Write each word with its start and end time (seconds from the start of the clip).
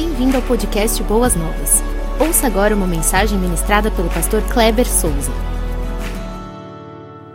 Bem-vindo 0.00 0.36
ao 0.36 0.42
podcast 0.44 1.02
Boas 1.02 1.34
Novas. 1.34 1.82
Ouça 2.20 2.46
agora 2.46 2.72
uma 2.72 2.86
mensagem 2.86 3.36
ministrada 3.36 3.90
pelo 3.90 4.08
pastor 4.08 4.40
Kleber 4.44 4.86
Souza. 4.86 5.32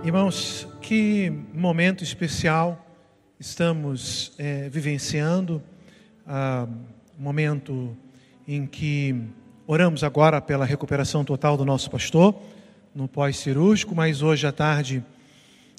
Irmãos, 0.01 0.65
que 0.81 1.29
momento 1.53 2.05
especial 2.05 2.81
estamos 3.37 4.31
é, 4.37 4.69
vivenciando. 4.69 5.61
Ah, 6.25 6.65
momento 7.19 7.97
em 8.47 8.65
que 8.65 9.13
oramos 9.67 10.01
agora 10.01 10.39
pela 10.39 10.63
recuperação 10.63 11.25
total 11.25 11.57
do 11.57 11.65
nosso 11.65 11.91
pastor 11.91 12.33
no 12.95 13.09
pós-cirúrgico, 13.09 13.93
mas 13.93 14.21
hoje 14.21 14.47
à 14.47 14.53
tarde 14.53 15.03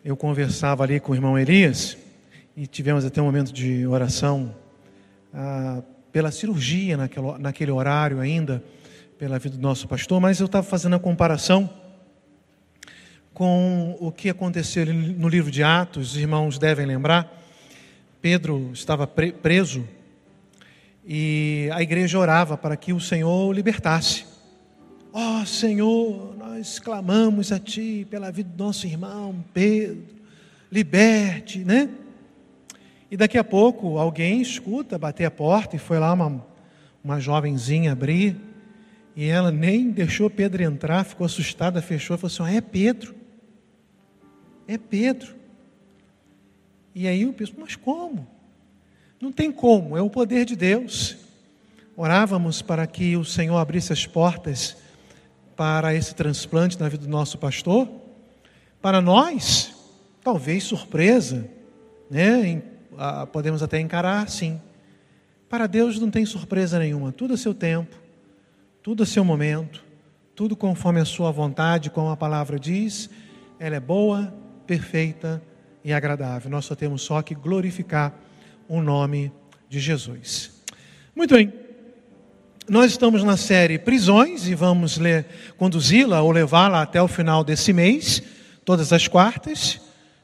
eu 0.04 0.18
conversava 0.18 0.84
ali 0.84 1.00
com 1.00 1.12
o 1.12 1.14
irmão 1.14 1.38
Elias 1.38 1.96
e 2.54 2.66
tivemos 2.66 3.06
até 3.06 3.22
um 3.22 3.24
momento 3.24 3.54
de 3.54 3.86
oração 3.86 4.54
ah, 5.32 5.82
pela 6.14 6.30
cirurgia 6.30 6.96
naquele, 7.40 7.72
horário 7.72 8.20
ainda, 8.20 8.62
pela 9.18 9.36
vida 9.36 9.56
do 9.56 9.60
nosso 9.60 9.88
pastor, 9.88 10.20
mas 10.20 10.38
eu 10.38 10.46
estava 10.46 10.64
fazendo 10.64 10.94
a 10.94 10.98
comparação 11.00 11.68
com 13.32 13.96
o 13.98 14.12
que 14.12 14.30
aconteceu 14.30 14.86
no 14.86 15.28
livro 15.28 15.50
de 15.50 15.64
Atos, 15.64 16.12
os 16.12 16.16
irmãos 16.16 16.56
devem 16.56 16.86
lembrar. 16.86 17.42
Pedro 18.22 18.70
estava 18.72 19.08
preso 19.08 19.84
e 21.04 21.68
a 21.72 21.82
igreja 21.82 22.16
orava 22.16 22.56
para 22.56 22.76
que 22.76 22.92
o 22.92 23.00
Senhor 23.00 23.48
o 23.48 23.52
libertasse. 23.52 24.24
Ó 25.12 25.40
oh, 25.42 25.46
Senhor, 25.46 26.36
nós 26.38 26.78
clamamos 26.78 27.50
a 27.50 27.58
Ti 27.58 28.06
pela 28.08 28.30
vida 28.30 28.50
do 28.50 28.62
nosso 28.62 28.86
irmão 28.86 29.44
Pedro, 29.52 30.04
liberte, 30.70 31.58
né? 31.64 31.88
E 33.14 33.16
daqui 33.16 33.38
a 33.38 33.44
pouco 33.44 33.96
alguém 33.96 34.42
escuta 34.42 34.98
bater 34.98 35.24
a 35.24 35.30
porta 35.30 35.76
e 35.76 35.78
foi 35.78 36.00
lá 36.00 36.12
uma, 36.12 36.44
uma 37.04 37.20
jovenzinha 37.20 37.92
abrir. 37.92 38.36
E 39.14 39.28
ela 39.28 39.52
nem 39.52 39.88
deixou 39.92 40.28
Pedro 40.28 40.64
entrar, 40.64 41.04
ficou 41.04 41.24
assustada, 41.24 41.80
fechou 41.80 42.18
falou 42.18 42.26
assim: 42.26 42.42
ah, 42.42 42.58
É 42.58 42.60
Pedro. 42.60 43.14
É 44.66 44.76
Pedro. 44.76 45.32
E 46.92 47.06
aí 47.06 47.22
eu 47.22 47.32
penso: 47.32 47.54
Mas 47.56 47.76
como? 47.76 48.26
Não 49.20 49.30
tem 49.30 49.52
como, 49.52 49.96
é 49.96 50.02
o 50.02 50.10
poder 50.10 50.44
de 50.44 50.56
Deus. 50.56 51.16
Orávamos 51.96 52.62
para 52.62 52.84
que 52.84 53.16
o 53.16 53.24
Senhor 53.24 53.58
abrisse 53.58 53.92
as 53.92 54.04
portas 54.04 54.76
para 55.54 55.94
esse 55.94 56.16
transplante 56.16 56.80
na 56.80 56.88
vida 56.88 57.04
do 57.04 57.10
nosso 57.10 57.38
pastor. 57.38 57.88
Para 58.82 59.00
nós, 59.00 59.72
talvez 60.20 60.64
surpresa, 60.64 61.48
né? 62.10 62.73
Podemos 63.32 63.62
até 63.62 63.80
encarar 63.80 64.28
sim. 64.28 64.60
Para 65.48 65.66
Deus 65.66 66.00
não 66.00 66.10
tem 66.10 66.24
surpresa 66.26 66.78
nenhuma, 66.78 67.12
tudo 67.12 67.34
a 67.34 67.36
seu 67.36 67.54
tempo, 67.54 67.96
tudo 68.82 69.02
a 69.02 69.06
seu 69.06 69.24
momento, 69.24 69.84
tudo 70.34 70.56
conforme 70.56 71.00
a 71.00 71.04
sua 71.04 71.30
vontade, 71.30 71.90
como 71.90 72.10
a 72.10 72.16
palavra 72.16 72.58
diz, 72.58 73.08
ela 73.58 73.76
é 73.76 73.80
boa, 73.80 74.34
perfeita 74.66 75.42
e 75.84 75.92
agradável. 75.92 76.50
Nós 76.50 76.64
só 76.64 76.74
temos 76.74 77.02
só 77.02 77.22
que 77.22 77.34
glorificar 77.34 78.14
o 78.68 78.82
nome 78.82 79.32
de 79.68 79.78
Jesus. 79.78 80.62
Muito 81.14 81.34
bem. 81.34 81.52
Nós 82.68 82.92
estamos 82.92 83.22
na 83.22 83.36
série 83.36 83.78
Prisões 83.78 84.48
e 84.48 84.54
vamos 84.54 84.98
conduzi-la 85.58 86.22
ou 86.22 86.32
levá-la 86.32 86.80
até 86.80 87.00
o 87.00 87.06
final 87.06 87.44
desse 87.44 87.72
mês, 87.72 88.22
todas 88.64 88.92
as 88.92 89.06
quartas, 89.06 89.80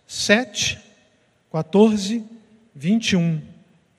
7, 0.06 0.78
14, 1.52 2.24
21 2.74 3.40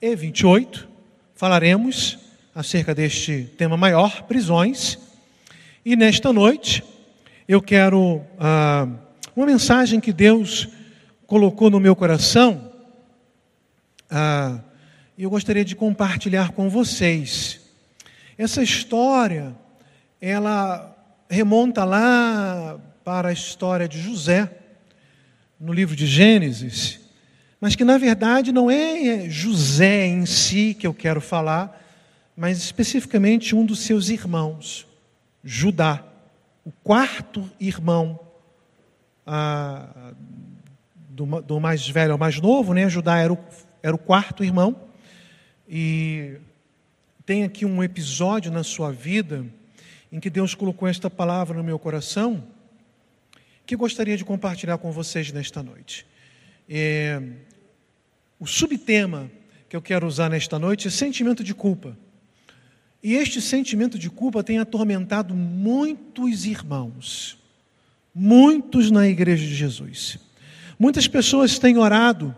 e 0.00 0.16
28, 0.16 0.88
falaremos 1.34 2.18
acerca 2.54 2.94
deste 2.94 3.44
tema 3.56 3.76
maior, 3.76 4.22
prisões. 4.22 4.98
E 5.84 5.96
nesta 5.96 6.32
noite, 6.32 6.82
eu 7.46 7.60
quero 7.60 8.22
ah, 8.38 8.88
uma 9.34 9.46
mensagem 9.46 10.00
que 10.00 10.12
Deus 10.12 10.68
colocou 11.26 11.70
no 11.70 11.80
meu 11.80 11.96
coração, 11.96 12.72
ah, 14.10 14.60
e 15.16 15.22
eu 15.22 15.30
gostaria 15.30 15.64
de 15.64 15.76
compartilhar 15.76 16.52
com 16.52 16.68
vocês. 16.68 17.60
Essa 18.38 18.62
história, 18.62 19.54
ela 20.20 20.96
remonta 21.28 21.84
lá 21.84 22.80
para 23.04 23.28
a 23.28 23.32
história 23.32 23.88
de 23.88 24.00
José, 24.00 24.50
no 25.60 25.72
livro 25.72 25.94
de 25.94 26.06
Gênesis, 26.06 27.01
mas 27.62 27.76
que 27.76 27.84
na 27.84 27.96
verdade 27.96 28.50
não 28.50 28.68
é 28.68 29.30
José 29.30 30.04
em 30.04 30.26
si 30.26 30.74
que 30.74 30.84
eu 30.84 30.92
quero 30.92 31.20
falar, 31.20 31.80
mas 32.36 32.58
especificamente 32.58 33.54
um 33.54 33.64
dos 33.64 33.78
seus 33.78 34.08
irmãos, 34.08 34.84
Judá, 35.44 36.04
o 36.64 36.72
quarto 36.82 37.48
irmão 37.60 38.18
ah, 39.24 40.12
do, 41.08 41.40
do, 41.40 41.60
mais 41.60 41.88
velho 41.88 42.10
ao 42.10 42.18
mais 42.18 42.40
novo, 42.40 42.74
né? 42.74 42.88
Judá 42.88 43.18
era 43.18 43.32
o, 43.32 43.38
era 43.80 43.94
o 43.94 43.98
quarto 43.98 44.42
irmão, 44.42 44.74
e 45.68 46.38
tem 47.24 47.44
aqui 47.44 47.64
um 47.64 47.80
episódio 47.80 48.50
na 48.50 48.64
sua 48.64 48.90
vida 48.90 49.46
em 50.10 50.18
que 50.18 50.28
Deus 50.28 50.52
colocou 50.52 50.88
esta 50.88 51.08
palavra 51.08 51.56
no 51.56 51.62
meu 51.62 51.78
coração, 51.78 52.42
que 53.64 53.76
gostaria 53.76 54.16
de 54.16 54.24
compartilhar 54.24 54.78
com 54.78 54.90
vocês 54.90 55.30
nesta 55.30 55.62
noite. 55.62 56.04
É, 56.68 57.22
o 58.42 58.46
subtema 58.46 59.30
que 59.68 59.76
eu 59.76 59.80
quero 59.80 60.04
usar 60.04 60.28
nesta 60.28 60.58
noite 60.58 60.88
é 60.88 60.90
sentimento 60.90 61.44
de 61.44 61.54
culpa. 61.54 61.96
E 63.00 63.14
este 63.14 63.40
sentimento 63.40 63.96
de 63.96 64.10
culpa 64.10 64.42
tem 64.42 64.58
atormentado 64.58 65.32
muitos 65.32 66.44
irmãos, 66.44 67.38
muitos 68.12 68.90
na 68.90 69.06
igreja 69.06 69.46
de 69.46 69.54
Jesus. 69.54 70.18
Muitas 70.76 71.06
pessoas 71.06 71.56
têm 71.56 71.78
orado, 71.78 72.34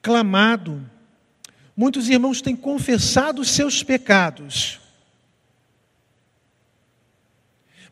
clamado, 0.00 0.82
muitos 1.76 2.08
irmãos 2.08 2.40
têm 2.40 2.56
confessado 2.56 3.44
seus 3.44 3.82
pecados. 3.82 4.80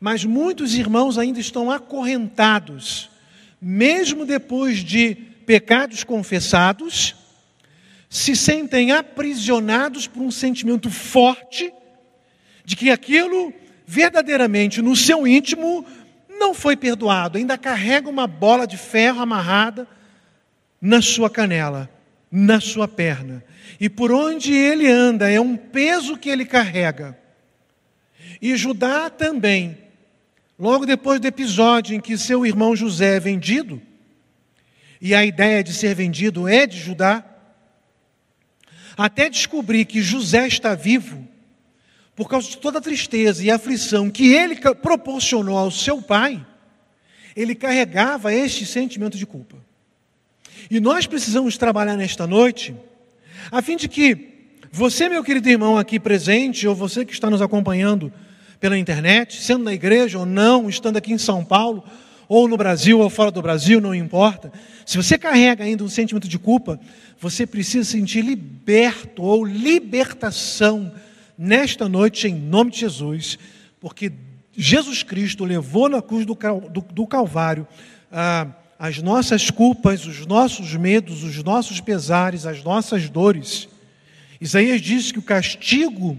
Mas 0.00 0.24
muitos 0.24 0.72
irmãos 0.72 1.18
ainda 1.18 1.38
estão 1.38 1.70
acorrentados, 1.70 3.10
mesmo 3.60 4.24
depois 4.24 4.78
de 4.78 5.29
pecados 5.50 6.04
confessados, 6.04 7.16
se 8.08 8.36
sentem 8.36 8.92
aprisionados 8.92 10.06
por 10.06 10.22
um 10.22 10.30
sentimento 10.30 10.88
forte 10.88 11.72
de 12.64 12.76
que 12.76 12.88
aquilo 12.88 13.52
verdadeiramente 13.84 14.80
no 14.80 14.94
seu 14.94 15.26
íntimo 15.26 15.84
não 16.38 16.54
foi 16.54 16.76
perdoado, 16.76 17.36
ainda 17.36 17.58
carrega 17.58 18.08
uma 18.08 18.28
bola 18.28 18.64
de 18.64 18.76
ferro 18.76 19.20
amarrada 19.20 19.88
na 20.80 21.02
sua 21.02 21.28
canela, 21.28 21.90
na 22.30 22.60
sua 22.60 22.86
perna. 22.86 23.42
E 23.80 23.88
por 23.88 24.12
onde 24.12 24.54
ele 24.54 24.86
anda 24.86 25.28
é 25.28 25.40
um 25.40 25.56
peso 25.56 26.16
que 26.16 26.30
ele 26.30 26.44
carrega. 26.44 27.18
E 28.40 28.56
Judá 28.56 29.10
também, 29.10 29.76
logo 30.56 30.86
depois 30.86 31.18
do 31.18 31.26
episódio 31.26 31.96
em 31.96 32.00
que 32.00 32.16
seu 32.16 32.46
irmão 32.46 32.76
José 32.76 33.16
é 33.16 33.20
vendido, 33.20 33.82
e 35.00 35.14
a 35.14 35.24
ideia 35.24 35.64
de 35.64 35.72
ser 35.72 35.94
vendido 35.94 36.46
é 36.46 36.66
de 36.66 36.78
Judá, 36.78 37.24
até 38.96 39.30
descobrir 39.30 39.86
que 39.86 40.02
José 40.02 40.46
está 40.46 40.74
vivo, 40.74 41.26
por 42.14 42.28
causa 42.28 42.50
de 42.50 42.58
toda 42.58 42.78
a 42.78 42.82
tristeza 42.82 43.42
e 43.42 43.50
aflição 43.50 44.10
que 44.10 44.34
ele 44.34 44.56
proporcionou 44.74 45.56
ao 45.56 45.70
seu 45.70 46.02
pai, 46.02 46.44
ele 47.34 47.54
carregava 47.54 48.34
este 48.34 48.66
sentimento 48.66 49.16
de 49.16 49.24
culpa. 49.24 49.56
E 50.70 50.78
nós 50.80 51.06
precisamos 51.06 51.56
trabalhar 51.56 51.96
nesta 51.96 52.26
noite, 52.26 52.74
a 53.50 53.62
fim 53.62 53.76
de 53.76 53.88
que 53.88 54.28
você, 54.70 55.08
meu 55.08 55.24
querido 55.24 55.48
irmão 55.48 55.78
aqui 55.78 55.98
presente, 55.98 56.68
ou 56.68 56.74
você 56.74 57.04
que 57.04 57.12
está 57.12 57.30
nos 57.30 57.40
acompanhando 57.40 58.12
pela 58.60 58.76
internet, 58.76 59.40
sendo 59.40 59.64
na 59.64 59.72
igreja 59.72 60.18
ou 60.18 60.26
não, 60.26 60.68
estando 60.68 60.98
aqui 60.98 61.12
em 61.12 61.18
São 61.18 61.44
Paulo, 61.44 61.82
ou 62.30 62.46
no 62.46 62.56
Brasil 62.56 63.00
ou 63.00 63.10
fora 63.10 63.32
do 63.32 63.42
Brasil, 63.42 63.80
não 63.80 63.92
importa. 63.92 64.52
Se 64.86 64.96
você 64.96 65.18
carrega 65.18 65.64
ainda 65.64 65.82
um 65.82 65.88
sentimento 65.88 66.28
de 66.28 66.38
culpa, 66.38 66.78
você 67.18 67.44
precisa 67.44 67.90
sentir 67.90 68.22
liberto 68.22 69.24
ou 69.24 69.44
libertação 69.44 70.92
nesta 71.36 71.88
noite, 71.88 72.28
em 72.28 72.34
nome 72.36 72.70
de 72.70 72.78
Jesus, 72.78 73.36
porque 73.80 74.12
Jesus 74.56 75.02
Cristo 75.02 75.44
levou 75.44 75.88
na 75.88 76.00
cruz 76.00 76.24
do, 76.24 76.38
do, 76.70 76.80
do 76.80 77.04
Calvário 77.04 77.66
ah, 78.12 78.46
as 78.78 79.02
nossas 79.02 79.50
culpas, 79.50 80.06
os 80.06 80.24
nossos 80.24 80.72
medos, 80.76 81.24
os 81.24 81.42
nossos 81.42 81.80
pesares, 81.80 82.46
as 82.46 82.62
nossas 82.62 83.10
dores. 83.10 83.68
Isaías 84.40 84.80
diz 84.80 85.10
que 85.10 85.18
o 85.18 85.22
castigo 85.22 86.16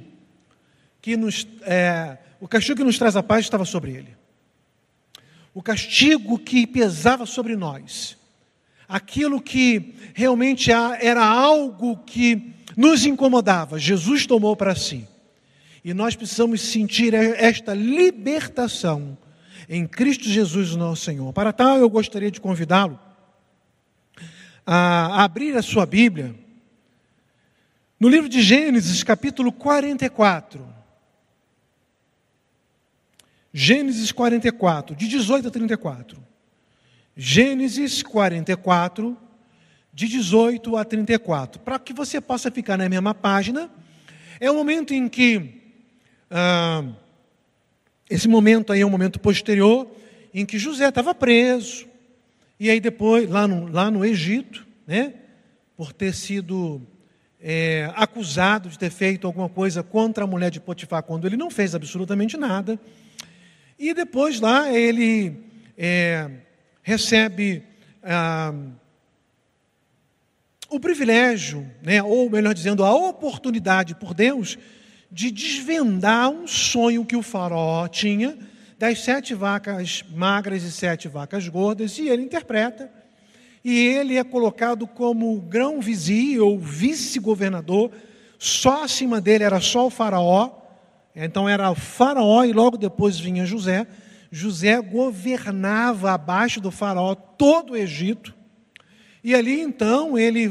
que 1.01 1.15
nos, 1.15 1.47
é, 1.61 2.17
o 2.41 2.49
castigo 2.49 2.79
que 2.79 2.83
nos 2.83 2.97
traz 2.97 3.15
a 3.15 3.23
paz 3.23 3.45
estava 3.45 3.63
sobre 3.63 3.91
ele 3.91 4.20
o 5.53 5.61
castigo 5.61 6.39
que 6.39 6.65
pesava 6.65 7.25
sobre 7.25 7.55
nós, 7.55 8.17
aquilo 8.87 9.41
que 9.41 9.95
realmente 10.13 10.71
era 10.71 11.25
algo 11.25 11.97
que 11.97 12.53
nos 12.75 13.05
incomodava, 13.05 13.77
Jesus 13.77 14.25
tomou 14.25 14.55
para 14.55 14.75
si. 14.75 15.07
E 15.83 15.93
nós 15.93 16.15
precisamos 16.15 16.61
sentir 16.61 17.13
esta 17.13 17.73
libertação 17.73 19.17
em 19.67 19.87
Cristo 19.87 20.25
Jesus, 20.25 20.75
nosso 20.75 21.03
Senhor. 21.03 21.31
Para 21.33 21.51
tal, 21.51 21.77
eu 21.77 21.89
gostaria 21.89 22.29
de 22.29 22.39
convidá-lo 22.39 22.99
a 24.65 25.23
abrir 25.23 25.57
a 25.57 25.61
sua 25.61 25.85
Bíblia 25.85 26.35
no 27.99 28.07
livro 28.07 28.29
de 28.29 28.41
Gênesis, 28.41 29.03
capítulo 29.03 29.51
44. 29.51 30.80
Gênesis 33.53 34.11
44, 34.11 34.95
de 34.95 35.07
18 35.07 35.47
a 35.47 35.51
34. 35.51 36.23
Gênesis 37.15 38.01
44, 38.01 39.17
de 39.93 40.07
18 40.07 40.77
a 40.77 40.85
34. 40.85 41.61
Para 41.61 41.77
que 41.77 41.93
você 41.93 42.21
possa 42.21 42.49
ficar 42.49 42.77
na 42.77 42.87
mesma 42.87 43.13
página, 43.13 43.69
é 44.39 44.49
o 44.49 44.55
momento 44.55 44.93
em 44.93 45.09
que. 45.09 45.61
Ah, 46.29 46.83
esse 48.09 48.27
momento 48.27 48.73
aí 48.73 48.81
é 48.81 48.85
um 48.85 48.89
momento 48.89 49.19
posterior, 49.19 49.89
em 50.33 50.45
que 50.45 50.59
José 50.59 50.89
estava 50.89 51.15
preso, 51.15 51.85
e 52.59 52.69
aí 52.69 52.79
depois, 52.79 53.29
lá 53.29 53.47
no, 53.47 53.71
lá 53.71 53.89
no 53.89 54.03
Egito, 54.03 54.67
né, 54.85 55.13
por 55.77 55.93
ter 55.93 56.13
sido 56.13 56.81
é, 57.39 57.91
acusado 57.95 58.69
de 58.69 58.77
ter 58.77 58.91
feito 58.91 59.25
alguma 59.25 59.49
coisa 59.49 59.81
contra 59.81 60.25
a 60.25 60.27
mulher 60.27 60.51
de 60.51 60.59
Potifar, 60.59 61.03
quando 61.03 61.25
ele 61.25 61.37
não 61.37 61.49
fez 61.49 61.73
absolutamente 61.73 62.37
nada. 62.37 62.79
E 63.81 63.95
depois 63.95 64.39
lá 64.39 64.71
ele 64.71 65.35
é, 65.75 66.29
recebe 66.83 67.63
ah, 68.03 68.53
o 70.69 70.79
privilégio, 70.79 71.67
né, 71.81 72.03
ou 72.03 72.29
melhor 72.29 72.53
dizendo, 72.53 72.83
a 72.83 72.93
oportunidade 72.93 73.95
por 73.95 74.13
Deus 74.13 74.55
de 75.11 75.31
desvendar 75.31 76.29
um 76.29 76.45
sonho 76.45 77.03
que 77.03 77.15
o 77.15 77.23
faraó 77.23 77.87
tinha 77.87 78.37
das 78.77 78.99
sete 78.99 79.33
vacas 79.33 80.05
magras 80.13 80.61
e 80.61 80.71
sete 80.71 81.07
vacas 81.07 81.47
gordas, 81.47 81.97
e 81.97 82.07
ele 82.07 82.21
interpreta. 82.21 82.87
E 83.65 83.79
ele 83.79 84.15
é 84.15 84.23
colocado 84.23 84.85
como 84.85 85.41
grão-vizir 85.41 86.39
ou 86.39 86.59
vice-governador, 86.59 87.91
só 88.37 88.83
acima 88.83 89.19
dele 89.19 89.43
era 89.43 89.59
só 89.59 89.87
o 89.87 89.89
faraó, 89.89 90.60
então 91.15 91.47
era 91.47 91.69
o 91.69 91.75
faraó 91.75 92.43
e 92.43 92.53
logo 92.53 92.77
depois 92.77 93.19
vinha 93.19 93.45
José. 93.45 93.87
José 94.31 94.81
governava 94.81 96.11
abaixo 96.11 96.61
do 96.61 96.71
faraó 96.71 97.15
todo 97.15 97.73
o 97.73 97.77
Egito. 97.77 98.33
E 99.23 99.35
ali 99.35 99.59
então 99.59 100.17
ele 100.17 100.49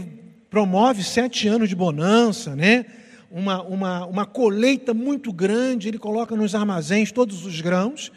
promove 0.51 1.03
sete 1.03 1.49
anos 1.49 1.69
de 1.69 1.75
bonança, 1.75 2.55
né? 2.55 2.85
uma, 3.31 3.63
uma, 3.63 4.07
uma 4.07 4.27
colheita 4.27 4.93
muito 4.93 5.33
grande, 5.33 5.89
ele 5.89 5.99
coloca 5.99 6.35
nos 6.35 6.55
armazéns 6.55 7.13
todos 7.13 7.47
os 7.47 7.61
grãos. 7.61 8.11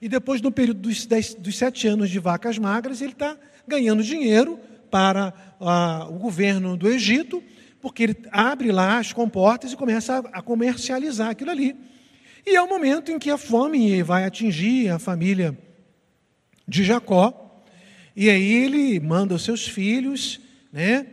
E 0.00 0.08
depois, 0.08 0.42
no 0.42 0.52
período 0.52 0.80
dos, 0.80 1.06
dez, 1.06 1.34
dos 1.34 1.56
sete 1.56 1.88
anos 1.88 2.10
de 2.10 2.18
vacas 2.18 2.58
magras, 2.58 3.00
ele 3.00 3.12
está 3.12 3.36
ganhando 3.66 4.02
dinheiro 4.02 4.60
para 4.90 5.32
ah, 5.60 6.06
o 6.08 6.14
governo 6.14 6.76
do 6.76 6.88
Egito, 6.88 7.42
porque 7.80 8.02
ele 8.02 8.16
abre 8.30 8.72
lá 8.72 8.98
as 8.98 9.12
comportas 9.12 9.72
e 9.72 9.76
começa 9.76 10.18
a, 10.32 10.42
comercializar 10.42 11.30
aquilo 11.30 11.50
ali. 11.50 11.76
E 12.46 12.56
é 12.56 12.62
o 12.62 12.68
momento 12.68 13.12
em 13.12 13.18
que 13.18 13.30
a 13.30 13.38
fome 13.38 14.02
vai 14.02 14.24
atingir 14.24 14.88
a 14.88 14.98
família 14.98 15.56
de 16.66 16.82
Jacó. 16.84 17.62
E 18.16 18.28
aí 18.28 18.52
ele 18.52 18.98
manda 19.00 19.34
os 19.34 19.42
seus 19.42 19.66
filhos, 19.66 20.40
né? 20.72 21.06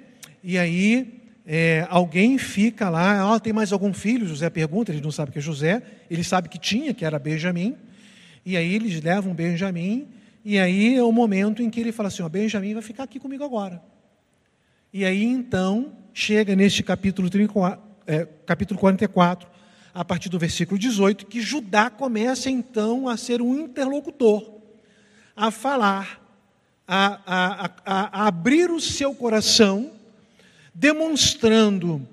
E 0.44 0.58
aí 0.58 1.22
é, 1.46 1.86
alguém 1.90 2.38
fica 2.38 2.90
lá, 2.90 3.32
oh, 3.34 3.40
tem 3.40 3.54
mais 3.54 3.72
algum 3.72 3.94
filho? 3.94 4.28
José 4.28 4.50
pergunta, 4.50 4.92
ele 4.92 5.02
não 5.02 5.12
sabe 5.12 5.32
que 5.32 5.38
é 5.38 5.42
José, 5.42 5.84
ele 6.10 6.24
sabe 6.24 6.50
que 6.50 6.58
tinha, 6.58 6.94
que 6.94 7.06
era 7.06 7.20
Benjamim. 7.20 7.76
E 8.46 8.58
aí 8.58 8.74
eles 8.74 9.02
levam 9.02 9.34
Benjamim, 9.34 10.08
e 10.44 10.60
aí 10.60 10.96
é 10.96 11.04
o 11.04 11.12
momento 11.12 11.62
em 11.62 11.70
que 11.70 11.80
ele 11.80 11.92
fala 11.92 12.08
assim: 12.08 12.28
Benjamim 12.30 12.74
vai 12.74 12.84
ficar 12.84 13.04
aqui 13.04 13.20
comigo 13.20 13.44
agora. 13.44 13.82
E 14.94 15.04
aí 15.04 15.24
então 15.24 15.94
chega 16.18 16.56
neste 16.56 16.82
capítulo, 16.82 17.30
34, 17.30 17.84
é, 18.08 18.26
capítulo 18.46 18.80
44, 18.80 19.50
a 19.94 20.06
partir 20.06 20.30
do 20.30 20.40
versículo 20.40 20.80
18, 20.80 21.26
que 21.26 21.42
Judá 21.42 21.90
começa 21.90 22.50
então 22.50 23.10
a 23.10 23.18
ser 23.18 23.42
um 23.42 23.60
interlocutor, 23.60 24.50
a 25.36 25.52
falar, 25.52 26.22
a, 26.88 27.20
a, 27.26 27.72
a, 27.86 28.24
a 28.24 28.28
abrir 28.28 28.72
o 28.72 28.80
seu 28.80 29.14
coração, 29.14 29.92
demonstrando 30.74 32.08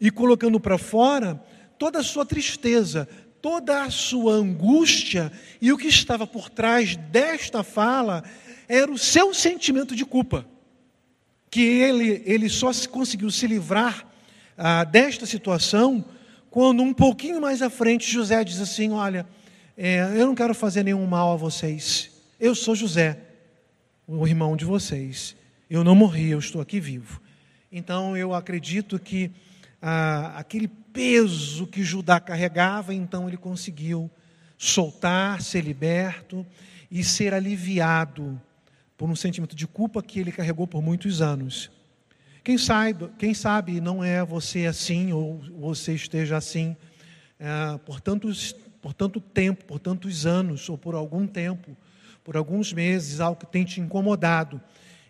e 0.00 0.08
colocando 0.08 0.60
para 0.60 0.78
fora 0.78 1.42
toda 1.76 1.98
a 1.98 2.04
sua 2.04 2.24
tristeza, 2.24 3.08
toda 3.42 3.82
a 3.82 3.90
sua 3.90 4.34
angústia, 4.34 5.32
e 5.60 5.72
o 5.72 5.78
que 5.78 5.88
estava 5.88 6.28
por 6.28 6.48
trás 6.48 6.94
desta 6.94 7.64
fala 7.64 8.22
era 8.68 8.90
o 8.90 8.98
seu 8.98 9.34
sentimento 9.34 9.96
de 9.96 10.04
culpa, 10.04 10.46
que 11.50 11.60
ele, 11.60 12.22
ele 12.24 12.48
só 12.48 12.70
conseguiu 12.88 13.30
se 13.30 13.46
livrar 13.46 14.06
ah, 14.56 14.84
desta 14.84 15.26
situação 15.26 16.04
quando 16.50 16.82
um 16.82 16.92
pouquinho 16.92 17.40
mais 17.40 17.62
à 17.62 17.70
frente 17.70 18.10
José 18.10 18.42
diz 18.44 18.60
assim: 18.60 18.90
Olha, 18.90 19.26
é, 19.76 20.00
eu 20.16 20.26
não 20.26 20.34
quero 20.34 20.54
fazer 20.54 20.82
nenhum 20.82 21.06
mal 21.06 21.32
a 21.32 21.36
vocês. 21.36 22.10
Eu 22.40 22.54
sou 22.54 22.74
José, 22.74 23.18
o 24.06 24.26
irmão 24.26 24.56
de 24.56 24.64
vocês. 24.64 25.36
Eu 25.70 25.84
não 25.84 25.94
morri, 25.94 26.30
eu 26.30 26.38
estou 26.38 26.60
aqui 26.60 26.80
vivo. 26.80 27.20
Então 27.70 28.16
eu 28.16 28.32
acredito 28.34 28.98
que 28.98 29.30
ah, 29.80 30.34
aquele 30.36 30.68
peso 30.68 31.66
que 31.66 31.82
Judá 31.82 32.18
carregava, 32.18 32.92
então 32.92 33.28
ele 33.28 33.36
conseguiu 33.36 34.10
soltar, 34.56 35.40
ser 35.40 35.62
liberto 35.62 36.44
e 36.90 37.04
ser 37.04 37.32
aliviado 37.32 38.40
por 38.98 39.08
um 39.08 39.14
sentimento 39.14 39.54
de 39.54 39.66
culpa 39.66 40.02
que 40.02 40.18
ele 40.18 40.32
carregou 40.32 40.66
por 40.66 40.82
muitos 40.82 41.22
anos. 41.22 41.70
Quem 42.42 42.58
sabe, 42.58 43.08
quem 43.16 43.32
sabe 43.32 43.80
não 43.80 44.02
é 44.02 44.24
você 44.24 44.66
assim, 44.66 45.12
ou 45.12 45.40
você 45.56 45.94
esteja 45.94 46.36
assim 46.36 46.76
é, 47.38 47.78
por, 47.86 48.00
tantos, 48.00 48.52
por 48.82 48.92
tanto 48.92 49.20
tempo, 49.20 49.64
por 49.64 49.78
tantos 49.78 50.26
anos, 50.26 50.68
ou 50.68 50.76
por 50.76 50.96
algum 50.96 51.28
tempo, 51.28 51.76
por 52.24 52.36
alguns 52.36 52.72
meses, 52.72 53.20
algo 53.20 53.38
que 53.38 53.46
tem 53.46 53.64
te 53.64 53.80
incomodado. 53.80 54.60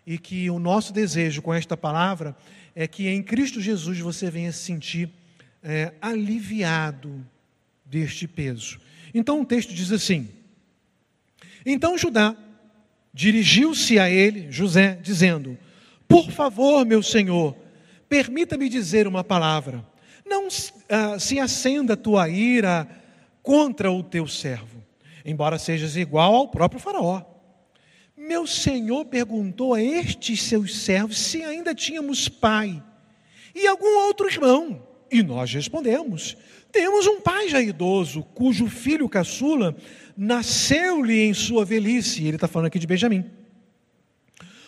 E 0.05 0.19
que 0.19 0.49
o 0.51 0.59
nosso 0.59 0.93
desejo 0.93 1.41
com 1.41 1.53
esta 1.53 1.75
palavra 1.75 2.35
é 2.75 2.87
que 2.87 3.07
em 3.07 3.23
Cristo 3.23 3.59
Jesus 3.59 3.99
você 3.99 4.29
venha 4.29 4.51
se 4.51 4.59
sentir 4.59 5.09
é, 5.63 5.93
aliviado 5.99 7.25
deste 7.83 8.27
peso. 8.27 8.79
Então 9.13 9.41
o 9.41 9.45
texto 9.45 9.73
diz 9.73 9.91
assim: 9.91 10.29
Então 11.65 11.97
Judá 11.97 12.35
dirigiu-se 13.13 13.99
a 13.99 14.09
ele, 14.09 14.51
José, 14.51 14.97
dizendo: 15.01 15.57
por 16.09 16.31
favor, 16.31 16.83
meu 16.87 17.03
senhor, 17.03 17.55
permita-me 18.09 18.67
dizer 18.67 19.05
uma 19.05 19.23
palavra. 19.23 19.85
Não 20.25 20.47
uh, 20.47 21.19
se 21.19 21.39
acenda 21.39 21.93
a 21.93 21.97
tua 21.97 22.27
ira 22.27 22.89
contra 23.43 23.91
o 23.91 24.01
teu 24.01 24.27
servo, 24.27 24.83
embora 25.23 25.59
sejas 25.59 25.95
igual 25.95 26.33
ao 26.33 26.47
próprio 26.47 26.79
Faraó. 26.79 27.21
Meu 28.17 28.47
senhor 28.47 29.05
perguntou 29.05 29.75
a 29.75 29.81
estes 29.81 30.41
seus 30.41 30.79
servos 30.79 31.19
se 31.19 31.43
ainda 31.43 31.75
tínhamos 31.75 32.27
pai 32.27 32.81
e 33.53 33.67
algum 33.67 34.05
outro 34.07 34.27
irmão. 34.27 34.81
E 35.11 35.21
nós 35.21 35.53
respondemos: 35.53 36.35
temos 36.71 37.05
um 37.05 37.21
pai 37.21 37.49
já 37.49 37.61
idoso, 37.61 38.23
cujo 38.33 38.67
filho 38.67 39.07
caçula 39.07 39.75
nasceu-lhe 40.19 41.21
em 41.21 41.33
sua 41.33 41.63
velhice. 41.63 42.25
Ele 42.25 42.35
está 42.35 42.47
falando 42.47 42.67
aqui 42.67 42.77
de 42.77 42.85
Benjamim. 42.85 43.23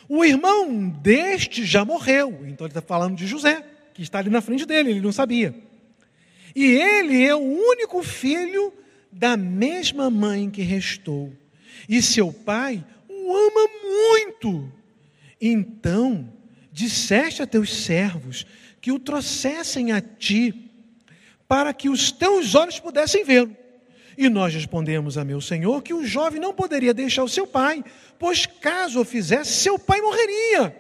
O 0.08 0.24
irmão 0.24 0.88
deste 0.88 1.66
já 1.66 1.84
morreu, 1.84 2.30
então 2.48 2.66
ele 2.66 2.72
está 2.72 2.82
falando 2.82 3.18
de 3.18 3.28
José, 3.28 3.66
que 3.94 4.02
está 4.02 4.20
ali 4.20 4.30
na 4.30 4.42
frente 4.42 4.66
dele, 4.66 4.92
ele 4.92 5.02
não 5.02 5.12
sabia. 5.12 5.54
E 6.56 6.64
ele 6.64 7.26
é 7.26 7.36
o 7.36 7.40
único 7.40 8.02
filho 8.02 8.74
da 9.12 9.36
mesma 9.36 10.10
mãe 10.10 10.50
que 10.50 10.62
restou. 10.62 11.34
E 11.88 12.02
seu 12.02 12.32
pai 12.32 12.84
o 13.10 13.36
ama 13.36 13.70
muito. 13.84 14.72
Então, 15.40 16.32
disseste 16.72 17.42
a 17.42 17.48
teus 17.48 17.74
servos 17.74 18.46
que 18.80 18.92
o 18.92 19.00
trouxessem 19.00 19.92
a 19.92 20.00
ti, 20.00 20.72
para 21.48 21.74
que 21.74 21.90
os 21.90 22.12
teus 22.12 22.56
olhos 22.56 22.80
pudessem 22.80 23.24
vê-lo. 23.24 23.56
E 24.22 24.30
nós 24.30 24.54
respondemos 24.54 25.18
a 25.18 25.26
meu 25.26 25.42
senhor 25.42 25.82
que 25.82 25.96
o 25.96 26.06
jovem 26.06 26.40
não 26.40 26.54
poderia 26.54 26.94
deixar 26.94 27.24
o 27.24 27.28
seu 27.28 27.48
pai, 27.48 27.84
pois 28.20 28.46
caso 28.46 29.02
o 29.02 29.04
fizesse, 29.04 29.52
seu 29.52 29.80
pai 29.80 30.00
morreria. 30.00 30.78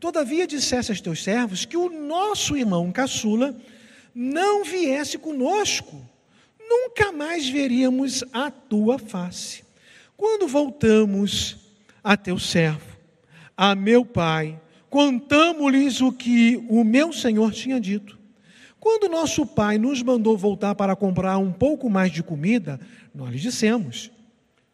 Todavia 0.00 0.44
dissesse 0.44 0.90
aos 0.90 1.00
teus 1.00 1.22
servos 1.22 1.64
que 1.64 1.76
o 1.76 1.88
nosso 1.88 2.56
irmão 2.56 2.90
caçula 2.90 3.54
não 4.12 4.64
viesse 4.64 5.16
conosco, 5.18 6.04
nunca 6.58 7.12
mais 7.12 7.48
veríamos 7.48 8.24
a 8.32 8.50
tua 8.50 8.98
face. 8.98 9.62
Quando 10.16 10.48
voltamos 10.48 11.56
a 12.02 12.16
teu 12.16 12.40
servo, 12.40 12.98
a 13.56 13.76
meu 13.76 14.04
pai, 14.04 14.60
contamos-lhes 14.90 16.00
o 16.00 16.10
que 16.10 16.56
o 16.68 16.82
meu 16.82 17.12
senhor 17.12 17.52
tinha 17.52 17.80
dito. 17.80 18.18
Quando 18.84 19.08
nosso 19.08 19.46
pai 19.46 19.78
nos 19.78 20.02
mandou 20.02 20.36
voltar 20.36 20.74
para 20.74 20.94
comprar 20.94 21.38
um 21.38 21.50
pouco 21.50 21.88
mais 21.88 22.12
de 22.12 22.22
comida, 22.22 22.78
nós 23.14 23.32
lhe 23.32 23.38
dissemos: 23.38 24.10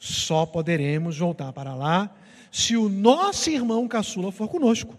só 0.01 0.45
poderemos 0.45 1.17
voltar 1.17 1.53
para 1.53 1.77
lá 1.77 2.13
se 2.51 2.77
o 2.77 2.89
nosso 2.89 3.49
irmão 3.51 3.87
caçula 3.87 4.33
for 4.33 4.49
conosco, 4.49 4.99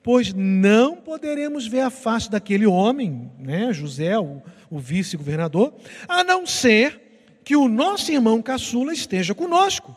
pois 0.00 0.32
não 0.32 0.94
poderemos 0.94 1.66
ver 1.66 1.80
a 1.80 1.90
face 1.90 2.30
daquele 2.30 2.64
homem, 2.64 3.32
né, 3.36 3.72
José, 3.72 4.16
o, 4.16 4.40
o 4.70 4.78
vice-governador, 4.78 5.74
a 6.06 6.22
não 6.22 6.46
ser 6.46 7.40
que 7.42 7.56
o 7.56 7.66
nosso 7.66 8.12
irmão 8.12 8.40
caçula 8.40 8.92
esteja 8.92 9.34
conosco. 9.34 9.92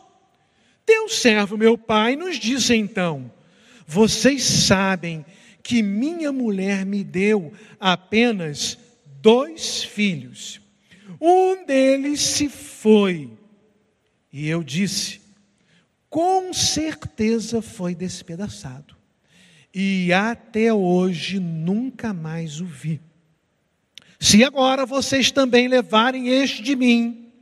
Teu 0.84 1.08
servo, 1.08 1.56
meu 1.56 1.78
pai, 1.78 2.16
nos 2.16 2.36
disse 2.36 2.74
então: 2.74 3.30
Vocês 3.86 4.42
sabem 4.42 5.24
que 5.66 5.82
minha 5.82 6.30
mulher 6.30 6.86
me 6.86 7.02
deu 7.02 7.52
apenas 7.80 8.78
dois 9.20 9.82
filhos. 9.82 10.60
Um 11.20 11.66
deles 11.66 12.20
se 12.20 12.48
foi. 12.48 13.32
E 14.32 14.48
eu 14.48 14.62
disse: 14.62 15.20
com 16.08 16.54
certeza 16.54 17.60
foi 17.60 17.96
despedaçado. 17.96 18.94
E 19.74 20.12
até 20.12 20.72
hoje 20.72 21.40
nunca 21.40 22.14
mais 22.14 22.60
o 22.60 22.64
vi. 22.64 23.00
Se 24.20 24.44
agora 24.44 24.86
vocês 24.86 25.32
também 25.32 25.66
levarem 25.66 26.28
este 26.28 26.62
de 26.62 26.76
mim, 26.76 27.32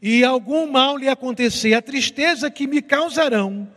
e 0.00 0.24
algum 0.24 0.66
mal 0.66 0.96
lhe 0.96 1.08
acontecer, 1.08 1.74
a 1.74 1.82
tristeza 1.82 2.50
que 2.50 2.66
me 2.66 2.80
causarão 2.80 3.70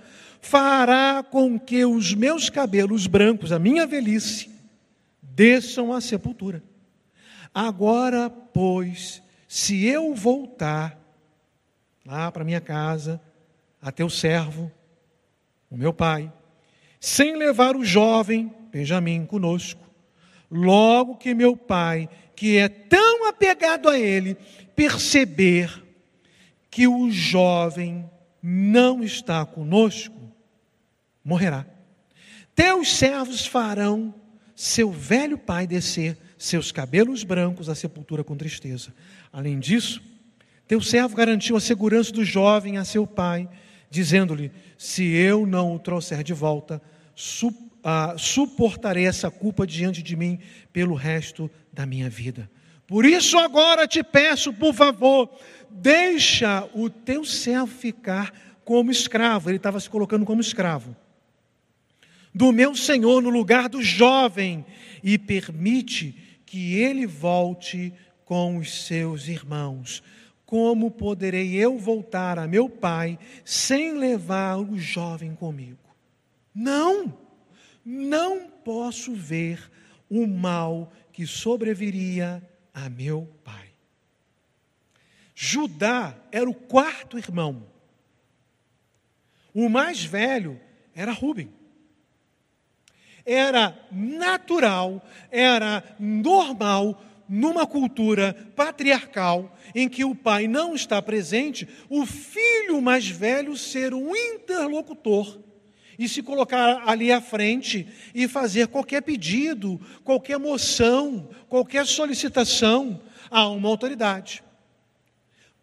fará 0.44 1.24
com 1.24 1.58
que 1.58 1.86
os 1.86 2.14
meus 2.14 2.50
cabelos 2.50 3.08
brancos, 3.08 3.54
a 3.54 3.58
minha 3.58 3.88
velhice, 3.88 4.52
desçam 5.22 5.94
à 5.94 6.02
sepultura. 6.02 6.62
Agora, 7.54 8.30
pois, 8.30 9.24
se 9.48 9.86
eu 9.86 10.14
voltar 10.14 11.00
lá 12.06 12.30
para 12.30 12.44
minha 12.44 12.60
casa, 12.60 13.22
a 13.82 13.90
teu 13.90 14.10
servo, 14.10 14.70
o 15.72 15.78
meu 15.78 15.94
pai, 15.94 16.32
sem 17.00 17.38
levar 17.38 17.76
o 17.76 17.86
jovem 17.86 18.54
Benjamim 18.70 19.26
conosco, 19.26 19.82
logo 20.52 21.16
que 21.16 21.34
meu 21.34 21.56
pai, 21.56 22.10
que 22.36 22.58
é 22.58 22.68
tão 22.68 23.30
apegado 23.30 23.88
a 23.88 23.98
ele, 23.98 24.36
perceber 24.76 25.84
que 26.70 26.86
o 26.86 27.10
jovem 27.10 28.10
não 28.42 29.02
está 29.04 29.46
conosco, 29.46 30.23
morrerá. 31.24 31.66
Teus 32.56 32.96
servos 32.96 33.46
farão 33.46 34.14
seu 34.56 34.92
velho 34.92 35.38
pai 35.38 35.66
descer 35.66 36.18
seus 36.38 36.72
cabelos 36.72 37.24
brancos 37.24 37.70
à 37.70 37.76
sepultura 37.76 38.24
com 38.24 38.36
tristeza. 38.36 38.94
Além 39.32 39.60
disso, 39.60 40.02
teu 40.68 40.82
servo 40.82 41.16
garantiu 41.16 41.56
a 41.56 41.62
segurança 41.62 42.12
do 42.12 42.24
jovem 42.24 42.78
a 42.78 42.86
seu 42.86 43.08
pai, 43.08 43.50
dizendo-lhe: 43.90 44.52
Se 44.78 45.04
eu 45.04 45.46
não 45.48 45.74
o 45.74 45.80
trouxer 45.80 46.24
de 46.24 46.34
volta, 46.34 46.82
su 47.16 47.52
ah, 47.86 48.16
suportarei 48.18 49.06
essa 49.06 49.30
culpa 49.30 49.68
diante 49.68 50.02
de 50.02 50.16
mim 50.16 50.40
pelo 50.72 50.96
resto 50.96 51.52
da 51.72 51.86
minha 51.86 52.10
vida. 52.10 52.50
Por 52.88 53.04
isso 53.04 53.38
agora 53.38 53.86
te 53.86 54.02
peço, 54.02 54.54
por 54.54 54.74
favor, 54.74 55.30
deixa 55.70 56.66
o 56.74 56.90
teu 56.90 57.26
servo 57.26 57.68
ficar 57.68 58.32
como 58.64 58.90
escravo. 58.90 59.50
Ele 59.50 59.58
estava 59.58 59.80
se 59.82 59.90
colocando 59.90 60.26
como 60.26 60.40
escravo 60.40 60.96
do 62.34 62.52
meu 62.52 62.76
Senhor 62.76 63.22
no 63.22 63.30
lugar 63.30 63.70
do 63.70 63.82
jovem 63.82 64.66
e 65.04 65.18
permite 65.18 66.40
que 66.46 66.76
ele 66.76 67.06
volte 67.06 67.94
com 68.26 68.58
os 68.58 68.86
seus 68.86 69.28
irmãos. 69.28 70.02
Como 70.46 70.92
poderei 70.92 71.54
eu 71.56 71.78
voltar 71.78 72.40
a 72.40 72.48
meu 72.48 72.70
pai 72.70 73.20
sem 73.46 73.98
levar 73.98 74.58
o 74.58 74.78
jovem 74.78 75.36
comigo? 75.36 75.80
Não, 76.54 77.18
não 77.86 78.48
posso 78.48 79.14
ver 79.14 79.72
o 80.10 80.26
mal 80.28 80.92
que 81.12 81.26
sobreviria 81.26 82.42
a 82.74 82.90
meu 82.90 83.28
pai. 83.44 83.70
Judá 85.36 86.16
era 86.32 86.50
o 86.50 86.54
quarto 86.54 87.18
irmão. 87.18 87.68
O 89.54 89.70
mais 89.70 90.04
velho 90.04 90.60
era 90.96 91.12
Rubem 91.12 91.52
era 93.26 93.78
natural, 93.92 95.02
era 95.32 95.84
normal 96.00 97.02
numa 97.28 97.66
cultura 97.66 98.36
patriarcal 98.56 99.58
em 99.74 99.88
que 99.88 100.04
o 100.04 100.14
pai 100.14 100.48
não 100.48 100.76
está 100.76 101.02
presente, 101.02 101.68
o 101.90 102.06
filho 102.06 102.82
mais 102.82 103.08
velho 103.08 103.58
ser 103.58 103.94
um 103.94 104.16
interlocutor 104.16 105.40
e 105.98 106.08
se 106.10 106.22
colocar 106.22 106.84
ali 106.88 107.12
à 107.12 107.22
frente 107.22 107.88
e 108.14 108.28
fazer 108.28 108.68
qualquer 108.68 109.02
pedido, 109.02 109.80
qualquer 110.04 110.38
moção, 110.38 111.30
qualquer 111.48 111.86
solicitação 111.86 113.02
a 113.30 113.48
uma 113.48 113.70
autoridade. 113.70 114.44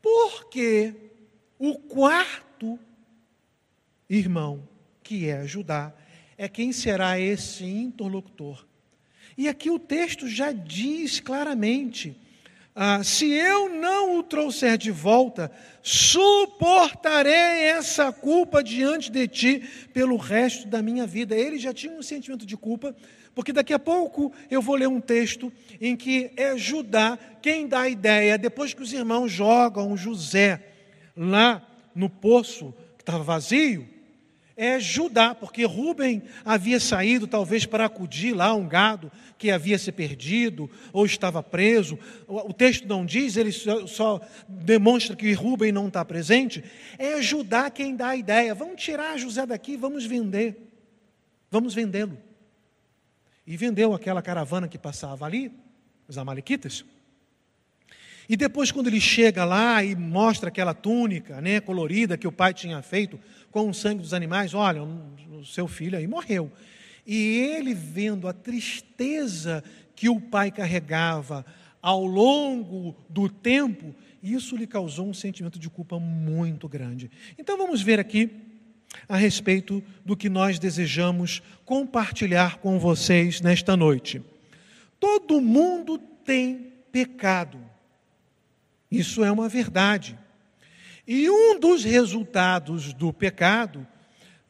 Porque 0.01 0.95
o 1.59 1.75
quarto 1.75 2.79
irmão, 4.09 4.67
que 5.03 5.29
é 5.29 5.47
Judá, 5.47 5.93
é 6.41 6.49
quem 6.49 6.73
será 6.73 7.21
esse 7.21 7.67
interlocutor. 7.67 8.67
E 9.37 9.47
aqui 9.47 9.69
o 9.71 9.79
texto 9.79 10.27
já 10.27 10.53
diz 10.53 11.21
claramente: 11.21 12.17
ah, 12.75 13.05
se 13.05 13.31
eu 13.31 13.69
não 13.69 14.19
o 14.19 14.23
trouxer 14.23 14.79
de 14.79 14.91
volta, 14.91 15.53
suportarei 15.83 17.65
essa 17.65 18.11
culpa 18.11 18.65
diante 18.65 19.11
de 19.11 19.29
ti 19.29 19.59
pelo 19.93 20.17
resto 20.17 20.67
da 20.67 20.81
minha 20.81 21.07
vida. 21.07 21.37
Ele 21.37 21.59
já 21.59 21.75
tinha 21.75 21.93
um 21.93 22.03
sentimento 22.03 22.47
de 22.47 22.57
culpa, 22.57 22.97
porque 23.35 23.53
daqui 23.53 23.75
a 23.75 23.79
pouco 23.79 24.33
eu 24.51 24.63
vou 24.63 24.77
ler 24.77 24.89
um 24.89 24.99
texto 24.99 25.53
em 25.79 25.95
que 25.95 26.31
é 26.39 26.57
Judá 26.57 27.19
quem 27.43 27.69
dá 27.69 27.81
a 27.81 27.89
ideia, 27.91 28.39
depois 28.39 28.73
que 28.73 28.83
os 28.83 28.95
irmãos 28.95 29.31
jogam 29.31 29.95
José 29.95 30.65
lá 31.15 31.63
no 31.95 32.09
poço 32.09 32.73
que 32.97 33.03
estava 33.03 33.23
vazio, 33.23 34.00
é 34.61 34.79
Judá, 34.79 35.35
porque 35.35 35.65
Rubem 35.65 36.23
havia 36.45 36.79
saído 36.79 37.27
talvez 37.27 37.65
para 37.65 37.87
acudir 37.87 38.35
lá 38.35 38.53
um 38.53 38.69
gado 38.69 39.11
que 39.39 39.51
havia 39.51 39.79
se 39.79 39.91
perdido 39.91 40.71
ou 40.93 41.07
estava 41.07 41.43
preso. 41.43 41.99
O 42.29 42.53
texto 42.53 42.87
não 42.87 43.07
diz, 43.07 43.39
ele 43.39 43.53
só, 43.53 44.21
demonstra 44.47 45.17
que 45.17 45.33
Rubem 45.33 45.73
não 45.73 45.89
está 45.89 46.05
presente. 46.05 46.63
É 46.99 47.23
Judá 47.23 47.71
quem 47.71 47.97
dá 47.97 48.09
a 48.09 48.17
ideia: 48.17 48.55
vamos 48.55 48.83
tirar 48.83 49.19
José 49.19 49.47
daqui, 49.47 49.79
vamos 49.79 50.05
vender, 50.05 50.71
vamos 51.51 51.73
vendê-lo. 51.73 52.19
E 53.47 53.57
vendeu 53.57 53.95
aquela 53.95 54.21
caravana 54.21 54.69
que 54.69 54.77
passava 54.77 55.25
ali, 55.25 55.51
os 56.07 56.19
Amalequitas. 56.19 56.85
E 58.31 58.37
depois, 58.37 58.71
quando 58.71 58.87
ele 58.87 59.01
chega 59.01 59.45
lá 59.45 59.83
e 59.83 59.97
mostra 59.97 60.51
aquela 60.51 60.73
túnica 60.73 61.41
né, 61.41 61.59
colorida 61.59 62.17
que 62.17 62.29
o 62.29 62.33
pai 62.33 62.55
tinha 62.55 62.81
feito 62.81 63.19
com 63.51 63.69
o 63.69 63.75
sangue 63.75 64.03
dos 64.03 64.15
animais, 64.15 64.55
olha, 64.55 64.83
o 64.83 65.45
seu 65.45 65.67
filho 65.67 65.99
aí 65.99 66.07
morreu. 66.07 66.51
E 67.07 67.39
ele 67.39 67.75
vendo 67.75 68.29
a 68.29 68.33
tristeza 68.33 69.65
que 69.95 70.09
o 70.09 70.21
pai 70.21 70.51
carregava 70.51 71.45
ao 71.83 72.05
longo 72.05 72.95
do 73.09 73.29
tempo, 73.29 73.95
isso 74.23 74.55
lhe 74.57 74.67
causou 74.67 75.09
um 75.09 75.15
sentimento 75.15 75.59
de 75.59 75.71
culpa 75.71 75.99
muito 75.99 76.69
grande. 76.69 77.11
Então 77.39 77.57
vamos 77.57 77.81
ver 77.81 77.99
aqui 77.99 78.31
a 79.09 79.17
respeito 79.17 79.83
do 80.05 80.17
que 80.17 80.29
nós 80.29 80.59
desejamos 80.59 81.43
compartilhar 81.65 82.59
com 82.59 82.79
vocês 82.79 83.41
nesta 83.41 83.77
noite. 83.77 84.23
Todo 84.99 85.41
mundo 85.41 85.99
tem 85.99 86.73
pecado. 86.93 87.59
Isso 88.91 89.25
é 89.25 89.31
uma 89.31 89.49
verdade. 89.49 90.19
E 91.13 91.29
um 91.29 91.59
dos 91.59 91.83
resultados 91.83 92.93
do 92.93 93.13
pecado, 93.13 93.85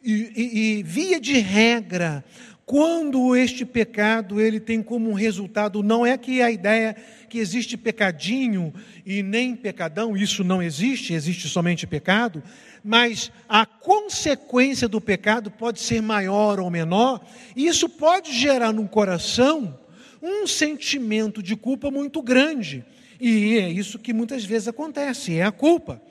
e, 0.05 0.12
e, 0.12 0.59
e, 0.81 0.83
via 0.83 1.19
de 1.19 1.38
regra, 1.38 2.23
quando 2.67 3.35
este 3.35 3.64
pecado 3.64 4.38
ele 4.38 4.61
tem 4.61 4.83
como 4.83 5.14
resultado, 5.14 5.83
não 5.83 6.05
é 6.05 6.19
que 6.19 6.43
a 6.43 6.50
ideia 6.50 6.95
que 7.31 7.38
existe 7.38 7.79
pecadinho 7.79 8.75
e 9.07 9.23
nem 9.23 9.57
pecadão, 9.57 10.14
isso 10.14 10.45
não 10.45 10.62
existe, 10.62 11.14
existe 11.14 11.49
somente 11.49 11.87
pecado, 11.87 12.43
mas 12.85 13.33
a 13.49 13.64
consequência 13.64 14.87
do 14.87 15.00
pecado 15.00 15.50
pode 15.50 15.81
ser 15.81 16.02
maior 16.02 16.61
ou 16.61 16.69
menor, 16.69 17.25
e 17.57 17.69
isso 17.69 17.88
pode 17.88 18.38
gerar 18.38 18.71
no 18.71 18.87
coração 18.87 19.81
um 20.23 20.47
sentimento 20.47 21.43
de 21.43 21.57
culpa 21.57 21.90
muito 21.90 22.21
grande. 22.21 22.85
E 23.19 23.57
é 23.57 23.71
isso 23.71 23.99
que 23.99 24.12
muitas 24.12 24.45
vezes 24.45 24.69
acontece, 24.69 25.38
é 25.38 25.43
a 25.43 25.50
culpa. 25.50 26.02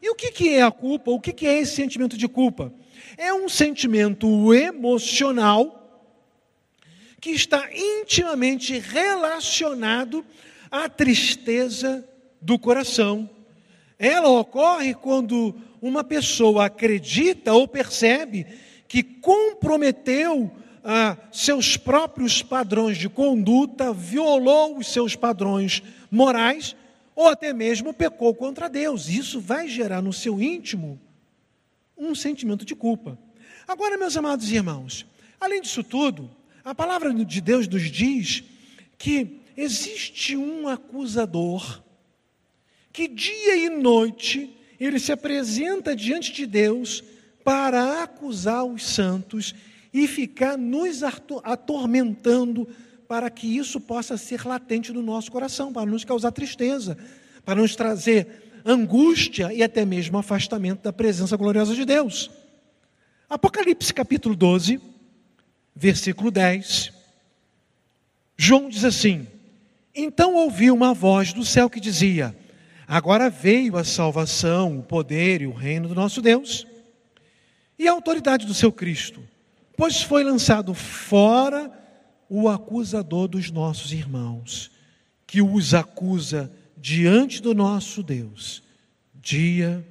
E 0.00 0.10
o 0.10 0.14
que, 0.14 0.48
é 0.50 0.62
a 0.62 0.70
culpa? 0.70 1.10
O 1.10 1.20
que 1.20 1.46
é 1.46 1.58
esse 1.58 1.74
sentimento 1.74 2.16
de 2.16 2.28
culpa? 2.28 2.72
É 3.16 3.32
um 3.32 3.48
sentimento 3.48 4.54
emocional 4.54 5.74
que 7.20 7.30
está 7.30 7.68
intimamente 7.74 8.78
relacionado 8.78 10.24
à 10.70 10.88
tristeza 10.88 12.06
do 12.40 12.58
coração. 12.58 13.28
Ela 13.98 14.28
ocorre 14.28 14.94
quando 14.94 15.54
uma 15.82 16.04
pessoa 16.04 16.66
acredita 16.66 17.52
ou 17.52 17.66
percebe 17.66 18.46
que 18.86 19.02
comprometeu 19.02 20.50
ah, 20.84 21.16
seus 21.32 21.76
próprios 21.76 22.42
padrões 22.42 22.96
de 22.96 23.08
conduta, 23.08 23.92
violou 23.92 24.78
os 24.78 24.86
seus 24.86 25.16
padrões 25.16 25.82
morais 26.10 26.76
ou 27.18 27.26
até 27.26 27.52
mesmo 27.52 27.92
pecou 27.92 28.32
contra 28.32 28.68
Deus. 28.68 29.08
Isso 29.08 29.40
vai 29.40 29.66
gerar 29.66 30.00
no 30.00 30.12
seu 30.12 30.40
íntimo 30.40 31.00
um 31.96 32.14
sentimento 32.14 32.64
de 32.64 32.76
culpa. 32.76 33.18
Agora, 33.66 33.98
meus 33.98 34.16
amados 34.16 34.52
irmãos, 34.52 35.04
além 35.40 35.60
disso 35.60 35.82
tudo, 35.82 36.30
a 36.64 36.72
palavra 36.72 37.12
de 37.12 37.40
Deus 37.40 37.66
nos 37.66 37.90
diz 37.90 38.44
que 38.96 39.40
existe 39.56 40.36
um 40.36 40.68
acusador 40.68 41.82
que 42.92 43.08
dia 43.08 43.56
e 43.56 43.68
noite 43.68 44.56
ele 44.78 45.00
se 45.00 45.10
apresenta 45.10 45.96
diante 45.96 46.32
de 46.32 46.46
Deus 46.46 47.02
para 47.42 48.00
acusar 48.00 48.64
os 48.64 48.86
santos 48.86 49.56
e 49.92 50.06
ficar 50.06 50.56
nos 50.56 51.02
atormentando 51.42 52.68
para 53.08 53.30
que 53.30 53.46
isso 53.56 53.80
possa 53.80 54.18
ser 54.18 54.46
latente 54.46 54.92
no 54.92 55.02
nosso 55.02 55.32
coração, 55.32 55.72
para 55.72 55.90
nos 55.90 56.04
causar 56.04 56.30
tristeza, 56.30 56.98
para 57.42 57.62
nos 57.62 57.74
trazer 57.74 58.60
angústia 58.66 59.50
e 59.50 59.62
até 59.62 59.86
mesmo 59.86 60.18
afastamento 60.18 60.82
da 60.82 60.92
presença 60.92 61.34
gloriosa 61.34 61.74
de 61.74 61.86
Deus. 61.86 62.30
Apocalipse 63.30 63.94
capítulo 63.94 64.36
12, 64.36 64.78
versículo 65.74 66.30
10. 66.30 66.92
João 68.36 68.68
diz 68.68 68.84
assim: 68.84 69.26
Então 69.94 70.34
ouvi 70.34 70.70
uma 70.70 70.92
voz 70.92 71.32
do 71.32 71.46
céu 71.46 71.70
que 71.70 71.80
dizia: 71.80 72.36
Agora 72.86 73.30
veio 73.30 73.78
a 73.78 73.84
salvação, 73.84 74.78
o 74.78 74.82
poder 74.82 75.40
e 75.40 75.46
o 75.46 75.52
reino 75.52 75.88
do 75.88 75.94
nosso 75.94 76.20
Deus 76.20 76.66
e 77.78 77.88
a 77.88 77.92
autoridade 77.92 78.44
do 78.44 78.52
seu 78.52 78.70
Cristo, 78.70 79.22
pois 79.76 80.02
foi 80.02 80.22
lançado 80.24 80.74
fora 80.74 81.77
o 82.28 82.48
acusador 82.48 83.28
dos 83.28 83.50
nossos 83.50 83.92
irmãos, 83.92 84.70
que 85.26 85.40
os 85.40 85.74
acusa 85.74 86.52
diante 86.76 87.40
do 87.40 87.54
nosso 87.54 88.02
Deus, 88.02 88.62
dia 89.14 89.86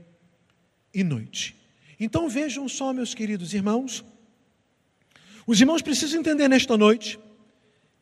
e 0.93 1.03
noite. 1.03 1.55
Então 1.99 2.29
vejam 2.29 2.67
só, 2.69 2.93
meus 2.93 3.13
queridos 3.13 3.53
irmãos, 3.53 4.03
os 5.45 5.59
irmãos 5.59 5.81
precisam 5.81 6.19
entender 6.19 6.47
nesta 6.47 6.77
noite 6.77 7.19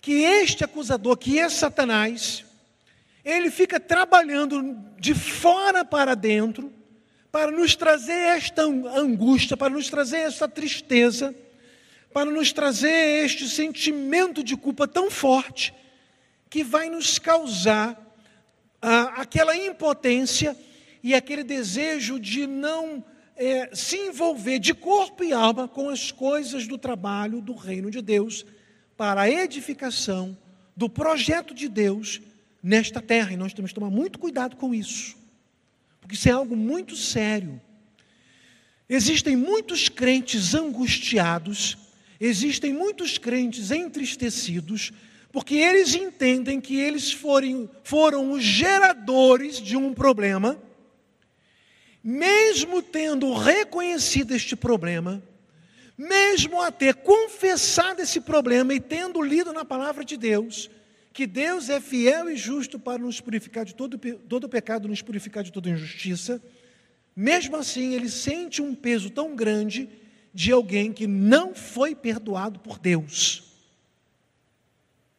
que 0.02 0.14
este 0.14 0.64
acusador, 0.64 1.18
que 1.18 1.40
é 1.40 1.50
Satanás, 1.50 2.46
ele 3.24 3.50
fica 3.50 3.80
trabalhando 3.80 4.78
de 5.00 5.14
fora 5.14 5.84
para 5.84 6.16
dentro 6.16 6.72
para 7.32 7.52
nos 7.52 7.76
trazer 7.76 8.14
esta 8.14 8.62
angústia, 8.62 9.58
para 9.58 9.74
nos 9.74 9.90
trazer 9.90 10.20
esta 10.20 10.48
tristeza, 10.48 11.36
para 12.16 12.32
nos 12.32 12.54
trazer 12.54 13.26
este 13.26 13.50
sentimento 13.50 14.42
de 14.42 14.56
culpa 14.56 14.88
tão 14.88 15.12
forte 15.12 15.74
que 16.50 16.64
vai 16.64 16.90
nos 16.90 17.20
causar 17.20 18.18
ah, 18.82 19.16
aquela 19.18 19.54
impotência 19.58 20.58
e 21.04 21.14
aquele 21.14 21.44
desejo 21.44 22.18
de 22.18 22.48
não 22.48 23.04
é, 23.36 23.70
se 23.76 23.98
envolver 23.98 24.60
de 24.60 24.74
corpo 24.74 25.26
e 25.26 25.34
alma 25.34 25.68
com 25.68 25.90
as 25.90 26.10
coisas 26.10 26.66
do 26.66 26.78
trabalho 26.78 27.42
do 27.42 27.54
reino 27.54 27.92
de 27.92 28.02
Deus 28.02 28.46
para 28.96 29.24
a 29.24 29.30
edificação 29.30 30.38
do 30.74 30.90
projeto 30.90 31.54
de 31.54 31.68
Deus 31.68 32.22
nesta 32.64 33.02
terra. 33.02 33.34
E 33.34 33.38
nós 33.38 33.54
temos 33.54 33.72
que 33.72 33.76
tomar 33.76 33.92
muito 33.92 34.20
cuidado 34.20 34.56
com 34.56 34.74
isso 34.74 35.18
porque 36.06 36.14
isso 36.14 36.30
é 36.30 36.32
algo 36.32 36.56
muito 36.56 36.96
sério. 36.96 37.60
Existem 38.88 39.36
muitos 39.36 39.90
crentes 39.90 40.54
angustiados, 40.54 41.76
existem 42.20 42.74
muitos 42.74 43.18
crentes 43.18 43.72
entristecidos, 43.72 44.92
porque 45.32 45.56
eles 45.56 45.94
entendem 45.94 46.62
que 46.62 46.78
eles 46.78 47.12
forem, 47.12 47.70
foram 47.84 48.32
os 48.32 48.44
geradores 48.44 49.62
de 49.62 49.76
um 49.76 49.94
problema, 49.94 50.58
mesmo 52.04 52.82
tendo 52.82 53.34
reconhecido 53.34 54.34
este 54.34 54.56
problema, 54.56 55.22
mesmo 55.98 56.62
a 56.62 56.72
ter 56.72 56.96
confessado 56.96 58.02
esse 58.02 58.22
problema 58.22 58.74
e 58.74 58.80
tendo 58.80 59.22
lido 59.22 59.52
na 59.52 59.66
palavra 59.66 60.06
de 60.06 60.16
Deus, 60.16 60.70
que 61.12 61.26
Deus 61.26 61.70
é 61.70 61.80
fiel 61.80 62.30
e 62.30 62.36
justo 62.36 62.78
para 62.78 62.98
nos 62.98 63.22
purificar 63.22 63.64
de 63.64 63.74
todo, 63.74 63.98
todo 63.98 64.50
pecado, 64.50 64.88
nos 64.88 65.02
purificar 65.02 65.44
de 65.44 65.52
toda 65.52 65.70
injustiça, 65.70 66.42
mesmo 67.16 67.56
assim 67.56 67.94
ele 67.94 68.10
sente 68.10 68.62
um 68.62 68.76
peso 68.76 69.10
tão 69.10 69.36
grande 69.36 69.88
de 70.36 70.52
alguém 70.52 70.92
que 70.92 71.08
não 71.08 71.56
foi 71.56 71.96
perdoado 71.96 72.60
por 72.60 72.78
Deus. 72.78 73.42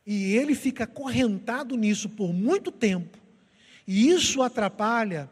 E 0.07 0.35
ele 0.35 0.55
fica 0.55 0.85
acorrentado 0.85 1.75
nisso 1.75 2.11
por 2.11 2.35
muito 2.35 2.71
tempo, 2.71 3.19
e 3.89 4.11
isso 4.11 4.43
atrapalha 4.43 5.31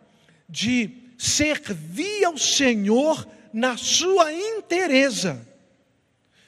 de 0.49 0.91
servir 1.19 2.25
ao 2.25 2.39
Senhor 2.39 3.29
na 3.53 3.77
sua 3.77 4.33
inteireza. 4.33 5.47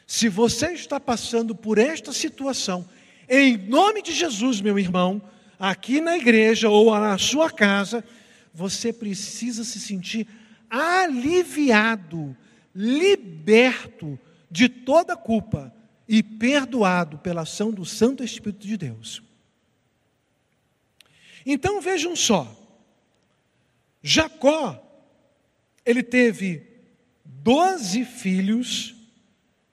Se 0.06 0.30
você 0.30 0.72
está 0.72 0.98
passando 0.98 1.54
por 1.54 1.76
esta 1.76 2.12
situação, 2.12 2.88
em 3.28 3.58
nome 3.58 4.00
de 4.00 4.12
Jesus, 4.12 4.62
meu 4.62 4.78
irmão, 4.78 5.20
aqui 5.58 6.00
na 6.00 6.16
igreja 6.16 6.70
ou 6.70 6.98
na 6.98 7.18
sua 7.18 7.50
casa, 7.50 8.02
você 8.54 8.94
precisa 8.94 9.62
se 9.62 9.78
sentir 9.78 10.26
aliviado, 10.70 12.34
liberto 12.76 14.18
de 14.50 14.68
toda 14.68 15.16
culpa 15.16 15.74
e 16.06 16.22
perdoado 16.22 17.16
pela 17.18 17.40
ação 17.42 17.72
do 17.72 17.86
Santo 17.86 18.22
Espírito 18.22 18.66
de 18.66 18.76
Deus. 18.76 19.22
Então 21.44 21.80
vejam 21.80 22.14
só, 22.14 22.54
Jacó, 24.02 24.82
ele 25.86 26.02
teve 26.02 26.62
doze 27.24 28.04
filhos 28.04 28.94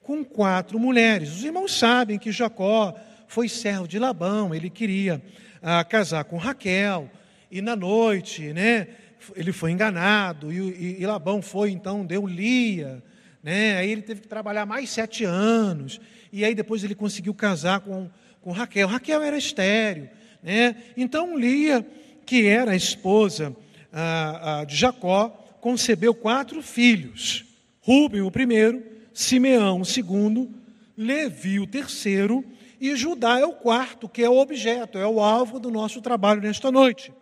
com 0.02 0.24
quatro 0.24 0.80
mulheres. 0.80 1.30
Os 1.30 1.44
irmãos 1.44 1.78
sabem 1.78 2.18
que 2.18 2.32
Jacó 2.32 2.96
foi 3.28 3.50
servo 3.50 3.88
de 3.88 4.00
Labão, 4.00 4.56
ele 4.56 4.70
queria 4.70 5.22
ah, 5.62 5.84
casar 5.84 6.24
com 6.24 6.38
Raquel, 6.38 7.12
e 7.52 7.62
na 7.62 7.76
noite, 7.76 8.54
né, 8.54 8.88
ele 9.36 9.52
foi 9.52 9.72
enganado, 9.72 10.52
e, 10.52 11.02
e, 11.02 11.06
Labão 11.06 11.42
foi, 11.42 11.72
então, 11.72 12.06
deu 12.06 12.26
Lia, 12.26 13.04
né, 13.42 13.78
aí 13.78 13.92
ele 13.92 14.02
teve 14.02 14.22
que 14.22 14.28
trabalhar 14.28 14.66
mais 14.66 14.90
sete 14.90 15.24
anos, 15.24 16.00
e 16.32 16.44
aí 16.44 16.56
depois 16.56 16.84
ele 16.84 16.96
conseguiu 16.96 17.34
casar 17.34 17.82
com, 17.82 18.10
com 18.42 18.52
Raquel. 18.52 18.88
Raquel 18.88 19.22
era 19.22 19.38
estéreo, 19.38 20.10
né, 20.42 20.76
então 20.96 21.38
Lia, 21.38 21.86
que 22.26 22.48
era 22.48 22.72
a 22.72 22.76
esposa 22.76 23.56
ah, 23.92 24.66
de 24.68 24.76
Jacó, 24.76 25.30
concebeu 25.62 26.14
quatro 26.14 26.62
filhos, 26.62 27.46
Rubem 27.82 28.22
o 28.22 28.32
primeiro, 28.32 28.84
Simeão 29.14 29.82
o 29.82 29.86
segundo, 29.86 30.50
Levi 30.98 31.60
o 31.60 31.68
terceiro 31.68 32.44
e 32.80 32.96
Judá 32.96 33.40
é 33.40 33.46
o 33.46 33.54
quarto, 33.54 34.10
que 34.10 34.24
é 34.24 34.30
o 34.30 34.38
objeto, 34.38 34.98
é 34.98 35.08
o 35.08 35.22
alvo 35.22 35.60
do 35.60 35.72
nosso 35.72 36.02
trabalho 36.02 36.42
nesta 36.42 36.72
noite. 36.72 37.14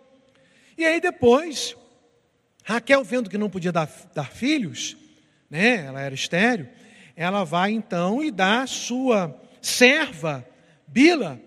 E 0.77 0.83
aí 0.83 0.99
depois, 0.99 1.75
Raquel, 2.71 3.03
vendo 3.03 3.29
que 3.29 3.37
não 3.37 3.49
podia 3.49 3.71
dar, 3.71 3.89
dar 4.13 4.31
filhos, 4.31 4.97
né, 5.49 5.85
ela 5.85 6.01
era 6.01 6.15
estéreo, 6.15 6.67
ela 7.15 7.43
vai 7.43 7.71
então 7.71 8.23
e 8.23 8.31
dá 8.31 8.65
sua 8.65 9.39
serva, 9.61 10.47
Bila, 10.87 11.39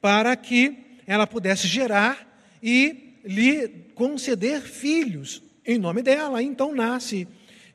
para 0.00 0.34
que 0.36 0.78
ela 1.06 1.26
pudesse 1.26 1.66
gerar 1.66 2.26
e 2.62 3.14
lhe 3.24 3.68
conceder 3.94 4.62
filhos 4.62 5.42
em 5.64 5.78
nome 5.78 6.02
dela. 6.02 6.42
Então 6.42 6.74
nasce 6.74 7.26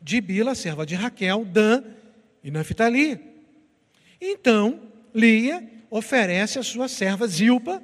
de 0.01 0.19
Bila, 0.21 0.55
serva 0.55 0.85
de 0.85 0.95
Raquel, 0.95 1.45
Dan 1.45 1.83
e 2.43 2.49
Naphtali. 2.49 3.19
Então, 4.19 4.81
Lia 5.13 5.67
oferece 5.89 6.57
a 6.57 6.63
sua 6.63 6.87
serva 6.87 7.27
Zilpa 7.27 7.81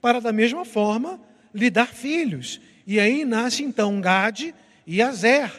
para, 0.00 0.20
da 0.20 0.32
mesma 0.32 0.64
forma, 0.64 1.20
lhe 1.52 1.68
dar 1.68 1.88
filhos. 1.88 2.60
E 2.86 2.98
aí 2.98 3.24
nasce 3.24 3.62
então 3.62 4.00
Gade 4.00 4.54
e 4.86 5.00
Azer, 5.00 5.50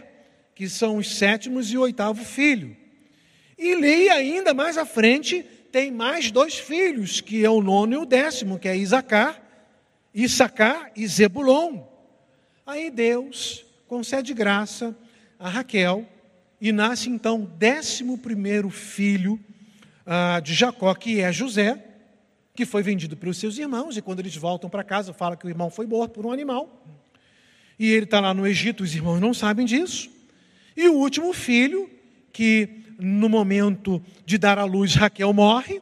que 0.55 0.67
são 0.67 0.97
os 0.97 1.15
sétimos 1.15 1.71
e 1.71 1.77
oitavo 1.77 2.23
filho. 2.23 2.75
E 3.57 3.75
Lia, 3.75 4.13
ainda 4.13 4.53
mais 4.53 4.77
à 4.77 4.86
frente, 4.86 5.43
tem 5.71 5.91
mais 5.91 6.31
dois 6.31 6.55
filhos, 6.55 7.21
que 7.21 7.45
é 7.45 7.49
o 7.49 7.62
nono 7.62 7.93
e 7.93 7.97
o 7.97 8.05
décimo, 8.05 8.60
que 8.60 8.67
é 8.67 8.75
Isacar, 8.75 9.41
Issacar 10.13 10.91
e 10.95 11.07
Zebulon. 11.07 11.84
Aí 12.65 12.89
Deus 12.89 13.65
concede 13.88 14.34
graça 14.34 14.95
a 15.39 15.49
Raquel 15.49 16.07
e 16.60 16.71
nasce 16.71 17.10
então 17.10 17.43
o 17.43 17.47
décimo 17.47 18.17
primeiro 18.17 18.69
filho 18.69 19.39
ah, 20.05 20.39
de 20.39 20.53
Jacó, 20.53 20.93
que 20.93 21.21
é 21.21 21.31
José, 21.31 21.84
que 22.53 22.65
foi 22.65 22.84
vendido 22.84 23.15
pelos 23.15 23.38
seus 23.38 23.57
irmãos, 23.57 23.95
e 23.95 24.01
quando 24.01 24.19
eles 24.19 24.36
voltam 24.36 24.69
para 24.69 24.84
casa, 24.84 25.13
fala 25.13 25.38
que 25.38 25.45
o 25.45 25.49
irmão 25.49 25.69
foi 25.69 25.88
morto 25.88 26.12
por 26.13 26.25
um 26.25 26.31
animal. 26.31 26.84
E 27.82 27.89
ele 27.94 28.04
está 28.04 28.20
lá 28.20 28.32
no 28.32 28.46
Egito, 28.46 28.84
os 28.84 28.94
irmãos 28.94 29.20
não 29.20 29.34
sabem 29.34 29.65
disso. 29.65 30.08
E 30.78 30.88
o 30.88 30.94
último 30.94 31.34
filho, 31.34 31.89
que 32.32 32.70
no 33.00 33.28
momento 33.28 34.00
de 34.24 34.38
dar 34.38 34.60
à 34.60 34.65
luz 34.65 34.94
Raquel 34.94 35.34
morre, 35.34 35.82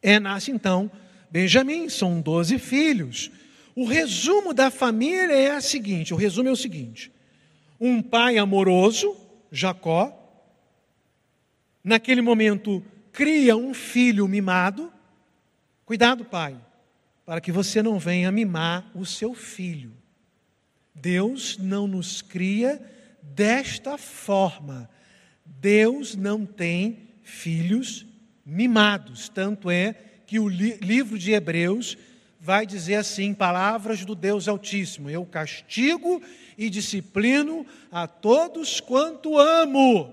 é, 0.00 0.18
nasce 0.18 0.50
então 0.50 0.90
Benjamim, 1.30 1.90
são 1.90 2.22
doze 2.22 2.58
filhos. 2.58 3.30
O 3.76 3.84
resumo 3.84 4.54
da 4.54 4.70
família 4.70 5.34
é 5.34 5.50
a 5.50 5.60
seguinte: 5.60 6.14
o 6.14 6.16
resumo 6.16 6.48
é 6.48 6.52
o 6.52 6.56
seguinte: 6.56 7.12
um 7.78 8.00
pai 8.00 8.38
amoroso, 8.38 9.14
Jacó, 9.50 10.10
naquele 11.84 12.22
momento 12.22 12.82
cria 13.12 13.54
um 13.58 13.74
filho 13.74 14.26
mimado. 14.26 14.90
Cuidado, 15.84 16.24
pai, 16.24 16.56
para 17.26 17.42
que 17.42 17.52
você 17.52 17.82
não 17.82 17.98
venha 17.98 18.32
mimar 18.32 18.90
o 18.94 19.04
seu 19.04 19.34
filho. 19.34 20.00
Deus 20.94 21.58
não 21.58 21.86
nos 21.86 22.22
cria 22.22 22.80
desta 23.22 23.96
forma. 23.96 24.88
Deus 25.44 26.14
não 26.14 26.44
tem 26.44 27.08
filhos 27.22 28.06
mimados. 28.44 29.28
Tanto 29.28 29.70
é 29.70 29.94
que 30.26 30.38
o 30.38 30.48
li 30.48 30.78
livro 30.80 31.18
de 31.18 31.32
Hebreus 31.32 31.96
vai 32.40 32.66
dizer 32.66 32.96
assim, 32.96 33.32
palavras 33.32 34.04
do 34.04 34.14
Deus 34.14 34.48
Altíssimo: 34.48 35.08
Eu 35.08 35.24
castigo 35.24 36.20
e 36.58 36.68
disciplino 36.68 37.64
a 37.90 38.06
todos 38.06 38.80
quanto 38.80 39.38
amo. 39.38 40.12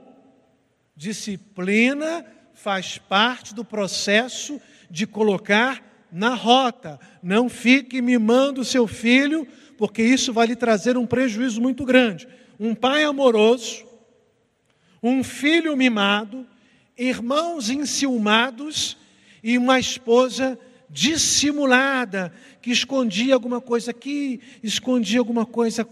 Disciplina 0.95 2.25
faz 2.53 2.97
parte 2.97 3.55
do 3.55 3.63
processo 3.65 4.61
de 4.89 5.07
colocar 5.07 6.07
na 6.11 6.33
rota. 6.33 6.99
Não 7.23 7.49
fique 7.49 8.01
mimando 8.01 8.65
seu 8.65 8.85
filho, 8.85 9.47
porque 9.79 10.03
isso 10.03 10.33
vai 10.33 10.45
lhe 10.45 10.57
trazer 10.57 10.97
um 10.97 11.07
prejuízo 11.07 11.61
muito 11.61 11.85
grande. 11.85 12.27
Um 12.59 12.75
pai 12.75 13.05
amoroso, 13.05 13.85
um 15.01 15.23
filho 15.23 15.75
mimado, 15.77 16.45
irmãos 16.97 17.69
enciumados 17.69 18.97
e 19.41 19.57
uma 19.57 19.79
esposa 19.79 20.59
dissimulada, 20.89 22.33
que 22.61 22.71
escondia 22.71 23.33
alguma 23.33 23.61
coisa 23.61 23.91
aqui, 23.91 24.41
escondia 24.61 25.19
alguma 25.19 25.45
coisa, 25.45 25.87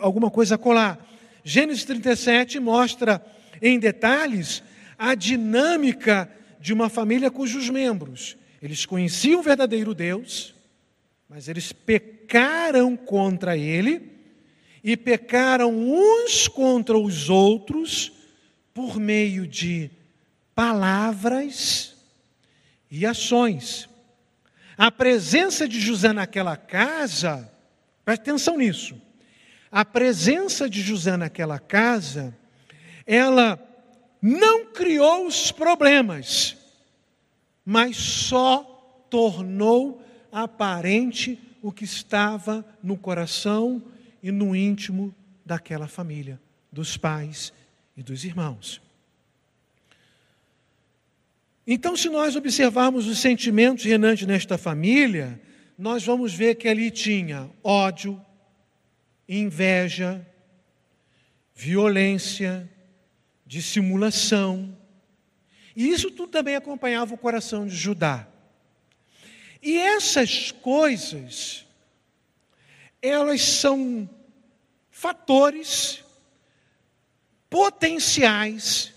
alguma 0.00 0.30
coisa 0.30 0.56
colar. 0.56 1.04
Gênesis 1.42 1.84
37 1.84 2.60
mostra 2.60 3.20
em 3.60 3.80
detalhes 3.80 4.62
a 4.96 5.16
dinâmica 5.16 6.30
de 6.60 6.72
uma 6.72 6.88
família 6.88 7.32
cujos 7.32 7.68
membros, 7.68 8.36
eles 8.62 8.86
conheciam 8.86 9.40
o 9.40 9.42
verdadeiro 9.42 9.92
Deus, 9.92 10.54
mas 11.28 11.48
eles 11.48 11.72
pecaram 11.72 12.13
contra 13.06 13.56
ele 13.56 14.12
e 14.82 14.96
pecaram 14.96 15.72
uns 15.72 16.46
contra 16.46 16.98
os 16.98 17.30
outros 17.30 18.12
por 18.74 18.98
meio 18.98 19.46
de 19.46 19.90
palavras 20.54 21.96
e 22.90 23.06
ações. 23.06 23.88
A 24.76 24.90
presença 24.90 25.68
de 25.68 25.80
José 25.80 26.12
naquela 26.12 26.56
casa, 26.56 27.50
preste 28.04 28.22
atenção 28.22 28.58
nisso. 28.58 29.00
A 29.70 29.84
presença 29.84 30.68
de 30.68 30.80
José 30.82 31.16
naquela 31.16 31.58
casa, 31.58 32.36
ela 33.06 33.58
não 34.20 34.66
criou 34.66 35.26
os 35.26 35.50
problemas, 35.50 36.56
mas 37.64 37.96
só 37.96 38.62
tornou 39.08 40.02
aparente 40.30 41.38
o 41.64 41.72
que 41.72 41.84
estava 41.84 42.62
no 42.82 42.94
coração 42.94 43.82
e 44.22 44.30
no 44.30 44.54
íntimo 44.54 45.14
daquela 45.46 45.88
família, 45.88 46.38
dos 46.70 46.98
pais 46.98 47.54
e 47.96 48.02
dos 48.02 48.22
irmãos. 48.22 48.82
Então, 51.66 51.96
se 51.96 52.10
nós 52.10 52.36
observarmos 52.36 53.06
os 53.06 53.18
sentimentos 53.18 53.82
reinantes 53.86 54.26
nesta 54.26 54.58
família, 54.58 55.40
nós 55.78 56.04
vamos 56.04 56.34
ver 56.34 56.56
que 56.56 56.68
ali 56.68 56.90
tinha 56.90 57.48
ódio, 57.62 58.20
inveja, 59.26 60.20
violência, 61.54 62.70
dissimulação. 63.46 64.76
E 65.74 65.88
isso 65.88 66.10
tudo 66.10 66.28
também 66.28 66.56
acompanhava 66.56 67.14
o 67.14 67.18
coração 67.18 67.66
de 67.66 67.74
Judá. 67.74 68.28
E 69.64 69.78
essas 69.78 70.52
coisas, 70.52 71.64
elas 73.00 73.40
são 73.40 74.06
fatores 74.90 76.04
potenciais 77.48 78.92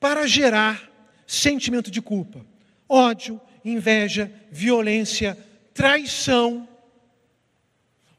para 0.00 0.26
gerar 0.26 0.90
sentimento 1.24 1.88
de 1.88 2.02
culpa, 2.02 2.44
ódio, 2.88 3.40
inveja, 3.64 4.32
violência, 4.50 5.38
traição. 5.72 6.68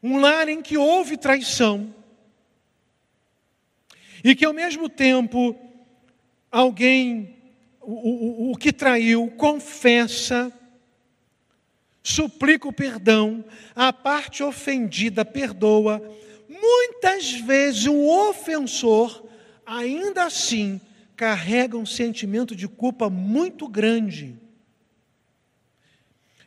Um 0.02 0.20
lar 0.20 0.48
em 0.48 0.62
que 0.62 0.78
houve 0.78 1.18
traição 1.18 1.94
e 4.24 4.34
que 4.34 4.46
ao 4.46 4.54
mesmo 4.54 4.88
tempo 4.88 5.54
alguém, 6.50 7.36
o, 7.82 7.92
o, 7.92 8.52
o 8.54 8.58
que 8.58 8.72
traiu, 8.72 9.30
confessa, 9.32 10.50
suplica 12.04 12.68
o 12.68 12.74
perdão, 12.74 13.44
a 13.76 13.94
parte 13.94 14.44
ofendida 14.44 15.24
perdoa. 15.24 16.02
Muitas 16.48 17.32
vezes 17.32 17.86
o 17.88 18.30
ofensor, 18.30 19.24
ainda 19.66 20.26
assim, 20.26 20.82
carrega 21.16 21.78
um 21.78 21.86
sentimento 21.86 22.56
de 22.56 22.68
culpa 22.68 23.10
muito 23.10 23.68
grande. 23.68 24.36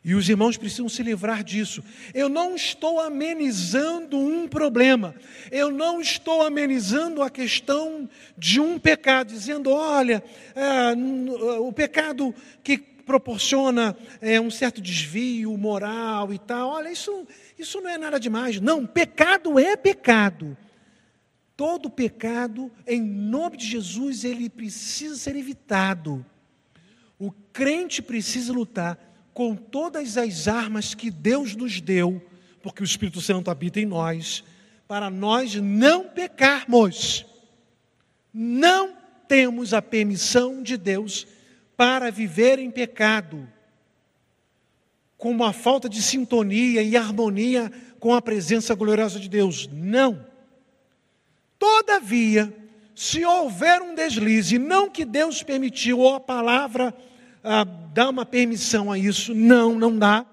E 0.05 0.15
os 0.15 0.29
irmãos 0.29 0.59
precisam 0.59 0.87
se 0.87 1.03
livrar 1.03 1.43
disso. 1.43 1.83
Eu 2.13 2.29
não 2.29 2.55
estou 2.55 3.01
amenizando 3.01 4.19
um 4.19 4.47
problema, 4.47 5.15
eu 5.51 5.71
não 5.71 5.99
estou 5.99 6.43
amenizando 6.43 7.23
a 7.23 7.31
questão 7.31 8.07
de 8.37 8.61
um 8.61 8.79
pecado, 8.79 9.33
dizendo, 9.33 9.71
olha, 9.71 10.23
é, 10.55 11.59
o 11.59 11.73
pecado 11.73 12.35
que 12.63 12.94
proporciona 13.05 13.97
é, 14.21 14.41
um 14.41 14.51
certo 14.51 14.81
desvio 14.81 15.57
moral 15.57 16.33
e 16.33 16.39
tal, 16.39 16.71
olha, 16.71 16.91
isso, 16.91 17.27
isso 17.59 17.81
não 17.81 17.91
é 17.91 17.99
nada 17.99 18.19
demais. 18.19 18.61
Não, 18.61 18.87
pecado 18.87 19.59
é 19.59 19.77
pecado. 19.77 20.57
Todo 21.57 21.89
pecado, 21.89 22.71
em 22.87 23.01
nome 23.01 23.57
de 23.57 23.67
Jesus, 23.67 24.25
ele 24.25 24.51
precisa 24.51 25.15
ser 25.15 25.37
evitado. 25.37 26.25
O 27.19 27.31
crente 27.53 28.03
precisa 28.03 28.53
lutar 28.53 28.99
com 29.33 29.55
todas 29.55 30.17
as 30.17 30.49
armas 30.49 30.95
que 30.95 31.11
Deus 31.11 31.55
nos 31.55 31.81
deu, 31.81 32.21
porque 32.63 32.83
o 32.83 32.85
Espírito 32.85 33.21
Santo 33.21 33.51
habita 33.51 33.79
em 33.79 33.87
nós, 33.87 34.43
para 34.89 35.11
nós 35.11 35.55
não 35.55 36.09
pecarmos. 36.09 37.25
Não 38.33 38.97
temos 39.29 39.73
a 39.73 39.81
permissão 39.81 40.63
de 40.63 40.77
Deus 40.77 41.27
para 41.77 42.11
viver 42.11 42.59
em 42.59 42.71
pecado, 42.71 43.49
com 45.17 45.31
uma 45.31 45.53
falta 45.53 45.89
de 45.89 46.03
sintonia 46.03 46.83
e 46.83 46.97
harmonia 46.97 47.73
com 47.99 48.15
a 48.15 48.21
presença 48.21 48.75
gloriosa 48.75 49.19
de 49.19 49.29
Deus. 49.29 49.69
Não. 49.73 50.27
Todavia, 51.59 52.55
se 52.95 53.25
houver 53.25 53.81
um 53.81 53.95
deslize, 53.95 54.59
não 54.59 54.91
que 54.91 55.05
Deus 55.05 55.43
permitiu, 55.43 56.01
ou 56.01 56.15
a 56.15 56.21
palavra 56.21 56.95
ah, 57.43 57.65
dá 57.65 58.09
uma 58.09 58.27
permissão 58.27 58.93
a 58.93 58.99
isso, 58.99 59.35
não, 59.35 59.79
não 59.79 59.99
dá, 59.99 60.27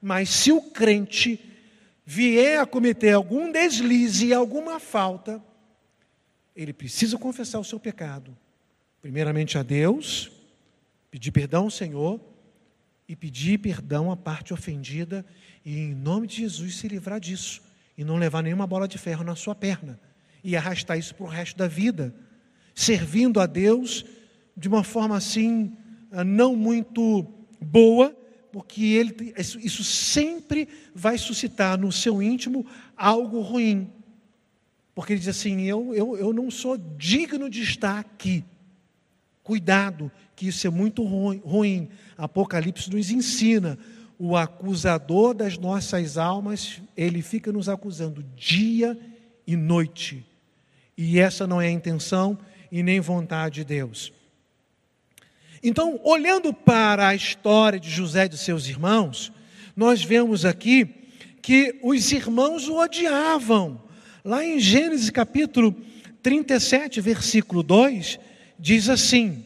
mas 0.00 0.28
se 0.28 0.52
o 0.52 0.60
crente 0.60 1.40
vier 2.04 2.60
a 2.60 2.66
cometer 2.66 3.12
algum 3.12 3.50
deslize, 3.50 4.32
alguma 4.32 4.78
falta, 4.78 5.42
ele 6.54 6.72
precisa 6.72 7.18
confessar 7.18 7.58
o 7.58 7.64
seu 7.64 7.80
pecado, 7.80 8.36
primeiramente 9.02 9.58
a 9.58 9.62
Deus, 9.62 10.30
pedir 11.16 11.32
perdão 11.32 11.64
ao 11.64 11.70
Senhor 11.70 12.20
e 13.08 13.16
pedir 13.16 13.56
perdão 13.58 14.10
à 14.10 14.16
parte 14.18 14.52
ofendida, 14.52 15.24
e 15.64 15.78
em 15.78 15.94
nome 15.94 16.26
de 16.26 16.36
Jesus 16.36 16.76
se 16.76 16.86
livrar 16.88 17.18
disso, 17.18 17.62
e 17.96 18.04
não 18.04 18.16
levar 18.16 18.42
nenhuma 18.42 18.66
bola 18.66 18.86
de 18.86 18.98
ferro 18.98 19.24
na 19.24 19.34
sua 19.34 19.54
perna 19.54 19.98
e 20.44 20.54
arrastar 20.54 20.98
isso 20.98 21.14
para 21.14 21.24
o 21.24 21.28
resto 21.28 21.56
da 21.56 21.66
vida, 21.66 22.14
servindo 22.74 23.40
a 23.40 23.46
Deus 23.46 24.04
de 24.54 24.68
uma 24.68 24.84
forma 24.84 25.16
assim, 25.16 25.74
ah, 26.12 26.22
não 26.22 26.54
muito 26.54 27.22
boa, 27.62 28.14
porque 28.52 28.84
ele, 28.84 29.32
isso 29.38 29.82
sempre 29.82 30.68
vai 30.94 31.16
suscitar 31.16 31.78
no 31.78 31.90
seu 31.90 32.20
íntimo 32.20 32.66
algo 32.94 33.40
ruim. 33.40 33.90
Porque 34.94 35.14
ele 35.14 35.20
diz 35.20 35.28
assim: 35.28 35.62
eu, 35.62 35.94
eu, 35.94 36.16
eu 36.18 36.32
não 36.34 36.50
sou 36.50 36.76
digno 36.76 37.48
de 37.48 37.62
estar 37.62 37.98
aqui. 37.98 38.44
Cuidado, 39.42 40.10
que 40.36 40.48
isso 40.48 40.66
é 40.66 40.70
muito 40.70 41.02
ruim. 41.02 41.88
Apocalipse 42.16 42.90
nos 42.90 43.10
ensina. 43.10 43.78
O 44.18 44.36
acusador 44.36 45.34
das 45.34 45.58
nossas 45.58 46.16
almas, 46.16 46.80
ele 46.96 47.22
fica 47.22 47.50
nos 47.50 47.68
acusando 47.68 48.22
dia 48.36 48.98
e 49.46 49.56
noite. 49.56 50.24
E 50.96 51.18
essa 51.18 51.46
não 51.46 51.60
é 51.60 51.66
a 51.66 51.70
intenção 51.70 52.38
e 52.70 52.82
nem 52.82 53.00
vontade 53.00 53.56
de 53.56 53.64
Deus. 53.64 54.12
Então, 55.62 55.98
olhando 56.04 56.52
para 56.52 57.08
a 57.08 57.14
história 57.14 57.80
de 57.80 57.90
José 57.90 58.26
e 58.26 58.28
de 58.28 58.38
seus 58.38 58.68
irmãos, 58.68 59.32
nós 59.74 60.02
vemos 60.02 60.44
aqui 60.44 60.88
que 61.42 61.78
os 61.82 62.12
irmãos 62.12 62.68
o 62.68 62.78
odiavam. 62.78 63.82
Lá 64.24 64.44
em 64.44 64.58
Gênesis 64.58 65.10
capítulo 65.10 65.74
37, 66.22 67.00
versículo 67.00 67.62
2, 67.62 68.18
diz 68.58 68.88
assim: 68.88 69.44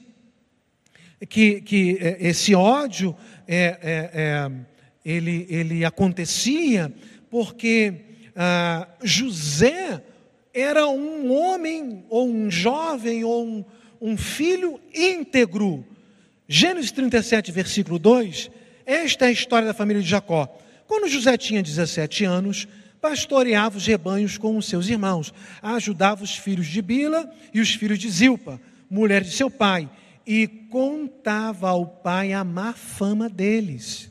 que, 1.29 1.61
que 1.61 1.99
é, 2.01 2.17
esse 2.21 2.55
ódio 2.55 3.15
é, 3.47 3.79
é, 3.83 4.11
é, 4.15 4.51
ele, 5.05 5.47
ele 5.49 5.85
acontecia 5.85 6.93
porque 7.31 7.95
ah, 8.35 8.89
José 9.03 10.03
era 10.53 10.89
um 10.89 11.33
homem, 11.33 12.05
ou 12.09 12.29
um 12.29 12.51
jovem, 12.51 13.23
ou 13.25 13.47
um, 13.47 13.65
um 14.01 14.17
filho 14.17 14.81
íntegro. 14.95 15.85
Gênesis 16.49 16.91
37, 16.91 17.53
versículo 17.53 17.99
2, 17.99 18.51
esta 18.85 19.27
é 19.27 19.29
a 19.29 19.33
história 19.33 19.69
da 19.69 19.75
família 19.75 20.03
de 20.03 20.09
Jacó. 20.09 20.49
Quando 20.87 21.09
José 21.09 21.37
tinha 21.37 21.63
17 21.63 22.25
anos, 22.25 22.67
pastoreava 23.01 23.79
os 23.79 23.87
rebanhos 23.87 24.37
com 24.37 24.57
os 24.57 24.67
seus 24.67 24.89
irmãos, 24.89 25.33
ajudava 25.63 26.25
os 26.25 26.35
filhos 26.35 26.67
de 26.67 26.83
Bila 26.83 27.31
e 27.55 27.61
os 27.61 27.73
filhos 27.73 27.99
de 27.99 28.11
Zilpa, 28.11 28.61
mulher 28.91 29.23
de 29.23 29.31
seu 29.31 29.49
pai, 29.49 29.89
e 30.27 30.47
contava 30.47 31.71
ao 31.71 31.87
pai 31.87 32.33
a 32.33 32.45
má 32.45 32.73
fama 32.73 33.29
deles. 33.29 34.11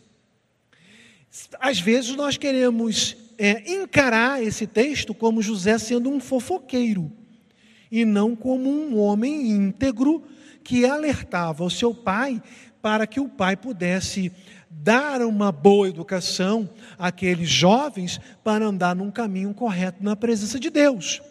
Às 1.59 1.79
vezes 1.79 2.15
nós 2.15 2.37
queremos 2.37 3.15
é, 3.37 3.71
encarar 3.71 4.43
esse 4.43 4.67
texto 4.67 5.13
como 5.13 5.41
José 5.41 5.77
sendo 5.77 6.09
um 6.09 6.19
fofoqueiro, 6.19 7.11
e 7.91 8.05
não 8.05 8.35
como 8.35 8.69
um 8.69 8.99
homem 8.99 9.49
íntegro 9.49 10.23
que 10.63 10.85
alertava 10.85 11.63
o 11.63 11.69
seu 11.69 11.93
pai 11.93 12.41
para 12.81 13.07
que 13.07 13.19
o 13.19 13.27
pai 13.27 13.55
pudesse 13.55 14.31
dar 14.69 15.21
uma 15.21 15.51
boa 15.51 15.89
educação 15.89 16.69
àqueles 16.97 17.49
jovens 17.49 18.19
para 18.43 18.65
andar 18.65 18.95
num 18.95 19.09
caminho 19.09 19.53
correto 19.53 20.03
na 20.03 20.15
presença 20.15 20.59
de 20.59 20.69
Deus. 20.69 21.21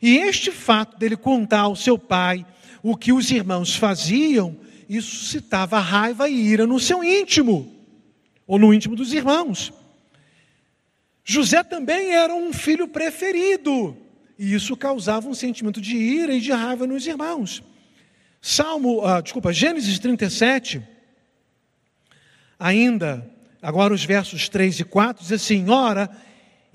E 0.00 0.16
este 0.16 0.50
fato 0.50 0.98
dele 0.98 1.16
contar 1.16 1.60
ao 1.60 1.76
seu 1.76 1.96
pai 1.96 2.44
o 2.82 2.96
que 2.96 3.12
os 3.12 3.30
irmãos 3.30 3.76
faziam, 3.76 4.56
isso 4.88 5.16
suscitava 5.16 5.78
raiva 5.78 6.28
e 6.28 6.34
ira 6.34 6.66
no 6.66 6.80
seu 6.80 7.04
íntimo, 7.04 7.72
ou 8.46 8.58
no 8.58 8.74
íntimo 8.74 8.96
dos 8.96 9.12
irmãos. 9.12 9.72
José 11.24 11.62
também 11.62 12.14
era 12.14 12.34
um 12.34 12.52
filho 12.52 12.88
preferido, 12.88 13.96
e 14.38 14.54
isso 14.54 14.76
causava 14.76 15.28
um 15.28 15.34
sentimento 15.34 15.80
de 15.80 15.96
ira 15.96 16.34
e 16.34 16.40
de 16.40 16.50
raiva 16.50 16.86
nos 16.86 17.06
irmãos. 17.06 17.62
Salmo, 18.40 19.06
ah, 19.06 19.20
desculpa, 19.20 19.52
Gênesis 19.52 20.00
37, 20.00 20.82
ainda, 22.58 23.30
agora 23.62 23.94
os 23.94 24.04
versos 24.04 24.48
3 24.48 24.80
e 24.80 24.84
4, 24.84 25.22
diz 25.22 25.30
assim: 25.30 25.70
Ora, 25.70 26.10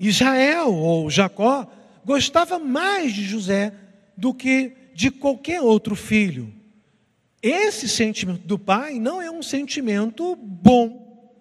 Israel 0.00 0.72
ou 0.72 1.10
Jacó 1.10 1.70
gostava 2.04 2.58
mais 2.58 3.12
de 3.12 3.22
José 3.22 3.74
do 4.16 4.32
que 4.32 4.77
de 4.98 5.12
qualquer 5.12 5.60
outro 5.60 5.94
filho. 5.94 6.52
Esse 7.40 7.88
sentimento 7.88 8.44
do 8.44 8.58
pai 8.58 8.98
não 8.98 9.22
é 9.22 9.30
um 9.30 9.44
sentimento 9.44 10.34
bom. 10.34 11.38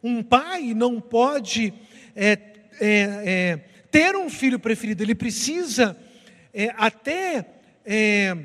Um 0.00 0.22
pai 0.22 0.74
não 0.74 1.00
pode 1.00 1.74
é, 2.14 2.30
é, 2.30 2.38
é, 2.80 3.56
ter 3.90 4.14
um 4.14 4.30
filho 4.30 4.60
preferido, 4.60 5.02
ele 5.02 5.16
precisa 5.16 5.98
é, 6.54 6.72
até 6.76 7.46
é, 7.84 8.36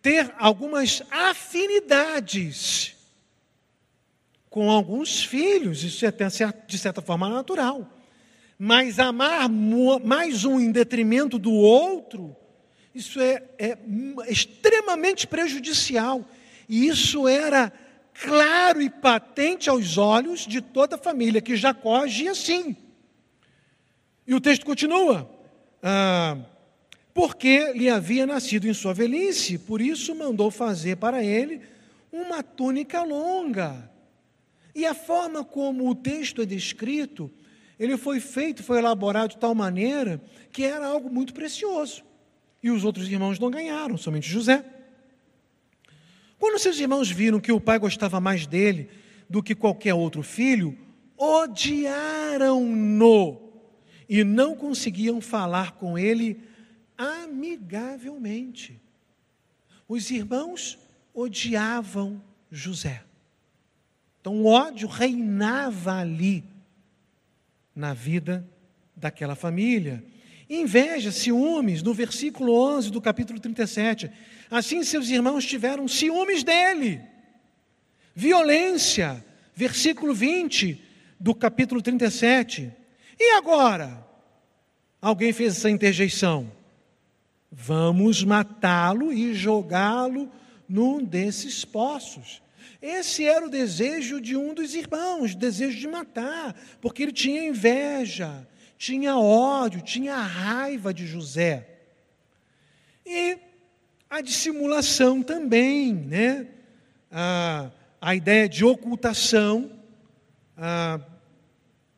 ter 0.00 0.32
algumas 0.38 1.02
afinidades 1.10 2.96
com 4.48 4.70
alguns 4.70 5.22
filhos, 5.22 5.84
isso 5.84 6.06
é 6.06 6.08
até 6.08 6.26
de 6.66 6.78
certa 6.78 7.02
forma 7.02 7.28
natural. 7.28 7.86
Mas 8.58 8.98
amar 8.98 9.50
mais 9.50 10.46
um 10.46 10.58
em 10.58 10.72
detrimento 10.72 11.38
do 11.38 11.52
outro, 11.52 12.34
isso 12.98 13.20
é, 13.20 13.44
é 13.58 13.78
extremamente 14.28 15.26
prejudicial. 15.26 16.28
E 16.68 16.88
isso 16.88 17.28
era 17.28 17.72
claro 18.12 18.82
e 18.82 18.90
patente 18.90 19.70
aos 19.70 19.96
olhos 19.96 20.40
de 20.40 20.60
toda 20.60 20.96
a 20.96 20.98
família, 20.98 21.40
que 21.40 21.56
Jacó 21.56 22.02
agia 22.02 22.32
assim. 22.32 22.76
E 24.26 24.34
o 24.34 24.40
texto 24.40 24.66
continua. 24.66 25.30
Ah, 25.80 26.38
porque 27.14 27.72
lhe 27.72 27.88
havia 27.88 28.26
nascido 28.26 28.66
em 28.66 28.74
sua 28.74 28.92
velhice, 28.92 29.58
por 29.58 29.80
isso 29.80 30.14
mandou 30.14 30.50
fazer 30.50 30.96
para 30.96 31.22
ele 31.22 31.60
uma 32.10 32.42
túnica 32.42 33.04
longa. 33.04 33.88
E 34.74 34.84
a 34.84 34.94
forma 34.94 35.44
como 35.44 35.88
o 35.88 35.94
texto 35.94 36.42
é 36.42 36.46
descrito, 36.46 37.30
ele 37.78 37.96
foi 37.96 38.18
feito, 38.18 38.64
foi 38.64 38.78
elaborado 38.78 39.30
de 39.30 39.38
tal 39.38 39.54
maneira 39.54 40.20
que 40.50 40.64
era 40.64 40.84
algo 40.84 41.08
muito 41.08 41.32
precioso. 41.32 42.07
E 42.62 42.70
os 42.70 42.84
outros 42.84 43.08
irmãos 43.08 43.38
não 43.38 43.50
ganharam, 43.50 43.96
somente 43.96 44.28
José. 44.28 44.64
Quando 46.38 46.58
seus 46.58 46.78
irmãos 46.78 47.10
viram 47.10 47.40
que 47.40 47.50
o 47.52 47.60
pai 47.60 47.78
gostava 47.78 48.20
mais 48.20 48.46
dele 48.46 48.88
do 49.28 49.42
que 49.42 49.54
qualquer 49.54 49.94
outro 49.94 50.22
filho, 50.22 50.78
odiaram-no 51.16 52.68
e 54.08 54.22
não 54.24 54.56
conseguiam 54.56 55.20
falar 55.20 55.72
com 55.72 55.98
ele 55.98 56.40
amigavelmente. 56.96 58.80
Os 59.88 60.10
irmãos 60.10 60.78
odiavam 61.12 62.22
José. 62.50 63.04
Então 64.20 64.42
o 64.42 64.46
ódio 64.46 64.88
reinava 64.88 65.94
ali 65.94 66.44
na 67.74 67.94
vida 67.94 68.48
daquela 68.96 69.34
família. 69.34 70.04
Inveja, 70.48 71.12
ciúmes, 71.12 71.82
no 71.82 71.92
versículo 71.92 72.54
11 72.54 72.90
do 72.90 73.00
capítulo 73.00 73.38
37. 73.38 74.10
Assim 74.50 74.82
seus 74.82 75.08
irmãos 75.10 75.44
tiveram 75.44 75.86
ciúmes 75.86 76.42
dele. 76.42 77.02
Violência, 78.14 79.24
versículo 79.54 80.14
20 80.14 80.82
do 81.20 81.34
capítulo 81.34 81.82
37. 81.82 82.72
E 83.18 83.36
agora? 83.36 84.06
Alguém 85.00 85.32
fez 85.32 85.56
essa 85.56 85.70
interjeição. 85.70 86.50
Vamos 87.50 88.24
matá-lo 88.24 89.12
e 89.12 89.34
jogá-lo 89.34 90.30
num 90.68 91.02
desses 91.02 91.64
poços. 91.64 92.42
Esse 92.80 93.24
era 93.24 93.46
o 93.46 93.50
desejo 93.50 94.20
de 94.20 94.36
um 94.36 94.54
dos 94.54 94.74
irmãos, 94.74 95.34
desejo 95.34 95.78
de 95.78 95.88
matar, 95.88 96.54
porque 96.80 97.02
ele 97.02 97.12
tinha 97.12 97.44
inveja, 97.44 98.46
tinha 98.78 99.18
ódio, 99.18 99.82
tinha 99.82 100.16
raiva 100.16 100.94
de 100.94 101.06
José. 101.06 101.68
E 103.04 103.36
a 104.08 104.20
dissimulação 104.20 105.22
também, 105.22 105.92
né? 105.92 106.46
A, 107.10 107.70
a 108.00 108.14
ideia 108.14 108.48
de 108.48 108.64
ocultação 108.64 109.72
a, 110.56 111.00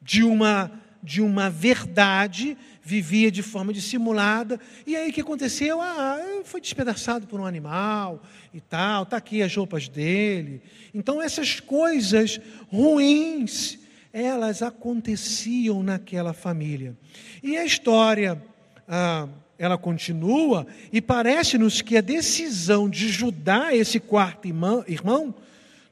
de 0.01 0.25
uma 0.25 0.81
de 1.03 1.23
uma 1.23 1.49
verdade 1.49 2.59
vivia 2.83 3.31
de 3.31 3.43
forma 3.43 3.73
dissimulada. 3.73 4.61
E 4.87 4.95
aí 4.95 5.09
o 5.09 5.13
que 5.13 5.23
aconteceu? 5.23 5.81
Ah, 5.81 6.19
foi 6.45 6.61
despedaçado 6.61 7.27
por 7.27 7.41
um 7.41 7.47
animal 7.47 8.23
e 8.53 8.61
tal, 8.61 9.05
está 9.05 9.17
aqui 9.17 9.43
as 9.43 9.55
roupas 9.55 9.89
dele. 9.89 10.63
Então 10.93 11.23
essas 11.23 11.59
coisas 11.59 12.39
ruins, 12.69 13.79
elas 14.13 14.63
aconteciam 14.63 15.83
naquela 15.83 16.33
família. 16.33 16.97
E 17.43 17.57
a 17.57 17.65
história, 17.65 18.43
ah, 18.89 19.29
ela 19.59 19.79
continua, 19.79 20.67
e 20.93 21.01
parece-nos 21.01 21.83
que 21.83 21.97
a 21.97 22.01
decisão 22.01 22.89
de 22.89 23.09
Judá, 23.09 23.75
esse 23.75 24.01
quarto 24.01 24.47
irmão, 24.47 24.85
irmão 24.89 25.35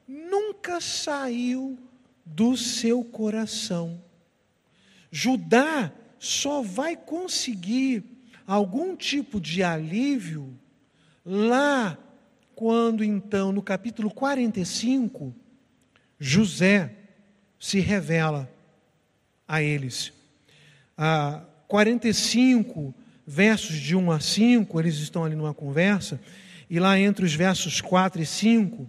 nunca 0.07 0.81
saiu 0.81 1.77
do 2.25 2.57
seu 2.57 3.03
coração. 3.03 4.01
Judá 5.11 5.91
só 6.19 6.61
vai 6.61 6.95
conseguir 6.95 8.03
algum 8.45 8.95
tipo 8.95 9.39
de 9.39 9.63
alívio 9.63 10.57
lá 11.25 11.97
quando 12.55 13.03
então, 13.03 13.51
no 13.51 13.61
capítulo 13.61 14.11
45, 14.11 15.33
José 16.19 16.98
se 17.59 17.79
revela 17.79 18.49
a 19.47 19.61
eles. 19.61 20.13
Ah, 20.97 21.43
45, 21.67 22.93
versos 23.25 23.75
de 23.75 23.95
1 23.95 24.11
a 24.11 24.19
5, 24.19 24.79
eles 24.79 24.95
estão 24.97 25.23
ali 25.23 25.35
numa 25.35 25.53
conversa, 25.53 26.19
E 26.71 26.79
lá 26.79 26.99
entre 26.99 27.25
os 27.25 27.33
versos 27.33 27.81
4 27.81 28.21
e 28.21 28.25
5, 28.27 28.87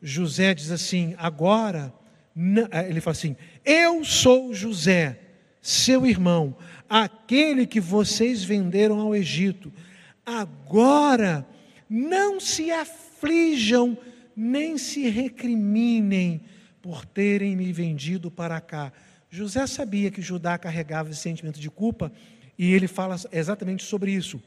José 0.00 0.54
diz 0.54 0.70
assim: 0.70 1.14
Agora, 1.18 1.92
eh, 2.70 2.88
ele 2.88 3.02
fala 3.02 3.12
assim: 3.12 3.36
Eu 3.64 4.02
sou 4.02 4.54
José, 4.54 5.20
seu 5.60 6.06
irmão, 6.06 6.56
aquele 6.88 7.66
que 7.66 7.80
vocês 7.80 8.42
venderam 8.42 8.98
ao 8.98 9.14
Egito. 9.14 9.70
Agora, 10.24 11.46
não 11.88 12.40
se 12.40 12.70
aflijam, 12.70 13.96
nem 14.34 14.78
se 14.78 15.06
recriminem 15.08 16.40
por 16.88 17.04
terem 17.04 17.54
me 17.54 17.70
vendido 17.70 18.30
para 18.30 18.58
cá. 18.62 18.90
José 19.28 19.66
sabia 19.66 20.10
que 20.10 20.22
Judá 20.22 20.56
carregava 20.56 21.10
esse 21.10 21.20
sentimento 21.20 21.60
de 21.60 21.68
culpa 21.68 22.10
e 22.56 22.72
ele 22.72 22.88
fala 22.88 23.14
exatamente 23.30 23.84
sobre 23.84 24.10
isso. 24.10 24.42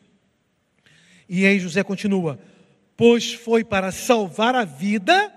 E 1.29 1.45
aí 1.45 1.59
José 1.59 1.83
continua: 1.83 2.39
Pois 2.97 3.31
foi 3.31 3.63
para 3.63 3.91
salvar 3.91 4.55
a 4.55 4.65
vida, 4.65 5.31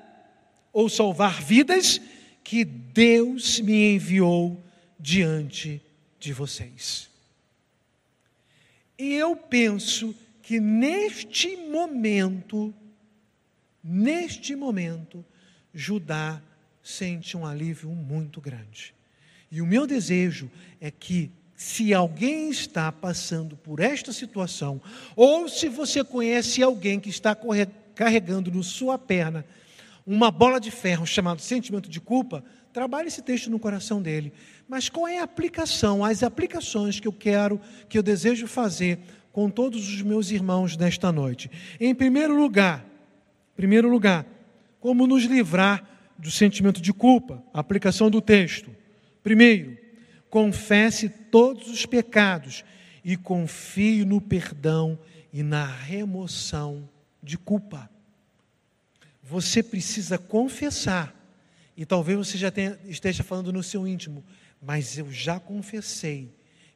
ou 0.73 0.88
salvar 0.88 1.43
vidas, 1.43 2.01
que 2.43 2.64
Deus 2.64 3.61
me 3.61 3.97
enviou 3.97 4.64
diante 4.99 5.83
de 6.19 6.33
vocês. 6.33 7.11
E 8.99 9.12
eu 9.12 9.37
penso 9.37 10.14
que 10.40 10.59
neste 10.59 11.55
momento, 11.55 12.73
neste 13.83 14.57
momento, 14.57 15.23
Judá 15.75 16.40
sente 16.85 17.35
um 17.35 17.47
alívio 17.47 17.88
muito 17.88 18.42
grande. 18.42 18.94
E 19.51 19.62
o 19.62 19.66
meu 19.66 19.87
desejo 19.87 20.51
é 20.79 20.90
que, 20.90 21.33
se 21.57 21.94
alguém 21.94 22.51
está 22.51 22.92
passando 22.92 23.57
por 23.57 23.81
esta 23.81 24.12
situação, 24.12 24.81
ou 25.16 25.49
se 25.49 25.68
você 25.68 26.05
conhece 26.05 26.62
alguém 26.62 27.01
que 27.01 27.09
está 27.09 27.37
carregando 27.94 28.51
no 28.51 28.62
sua 28.62 28.99
perna 28.99 29.47
uma 30.07 30.31
bola 30.31 30.61
de 30.61 30.70
ferro 30.70 31.07
chamado 31.07 31.40
sentimento 31.40 31.88
de 31.88 32.01
culpa, 32.01 32.44
trabalhe 32.70 33.09
esse 33.09 33.23
texto 33.23 33.49
no 33.49 33.59
coração 33.59 34.03
dele. 34.03 34.33
Mas 34.68 34.90
qual 34.90 35.09
é 35.09 35.20
a 35.20 35.25
aplicação, 35.25 36.05
as 36.05 36.23
aplicações 36.23 37.01
que 37.01 37.09
eu 37.09 37.12
quero, 37.12 37.59
que 37.88 37.97
eu 37.97 38.03
desejo 38.03 38.47
fazer 38.47 38.99
com 39.33 39.49
todos 39.49 39.88
os 39.88 40.03
meus 40.03 40.31
irmãos 40.31 40.77
nesta 40.77 41.11
noite? 41.11 41.51
Em 41.81 41.94
primeiro 41.94 42.37
lugar, 42.37 42.85
primeiro 43.57 43.88
lugar, 43.88 44.27
como 44.81 45.07
nos 45.07 45.25
livrar 45.25 45.93
do 46.18 46.31
sentimento 46.31 46.81
de 46.81 46.92
culpa, 46.92 47.42
a 47.53 47.61
aplicação 47.61 48.11
do 48.11 48.20
texto. 48.20 48.74
Primeiro, 49.22 49.77
confesse 50.31 51.09
todos 51.09 51.68
os 51.68 51.87
pecados 51.87 52.64
e 53.05 53.16
confie 53.16 54.05
no 54.05 54.20
perdão 54.20 54.98
e 55.33 55.42
na 55.42 55.64
remoção 55.64 56.88
de 57.22 57.37
culpa. 57.37 57.90
Você 59.22 59.62
precisa 59.62 60.18
confessar, 60.18 61.14
e 61.77 61.85
talvez 61.85 62.18
você 62.18 62.38
já 62.38 62.50
tenha, 62.50 62.79
esteja 62.87 63.22
falando 63.22 63.53
no 63.53 63.62
seu 63.62 63.87
íntimo, 63.87 64.24
mas 64.61 64.96
eu 64.98 65.11
já 65.11 65.40
confessei 65.40 66.31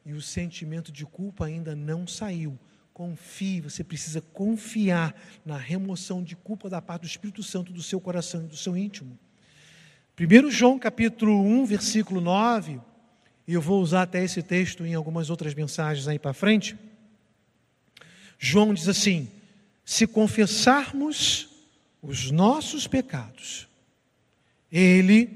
e 0.09 0.15
o 0.15 0.23
sentimento 0.23 0.91
de 0.91 1.05
culpa 1.05 1.45
ainda 1.45 1.77
não 1.77 2.07
saiu. 2.07 2.59
Confie, 2.95 3.61
você 3.61 3.85
precisa 3.85 4.23
confiar 4.23 5.15
na 5.45 5.59
remoção 5.59 6.23
de 6.23 6.35
culpa 6.35 6.71
da 6.71 6.81
parte 6.81 7.03
do 7.03 7.07
Espírito 7.07 7.43
Santo 7.43 7.75
do 7.75 7.83
seu 7.83 8.01
coração 8.01 8.43
e 8.43 8.47
do 8.47 8.57
seu 8.57 8.75
íntimo. 8.75 9.19
1 10.21 10.51
João 10.51 10.81
capítulo 10.81 11.41
1, 11.41 11.65
versículo 11.65 12.21
9, 12.21 12.81
e 13.47 13.55
eu 13.55 13.61
vou 13.61 13.81
usar 13.81 14.03
até 14.03 14.25
esse 14.25 14.43
texto 14.43 14.85
em 14.85 14.93
algumas 14.93 15.31
outras 15.31 15.55
mensagens 15.55 16.09
aí 16.09 16.19
para 16.19 16.33
frente. 16.33 16.77
João 18.37 18.75
diz 18.75 18.89
assim: 18.89 19.29
se 19.85 20.09
confessarmos 20.09 21.49
os 22.03 22.33
nossos 22.33 22.89
pecados, 22.89 23.69
Ele, 24.73 25.31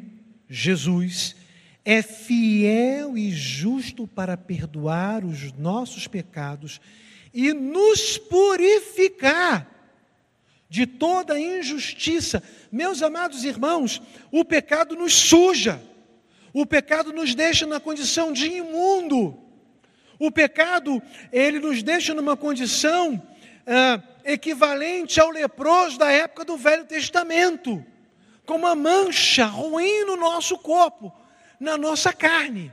Jesus, 0.49 1.37
é 1.85 2.03
fiel 2.03 3.17
e 3.17 3.31
justo 3.31 4.09
para 4.09 4.37
perdoar 4.37 5.25
os 5.25 5.53
nossos 5.53 6.09
pecados 6.09 6.81
e 7.33 7.53
nos 7.53 8.19
purificar 8.19 9.82
de 10.73 10.87
toda 10.87 11.39
injustiça. 11.39 12.43
Meus 12.73 13.03
amados 13.03 13.45
irmãos, 13.45 14.01
o 14.31 14.43
pecado 14.43 14.97
nos 14.97 15.13
suja, 15.13 15.79
o 16.51 16.65
pecado 16.65 17.13
nos 17.13 17.35
deixa 17.35 17.67
na 17.67 17.79
condição 17.79 18.33
de 18.33 18.47
imundo, 18.47 19.39
o 20.19 20.31
pecado, 20.31 21.03
ele 21.31 21.59
nos 21.59 21.83
deixa 21.83 22.15
numa 22.15 22.39
condição 22.39 23.23
ah, 23.67 24.03
equivalente 24.25 25.21
ao 25.21 25.31
leproso 25.31 25.99
da 25.99 26.11
época 26.11 26.43
do 26.43 26.57
Velho 26.57 26.87
Testamento, 26.87 27.85
com 28.47 28.55
uma 28.55 28.75
mancha 28.75 29.45
ruim 29.45 30.07
no 30.07 30.17
nosso 30.17 30.57
corpo, 30.57 31.13
na 31.61 31.77
nossa 31.77 32.15
carne. 32.15 32.73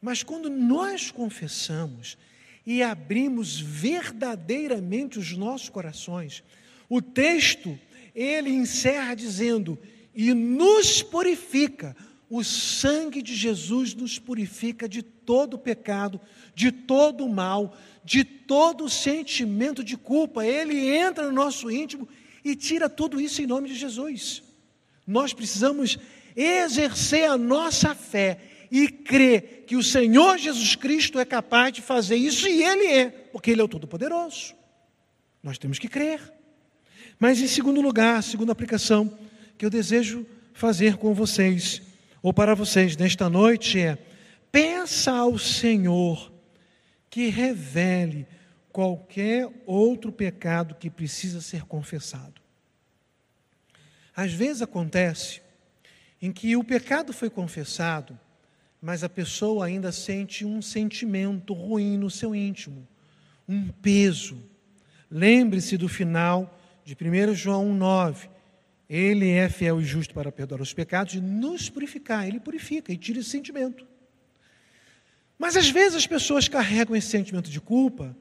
Mas 0.00 0.22
quando 0.22 0.48
nós 0.48 1.10
confessamos 1.10 2.16
e 2.64 2.82
abrimos 2.82 3.60
verdadeiramente 3.60 5.18
os 5.18 5.36
nossos 5.36 5.68
corações, 5.68 6.42
o 6.88 7.02
texto, 7.02 7.78
ele 8.14 8.50
encerra 8.50 9.14
dizendo: 9.14 9.78
e 10.14 10.34
nos 10.34 11.02
purifica. 11.02 11.96
O 12.30 12.44
sangue 12.44 13.22
de 13.22 13.34
Jesus 13.34 13.94
nos 13.94 14.18
purifica 14.18 14.86
de 14.86 15.00
todo 15.00 15.58
pecado, 15.58 16.20
de 16.54 16.70
todo 16.70 17.26
mal, 17.26 17.74
de 18.04 18.22
todo 18.22 18.88
sentimento 18.88 19.82
de 19.82 19.96
culpa. 19.96 20.44
Ele 20.44 20.88
entra 20.88 21.26
no 21.26 21.32
nosso 21.32 21.70
íntimo 21.70 22.06
e 22.44 22.54
tira 22.54 22.88
tudo 22.88 23.18
isso 23.18 23.40
em 23.40 23.46
nome 23.46 23.68
de 23.68 23.76
Jesus. 23.76 24.42
Nós 25.06 25.32
precisamos 25.32 25.98
exercer 26.36 27.30
a 27.30 27.38
nossa 27.38 27.94
fé 27.94 28.40
e 28.70 28.88
crer 28.88 29.64
que 29.66 29.76
o 29.76 29.82
Senhor 29.82 30.36
Jesus 30.36 30.74
Cristo 30.76 31.18
é 31.18 31.24
capaz 31.24 31.72
de 31.72 31.80
fazer 31.80 32.16
isso 32.16 32.46
e 32.46 32.62
Ele 32.62 32.86
é, 32.86 33.08
porque 33.08 33.50
Ele 33.52 33.62
é 33.62 33.64
o 33.64 33.68
Todo-Poderoso. 33.68 34.54
Nós 35.42 35.56
temos 35.56 35.78
que 35.78 35.88
crer. 35.88 36.37
Mas, 37.18 37.40
em 37.40 37.48
segundo 37.48 37.80
lugar, 37.80 38.22
segunda 38.22 38.52
aplicação 38.52 39.18
que 39.56 39.64
eu 39.64 39.70
desejo 39.70 40.24
fazer 40.52 40.96
com 40.96 41.12
vocês, 41.12 41.82
ou 42.22 42.32
para 42.32 42.54
vocês 42.54 42.96
nesta 42.96 43.28
noite, 43.28 43.80
é: 43.80 43.98
peça 44.52 45.12
ao 45.12 45.38
Senhor 45.38 46.32
que 47.10 47.28
revele 47.28 48.26
qualquer 48.70 49.48
outro 49.66 50.12
pecado 50.12 50.76
que 50.76 50.88
precisa 50.88 51.40
ser 51.40 51.64
confessado. 51.64 52.40
Às 54.14 54.32
vezes 54.32 54.62
acontece 54.62 55.40
em 56.20 56.32
que 56.32 56.56
o 56.56 56.64
pecado 56.64 57.12
foi 57.12 57.30
confessado, 57.30 58.18
mas 58.80 59.02
a 59.02 59.08
pessoa 59.08 59.66
ainda 59.66 59.90
sente 59.90 60.44
um 60.44 60.62
sentimento 60.62 61.52
ruim 61.52 61.96
no 61.96 62.10
seu 62.10 62.34
íntimo, 62.34 62.86
um 63.48 63.68
peso. 63.68 64.40
Lembre-se 65.10 65.76
do 65.76 65.88
final 65.88 66.57
de 66.88 66.96
1 66.96 67.34
João 67.34 67.74
9. 67.74 68.30
Ele 68.88 69.28
é 69.28 69.50
fiel 69.50 69.78
e 69.78 69.84
justo 69.84 70.14
para 70.14 70.32
perdoar 70.32 70.62
os 70.62 70.72
pecados 70.72 71.12
e 71.12 71.20
nos 71.20 71.68
purificar. 71.68 72.26
Ele 72.26 72.40
purifica 72.40 72.90
e 72.90 72.96
tira 72.96 73.20
esse 73.20 73.28
sentimento. 73.28 73.86
Mas 75.38 75.56
às 75.56 75.68
vezes 75.68 75.96
as 75.96 76.06
pessoas 76.06 76.48
carregam 76.48 76.96
esse 76.96 77.08
sentimento 77.08 77.50
de 77.50 77.60
culpa 77.60 78.16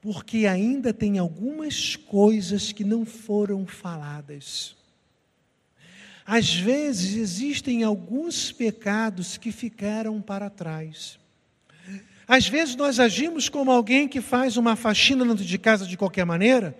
porque 0.00 0.46
ainda 0.46 0.94
tem 0.94 1.18
algumas 1.18 1.96
coisas 1.96 2.70
que 2.70 2.84
não 2.84 3.04
foram 3.04 3.66
faladas. 3.66 4.76
Às 6.24 6.54
vezes 6.54 7.16
existem 7.16 7.82
alguns 7.82 8.52
pecados 8.52 9.36
que 9.36 9.50
ficaram 9.50 10.22
para 10.22 10.48
trás. 10.48 11.18
Às 12.28 12.46
vezes 12.46 12.76
nós 12.76 13.00
agimos 13.00 13.48
como 13.48 13.72
alguém 13.72 14.06
que 14.06 14.20
faz 14.20 14.56
uma 14.56 14.76
faxina 14.76 15.24
dentro 15.24 15.44
de 15.44 15.58
casa 15.58 15.84
de 15.84 15.96
qualquer 15.96 16.24
maneira 16.24 16.76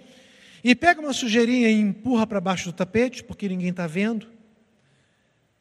e 0.68 0.74
pega 0.74 1.00
uma 1.00 1.12
sujeirinha 1.12 1.70
e 1.70 1.80
empurra 1.80 2.26
para 2.26 2.40
baixo 2.40 2.72
do 2.72 2.72
tapete, 2.72 3.22
porque 3.22 3.48
ninguém 3.48 3.68
está 3.68 3.86
vendo. 3.86 4.26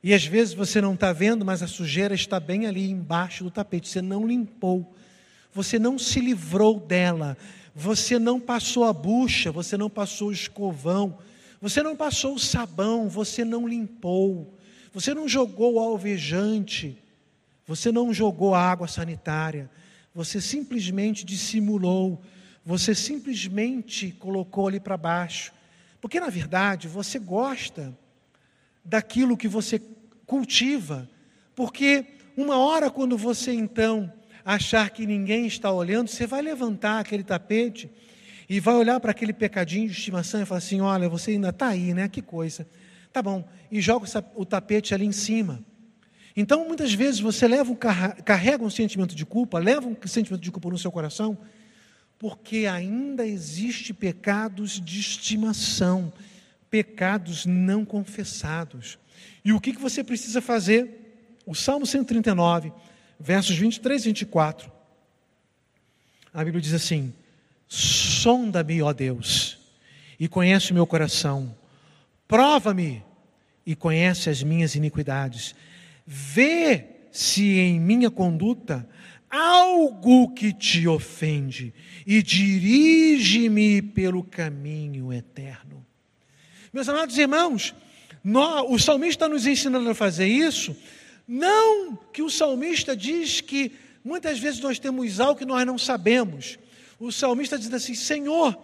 E 0.02 0.16
às 0.16 0.26
vezes 0.26 0.56
você 0.56 0.82
não 0.82 0.96
está 0.96 1.14
vendo, 1.14 1.46
mas 1.46 1.62
a 1.62 1.68
sujeira 1.68 2.16
está 2.16 2.40
bem 2.40 2.66
ali 2.66 2.90
embaixo 2.90 3.44
do 3.44 3.52
tapete. 3.52 3.88
Você 3.88 4.02
não 4.02 4.26
limpou, 4.26 4.96
você 5.54 5.78
não 5.78 6.00
se 6.00 6.20
livrou 6.20 6.80
dela, 6.80 7.38
você 7.76 8.18
não 8.18 8.40
passou 8.40 8.84
a 8.84 8.92
bucha, 8.92 9.52
você 9.52 9.78
não 9.78 9.92
passou 9.92 10.30
o 10.30 10.32
escovão, 10.32 11.20
você 11.62 11.84
não 11.84 11.96
passou 11.96 12.34
o 12.34 12.40
sabão, 12.40 13.08
você 13.08 13.46
não 13.46 13.68
limpou, 13.68 14.58
você 14.92 15.14
não 15.14 15.28
jogou 15.28 15.76
o 15.76 15.80
alvejante, 15.80 16.98
você 17.68 17.92
não 17.92 18.12
jogou 18.12 18.56
a 18.56 18.60
água 18.60 18.88
sanitária, 18.88 19.70
você 20.16 20.42
simplesmente 20.42 21.24
dissimulou 21.24 22.20
você 22.66 22.96
simplesmente 22.96 24.12
colocou 24.14 24.68
ali 24.68 24.80
para 24.80 24.98
baixo. 24.98 25.54
Porque, 26.02 26.20
na 26.20 26.30
verdade, 26.30 26.88
você 26.88 27.20
gosta 27.20 27.96
daquilo 28.84 29.38
que 29.38 29.48
você 29.48 29.80
cultiva. 30.26 31.08
Porque, 31.56 32.06
uma 32.36 32.58
hora, 32.58 32.90
quando 32.90 33.18
você 33.18 33.54
então 33.54 34.12
achar 34.44 34.90
que 34.90 35.06
ninguém 35.06 35.46
está 35.46 35.72
olhando, 35.72 36.08
você 36.08 36.26
vai 36.26 36.42
levantar 36.42 37.00
aquele 37.00 37.24
tapete 37.24 37.90
e 38.50 38.60
vai 38.60 38.76
olhar 38.76 39.00
para 39.00 39.12
aquele 39.12 39.34
pecadinho 39.34 39.88
de 39.88 39.94
estimação 39.94 40.42
e 40.42 40.46
falar 40.46 40.58
assim: 40.58 40.82
olha, 40.82 41.08
você 41.08 41.32
ainda 41.32 41.50
está 41.50 41.68
aí, 41.68 41.94
né? 41.94 42.10
Que 42.10 42.22
coisa. 42.22 42.68
Tá 43.14 43.22
bom. 43.22 43.48
E 43.72 43.80
joga 43.80 44.08
o 44.36 44.44
tapete 44.44 44.94
ali 44.94 45.06
em 45.06 45.12
cima. 45.12 45.64
Então, 46.36 46.68
muitas 46.68 46.94
vezes 46.94 47.20
você 47.20 47.48
leva 47.48 47.72
um, 47.72 47.76
carrega 47.76 48.64
um 48.64 48.70
sentimento 48.70 49.16
de 49.16 49.26
culpa, 49.26 49.58
leva 49.58 49.88
um 49.88 49.96
sentimento 50.06 50.42
de 50.42 50.52
culpa 50.52 50.70
no 50.70 50.78
seu 50.78 50.92
coração, 50.92 51.38
porque 52.18 52.66
ainda 52.66 53.26
existe 53.26 53.94
pecados 53.94 54.80
de 54.80 55.00
estimação, 55.00 56.12
pecados 56.70 57.46
não 57.46 57.84
confessados. 57.86 58.98
E 59.44 59.54
o 59.54 59.60
que, 59.60 59.74
que 59.74 59.82
você 59.82 60.04
precisa 60.04 60.42
fazer? 60.42 61.36
O 61.46 61.54
Salmo 61.54 61.86
139, 61.86 62.72
versos 63.20 63.56
23 63.56 64.02
e 64.02 64.06
24. 64.08 64.72
A 66.34 66.44
Bíblia 66.44 66.62
diz 66.62 66.74
assim: 66.74 67.14
Sonda-me, 67.68 68.82
ó 68.82 68.92
Deus, 68.92 69.60
e 70.20 70.28
conhece 70.28 70.72
o 70.72 70.74
meu 70.74 70.88
coração. 70.88 71.56
Prova-me 72.28 73.04
e 73.66 73.76
conhece 73.76 74.30
as 74.30 74.42
minhas 74.42 74.76
iniquidades. 74.76 75.56
Vê 76.06 76.86
se 77.12 77.60
em 77.60 77.80
minha 77.80 78.12
conduta 78.12 78.88
algo 79.36 80.34
que 80.34 80.54
te 80.54 80.88
ofende 80.88 81.74
e 82.08 82.24
dirige-me 82.24 83.82
pelo 83.82 84.24
caminho 84.24 85.12
eterno. 85.12 85.86
Meus 86.72 86.88
amados 86.88 87.18
irmãos, 87.18 87.76
nós, 88.24 88.66
o 88.70 88.80
salmista 88.80 89.26
está 89.26 89.30
nos 89.30 89.46
ensinando 89.46 89.90
a 89.90 89.96
fazer 89.96 90.28
isso, 90.28 90.76
não 91.28 91.96
que 92.14 92.22
o 92.22 92.30
salmista 92.30 92.96
diz 92.96 93.42
que 93.42 93.74
muitas 94.04 94.40
vezes 94.40 94.60
nós 94.62 94.80
temos 94.80 95.20
algo 95.20 95.40
que 95.40 95.46
nós 95.46 95.66
não 95.66 95.78
sabemos, 95.78 96.58
o 97.00 97.12
salmista 97.12 97.58
diz 97.58 97.74
assim: 97.74 97.94
Senhor, 97.94 98.58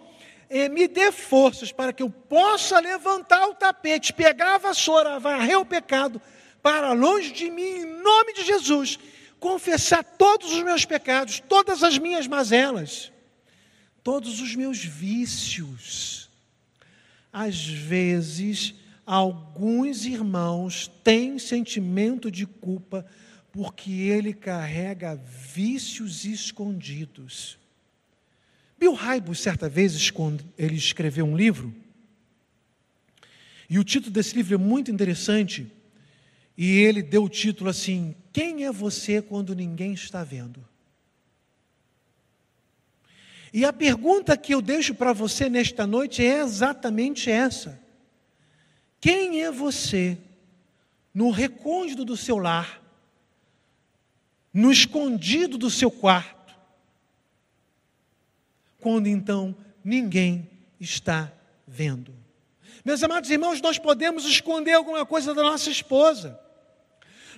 eh, 0.48 0.68
me 0.68 0.88
dê 0.88 1.12
forças 1.12 1.70
para 1.70 1.92
que 1.92 2.02
eu 2.02 2.08
possa 2.08 2.80
levantar 2.80 3.46
o 3.48 3.54
tapete, 3.54 4.12
pegar 4.12 4.54
a 4.54 4.58
vassoura, 4.58 5.18
varrer 5.18 5.58
o 5.58 5.66
pecado 5.66 6.20
para 6.62 6.92
longe 6.92 7.32
de 7.32 7.50
mim, 7.50 7.62
em 7.62 7.84
nome 7.84 8.32
de 8.34 8.44
Jesus, 8.44 8.98
confessar 9.42 10.04
todos 10.04 10.52
os 10.52 10.62
meus 10.62 10.84
pecados, 10.84 11.40
todas 11.40 11.82
as 11.82 11.98
minhas 11.98 12.28
mazelas, 12.28 13.10
todos 14.00 14.40
os 14.40 14.54
meus 14.54 14.84
vícios. 14.84 16.30
Às 17.32 17.66
vezes, 17.66 18.72
alguns 19.04 20.06
irmãos 20.06 20.86
têm 21.02 21.40
sentimento 21.40 22.30
de 22.30 22.46
culpa 22.46 23.04
porque 23.50 23.90
ele 23.90 24.32
carrega 24.32 25.16
vícios 25.26 26.24
escondidos. 26.24 27.58
Bill 28.78 28.94
Hybels, 28.94 29.40
certa 29.40 29.68
vez, 29.68 29.92
ele 30.56 30.76
escreveu 30.76 31.24
um 31.26 31.36
livro, 31.36 31.74
e 33.68 33.76
o 33.76 33.82
título 33.82 34.12
desse 34.12 34.36
livro 34.36 34.54
é 34.54 34.58
muito 34.58 34.90
interessante, 34.90 35.66
e 36.56 36.78
ele 36.78 37.02
deu 37.02 37.24
o 37.24 37.28
título 37.28 37.70
assim: 37.70 38.14
Quem 38.32 38.64
é 38.64 38.72
você 38.72 39.20
quando 39.20 39.54
ninguém 39.54 39.92
está 39.92 40.24
vendo? 40.24 40.66
E 43.52 43.64
a 43.64 43.72
pergunta 43.72 44.36
que 44.36 44.54
eu 44.54 44.62
deixo 44.62 44.94
para 44.94 45.12
você 45.12 45.48
nesta 45.48 45.86
noite 45.86 46.24
é 46.24 46.40
exatamente 46.40 47.30
essa: 47.30 47.80
Quem 49.00 49.42
é 49.42 49.50
você 49.50 50.16
no 51.12 51.30
recôndito 51.30 52.04
do 52.04 52.16
seu 52.16 52.38
lar, 52.38 52.82
no 54.52 54.72
escondido 54.72 55.58
do 55.58 55.68
seu 55.68 55.90
quarto? 55.90 56.42
quando 58.82 59.06
então 59.06 59.54
ninguém 59.82 60.50
está 60.78 61.32
vendo. 61.66 62.12
Meus 62.84 63.02
amados 63.02 63.30
irmãos, 63.30 63.60
nós 63.60 63.78
podemos 63.78 64.26
esconder 64.26 64.72
alguma 64.72 65.06
coisa 65.06 65.32
da 65.32 65.42
nossa 65.42 65.70
esposa. 65.70 66.38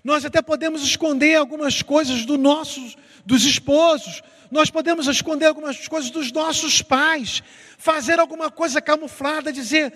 Nós 0.05 0.23
até 0.23 0.43
podemos 0.43 0.83
esconder 0.83 1.35
algumas 1.35 1.81
coisas 1.81 2.27
do 2.27 2.37
nossos, 2.37 2.95
dos 3.25 3.43
esposos. 3.45 4.23
Nós 4.51 4.69
podemos 4.69 5.07
esconder 5.09 5.47
algumas 5.47 5.89
coisas 5.89 6.11
dos 6.11 6.31
nossos 6.31 6.83
pais. 6.83 7.43
Fazer 7.79 8.21
alguma 8.21 8.51
coisa 8.51 8.83
camuflada, 8.83 9.51
dizer: 9.51 9.95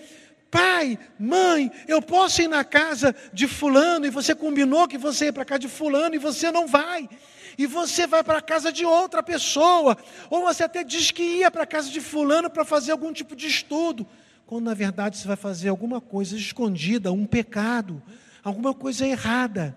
pai, 0.49 0.97
mãe, 1.19 1.71
eu 1.87 2.01
posso 2.01 2.41
ir 2.41 2.47
na 2.47 2.63
casa 2.63 3.15
de 3.31 3.47
fulano 3.47 4.07
e 4.07 4.09
você 4.09 4.33
combinou 4.33 4.87
que 4.87 4.97
você 4.97 5.25
ia 5.25 5.33
para 5.33 5.45
casa 5.45 5.59
de 5.59 5.67
fulano 5.67 6.15
e 6.15 6.17
você 6.17 6.51
não 6.51 6.67
vai 6.67 7.07
e 7.55 7.67
você 7.67 8.07
vai 8.07 8.23
para 8.23 8.37
a 8.37 8.41
casa 8.41 8.71
de 8.71 8.85
outra 8.85 9.21
pessoa, 9.21 9.97
ou 10.29 10.43
você 10.43 10.63
até 10.63 10.81
diz 10.81 11.11
que 11.11 11.21
ia 11.21 11.51
para 11.51 11.63
a 11.63 11.67
casa 11.67 11.89
de 11.89 11.99
fulano 11.99 12.49
para 12.49 12.63
fazer 12.63 12.93
algum 12.93 13.11
tipo 13.11 13.35
de 13.35 13.47
estudo, 13.47 14.07
quando 14.45 14.63
na 14.63 14.73
verdade 14.73 15.17
você 15.17 15.27
vai 15.27 15.35
fazer 15.35 15.67
alguma 15.67 15.99
coisa 15.99 16.37
escondida, 16.37 17.11
um 17.11 17.25
pecado, 17.25 18.01
alguma 18.41 18.73
coisa 18.73 19.05
errada. 19.05 19.75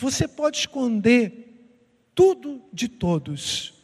Você 0.00 0.26
pode 0.26 0.56
esconder 0.56 1.30
tudo 2.14 2.62
de 2.72 2.88
todos, 2.88 3.74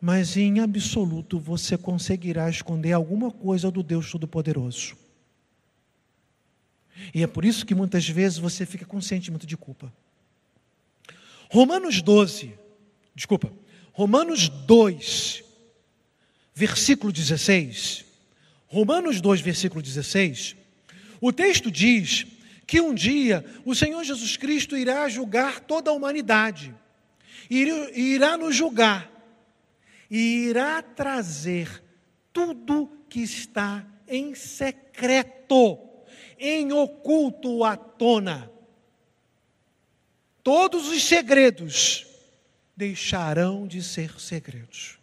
mas 0.00 0.36
em 0.36 0.58
absoluto 0.58 1.38
você 1.38 1.78
conseguirá 1.78 2.50
esconder 2.50 2.90
alguma 2.90 3.30
coisa 3.30 3.70
do 3.70 3.84
Deus 3.84 4.10
Todo-Poderoso. 4.10 4.96
E 7.14 7.22
é 7.22 7.26
por 7.28 7.44
isso 7.44 7.64
que 7.64 7.72
muitas 7.72 8.08
vezes 8.08 8.38
você 8.38 8.66
fica 8.66 8.84
com 8.84 9.00
sentimento 9.00 9.46
de 9.46 9.56
culpa. 9.56 9.92
Romanos 11.48 12.02
12, 12.02 12.52
desculpa, 13.14 13.52
Romanos 13.92 14.48
2, 14.48 15.44
versículo 16.52 17.12
16. 17.12 18.04
Romanos 18.66 19.20
2, 19.20 19.40
versículo 19.40 19.80
16. 19.80 20.56
O 21.20 21.32
texto 21.32 21.70
diz 21.70 22.26
que 22.72 22.80
um 22.80 22.94
dia 22.94 23.44
o 23.66 23.74
Senhor 23.74 24.02
Jesus 24.02 24.38
Cristo 24.38 24.78
irá 24.78 25.06
julgar 25.06 25.60
toda 25.60 25.90
a 25.90 25.92
humanidade, 25.92 26.74
irá 27.50 28.38
nos 28.38 28.56
julgar 28.56 29.12
e 30.10 30.46
irá 30.48 30.80
trazer 30.80 31.84
tudo 32.32 32.90
que 33.10 33.20
está 33.20 33.86
em 34.08 34.34
secreto, 34.34 35.78
em 36.38 36.72
oculto 36.72 37.62
à 37.62 37.76
tona 37.76 38.50
todos 40.42 40.88
os 40.88 41.04
segredos 41.04 42.06
deixarão 42.74 43.66
de 43.66 43.82
ser 43.82 44.18
segredos. 44.18 44.98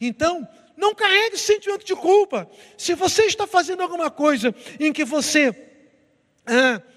Então, 0.00 0.48
não 0.78 0.94
carregue 0.94 1.36
sentimento 1.36 1.84
de 1.84 1.94
culpa. 1.94 2.50
Se 2.78 2.94
você 2.94 3.24
está 3.24 3.46
fazendo 3.46 3.82
alguma 3.82 4.10
coisa 4.10 4.54
em 4.80 4.94
que 4.94 5.04
você 5.04 5.67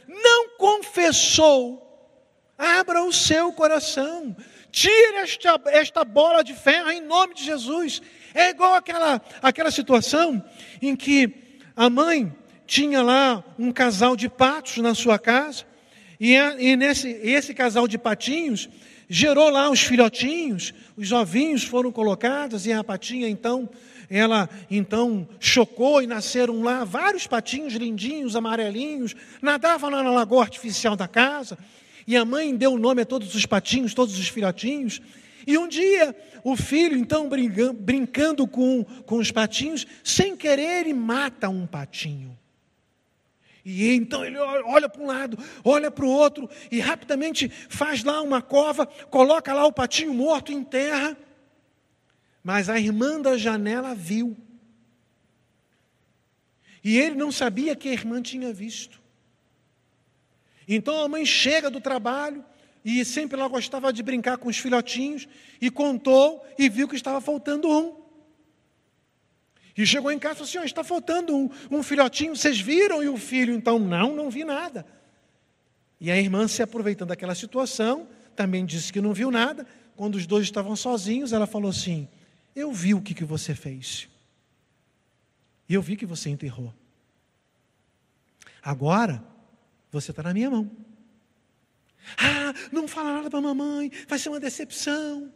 não 0.08 0.58
confessou, 0.58 1.82
abra 2.58 3.04
o 3.04 3.12
seu 3.12 3.52
coração. 3.54 4.36
Tire 4.72 5.18
esta, 5.18 5.62
esta 5.66 6.06
bola 6.06 6.44
de 6.44 6.54
ferro 6.54 6.90
em 6.92 7.02
nome 7.02 7.34
de 7.34 7.44
Jesus. 7.44 8.02
É 8.34 8.50
igual 8.50 8.74
aquela, 8.74 9.22
aquela 9.42 9.72
situação 9.72 10.44
em 10.82 10.96
que 10.96 11.34
a 11.76 11.90
mãe 11.90 12.34
tinha 12.66 13.02
lá 13.02 13.44
um 13.60 13.72
casal 13.72 14.16
de 14.16 14.30
patos 14.30 14.78
na 14.78 14.96
sua 14.96 15.20
casa 15.20 15.66
e, 16.18 16.36
e 16.36 16.76
nesse, 16.76 17.10
esse 17.10 17.54
casal 17.54 17.88
de 17.88 17.98
patinhos 17.98 18.70
gerou 19.10 19.50
lá 19.50 19.70
os 19.70 19.82
filhotinhos, 19.82 20.74
os 20.96 21.12
ovinhos 21.12 21.64
foram 21.66 21.92
colocados 21.92 22.66
e 22.66 22.72
a 22.72 22.82
patinha 22.82 23.28
então, 23.28 23.70
ela 24.14 24.50
então 24.70 25.26
chocou 25.40 26.02
e 26.02 26.08
nasceram 26.08 26.62
lá 26.62 26.84
vários 26.84 27.26
patinhos 27.26 27.74
lindinhos, 27.76 28.36
amarelinhos, 28.36 29.16
nadavam 29.42 29.90
lá 29.90 30.04
na 30.04 30.12
lagoa 30.12 30.44
artificial 30.44 30.98
da 30.98 31.08
casa. 31.08 31.58
E 32.06 32.18
a 32.18 32.26
mãe 32.26 32.54
deu 32.54 32.74
o 32.74 32.78
nome 32.78 33.04
a 33.04 33.06
todos 33.06 33.34
os 33.34 33.46
patinhos, 33.46 33.94
todos 33.94 34.20
os 34.20 34.28
filhotinhos. 34.28 35.02
E 35.48 35.58
um 35.58 35.66
dia, 35.66 36.14
o 36.44 36.58
filho, 36.58 36.98
então, 36.98 37.30
brincando, 37.30 37.74
brincando 37.74 38.48
com, 38.48 38.84
com 38.84 39.16
os 39.16 39.32
patinhos, 39.32 39.88
sem 40.04 40.36
querer, 40.36 40.82
ele 40.82 40.94
mata 40.94 41.48
um 41.48 41.66
patinho. 41.66 42.38
E 43.64 43.94
então 43.94 44.26
ele 44.26 44.38
olha 44.40 44.90
para 44.90 45.02
um 45.02 45.06
lado, 45.06 45.38
olha 45.64 45.90
para 45.90 46.04
o 46.04 46.10
outro 46.10 46.50
e 46.70 46.82
rapidamente 46.82 47.48
faz 47.70 48.04
lá 48.04 48.22
uma 48.22 48.42
cova, 48.42 48.86
coloca 48.86 49.54
lá 49.54 49.66
o 49.66 49.72
patinho 49.72 50.14
morto 50.14 50.52
em 50.52 50.64
terra. 50.64 51.16
Mas 52.44 52.70
a 52.70 52.80
irmã 52.80 53.20
da 53.22 53.38
janela 53.38 53.94
viu. 53.94 54.36
E 56.84 56.98
ele 56.98 57.16
não 57.16 57.32
sabia 57.32 57.76
que 57.76 57.90
a 57.90 57.94
irmã 57.94 58.22
tinha 58.22 58.52
visto. 58.52 59.00
Então 60.68 61.02
a 61.02 61.08
mãe 61.08 61.26
chega 61.26 61.70
do 61.70 61.80
trabalho 61.80 62.44
e 62.84 63.04
sempre 63.06 63.40
ela 63.40 63.48
gostava 63.48 63.94
de 63.94 64.02
brincar 64.02 64.38
com 64.38 64.50
os 64.50 64.58
filhotinhos 64.58 65.28
e 65.60 65.70
contou 65.70 66.44
e 66.58 66.68
viu 66.70 66.88
que 66.88 66.96
estava 66.96 67.22
faltando 67.22 67.70
um. 67.70 68.02
E 69.78 69.86
chegou 69.86 70.12
em 70.12 70.20
casa 70.20 70.34
e 70.34 70.38
falou 70.38 70.50
assim: 70.50 70.58
oh, 70.60 70.64
está 70.64 70.84
faltando 70.84 71.36
um, 71.36 71.50
um 71.70 71.84
filhotinho, 71.84 72.36
vocês 72.36 72.60
viram? 72.60 73.04
E 73.04 73.10
o 73.10 73.18
filho, 73.18 73.54
então, 73.54 73.80
não, 73.80 74.16
não 74.16 74.30
vi 74.30 74.44
nada. 74.44 74.86
E 76.00 76.12
a 76.12 76.18
irmã, 76.18 76.48
se 76.48 76.64
aproveitando 76.64 77.10
daquela 77.10 77.36
situação, 77.36 78.08
também 78.36 78.66
disse 78.66 78.92
que 78.92 79.00
não 79.00 79.14
viu 79.14 79.30
nada. 79.30 79.66
Quando 79.96 80.16
os 80.16 80.26
dois 80.26 80.46
estavam 80.46 80.76
sozinhos, 80.76 81.32
ela 81.32 81.46
falou 81.46 81.70
assim: 81.70 82.08
Eu 82.56 82.72
vi 82.72 82.94
o 82.94 83.02
que, 83.02 83.14
que 83.14 83.24
você 83.24 83.56
fez. 83.56 84.10
E 85.68 85.74
eu 85.74 85.82
vi 85.82 85.96
que 85.96 86.06
você 86.06 86.30
enterrou. 86.30 86.74
Agora, 88.62 89.24
você 89.92 90.12
está 90.12 90.22
na 90.22 90.34
minha 90.34 90.50
mão. 90.50 90.70
Ah, 92.18 92.54
não 92.72 92.88
fala 92.88 93.14
nada 93.14 93.30
para 93.30 93.42
mamãe, 93.42 93.92
vai 94.08 94.20
ser 94.20 94.30
uma 94.30 94.40
decepção. 94.40 95.32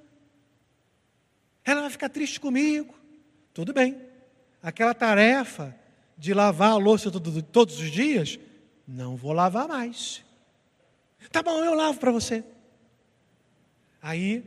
Ela 1.63 1.81
vai 1.81 1.89
ficar 1.89 2.09
triste 2.09 2.39
comigo. 2.39 2.93
Tudo 3.53 3.73
bem. 3.73 3.99
Aquela 4.61 4.93
tarefa 4.93 5.75
de 6.17 6.33
lavar 6.33 6.71
a 6.71 6.77
louça 6.77 7.11
todo, 7.11 7.41
todos 7.41 7.79
os 7.79 7.91
dias, 7.91 8.39
não 8.87 9.15
vou 9.15 9.31
lavar 9.31 9.67
mais. 9.67 10.23
Tá 11.31 11.41
bom, 11.41 11.63
eu 11.63 11.73
lavo 11.73 11.99
para 11.99 12.11
você. 12.11 12.43
Aí 14.01 14.43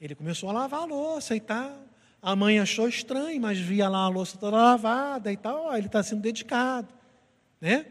ele 0.00 0.14
começou 0.14 0.48
a 0.48 0.52
lavar 0.52 0.82
a 0.82 0.86
louça 0.86 1.36
e 1.36 1.40
tal. 1.40 1.87
A 2.28 2.36
mãe 2.36 2.58
achou 2.58 2.86
estranho, 2.86 3.40
mas 3.40 3.58
via 3.58 3.88
lá 3.88 4.00
a 4.00 4.08
louça 4.08 4.36
toda 4.36 4.54
lavada 4.54 5.32
e 5.32 5.36
tal. 5.38 5.64
Ó, 5.64 5.74
ele 5.74 5.86
está 5.86 6.02
sendo 6.02 6.20
dedicado, 6.20 6.86
né? 7.58 7.86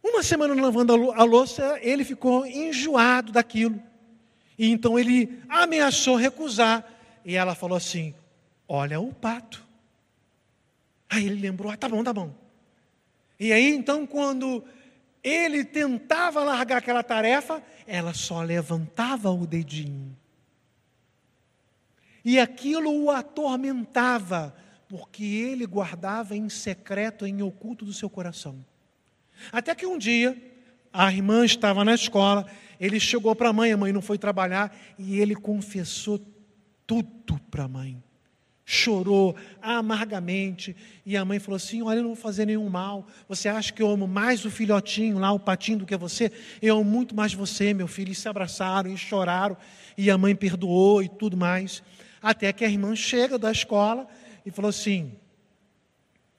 Uma 0.00 0.22
semana 0.22 0.54
lavando 0.54 1.10
a 1.10 1.24
louça, 1.24 1.76
ele 1.82 2.04
ficou 2.04 2.46
enjoado 2.46 3.32
daquilo. 3.32 3.82
E 4.56 4.70
então 4.70 4.96
ele 4.96 5.42
ameaçou 5.48 6.14
recusar. 6.14 6.84
E 7.24 7.34
ela 7.34 7.56
falou 7.56 7.76
assim: 7.76 8.14
Olha 8.68 9.00
o 9.00 9.12
pato. 9.12 9.66
Aí 11.10 11.26
ele 11.26 11.40
lembrou: 11.40 11.72
ah, 11.72 11.76
tá 11.76 11.88
bom, 11.88 12.04
tá 12.04 12.12
bom. 12.12 12.32
E 13.40 13.52
aí 13.52 13.74
então, 13.74 14.06
quando 14.06 14.62
ele 15.20 15.64
tentava 15.64 16.44
largar 16.44 16.78
aquela 16.78 17.02
tarefa, 17.02 17.60
ela 17.88 18.14
só 18.14 18.40
levantava 18.40 19.32
o 19.32 19.44
dedinho. 19.48 20.16
E 22.26 22.40
aquilo 22.40 22.90
o 23.04 23.08
atormentava, 23.08 24.52
porque 24.88 25.22
ele 25.24 25.64
guardava 25.64 26.36
em 26.36 26.48
secreto, 26.48 27.24
em 27.24 27.40
oculto 27.40 27.84
do 27.84 27.92
seu 27.92 28.10
coração. 28.10 28.66
Até 29.52 29.76
que 29.76 29.86
um 29.86 29.96
dia, 29.96 30.36
a 30.92 31.12
irmã 31.12 31.44
estava 31.44 31.84
na 31.84 31.94
escola, 31.94 32.44
ele 32.80 32.98
chegou 32.98 33.32
para 33.36 33.50
a 33.50 33.52
mãe, 33.52 33.70
a 33.70 33.76
mãe 33.76 33.92
não 33.92 34.02
foi 34.02 34.18
trabalhar, 34.18 34.76
e 34.98 35.20
ele 35.20 35.36
confessou 35.36 36.20
tudo 36.84 37.40
para 37.48 37.62
a 37.62 37.68
mãe. 37.68 38.02
Chorou 38.64 39.36
amargamente, 39.62 40.74
e 41.06 41.16
a 41.16 41.24
mãe 41.24 41.38
falou 41.38 41.54
assim: 41.54 41.80
Olha, 41.80 41.98
eu 41.98 42.02
não 42.02 42.08
vou 42.08 42.16
fazer 42.16 42.46
nenhum 42.46 42.68
mal. 42.68 43.06
Você 43.28 43.48
acha 43.48 43.72
que 43.72 43.80
eu 43.80 43.88
amo 43.88 44.08
mais 44.08 44.44
o 44.44 44.50
filhotinho 44.50 45.20
lá, 45.20 45.30
o 45.30 45.38
patinho, 45.38 45.78
do 45.78 45.86
que 45.86 45.96
você? 45.96 46.32
Eu 46.60 46.74
amo 46.74 46.90
muito 46.90 47.14
mais 47.14 47.32
você, 47.32 47.72
meu 47.72 47.86
filho. 47.86 48.10
E 48.10 48.16
se 48.16 48.28
abraçaram 48.28 48.90
e 48.90 48.98
choraram, 48.98 49.56
e 49.96 50.10
a 50.10 50.18
mãe 50.18 50.34
perdoou 50.34 51.00
e 51.04 51.08
tudo 51.08 51.36
mais. 51.36 51.84
Até 52.26 52.52
que 52.52 52.64
a 52.64 52.68
irmã 52.68 52.96
chega 52.96 53.38
da 53.38 53.52
escola 53.52 54.08
e 54.44 54.50
falou 54.50 54.70
assim: 54.70 55.16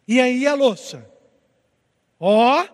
E 0.05 0.19
aí 0.19 0.45
a 0.45 0.53
louça? 0.53 1.09
Ó, 2.19 2.61
oh, 2.61 2.67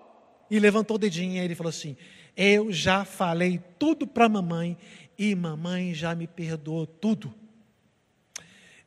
e 0.50 0.58
levantou 0.58 0.96
o 0.96 0.98
dedinho 0.98 1.34
e 1.34 1.38
ele 1.38 1.54
falou 1.54 1.70
assim: 1.70 1.96
Eu 2.36 2.72
já 2.72 3.06
falei 3.06 3.62
tudo 3.78 4.08
para 4.08 4.28
mamãe 4.28 4.76
e 5.16 5.36
mamãe 5.36 5.94
já 5.94 6.16
me 6.16 6.26
perdoou 6.26 6.88
tudo. 6.88 7.32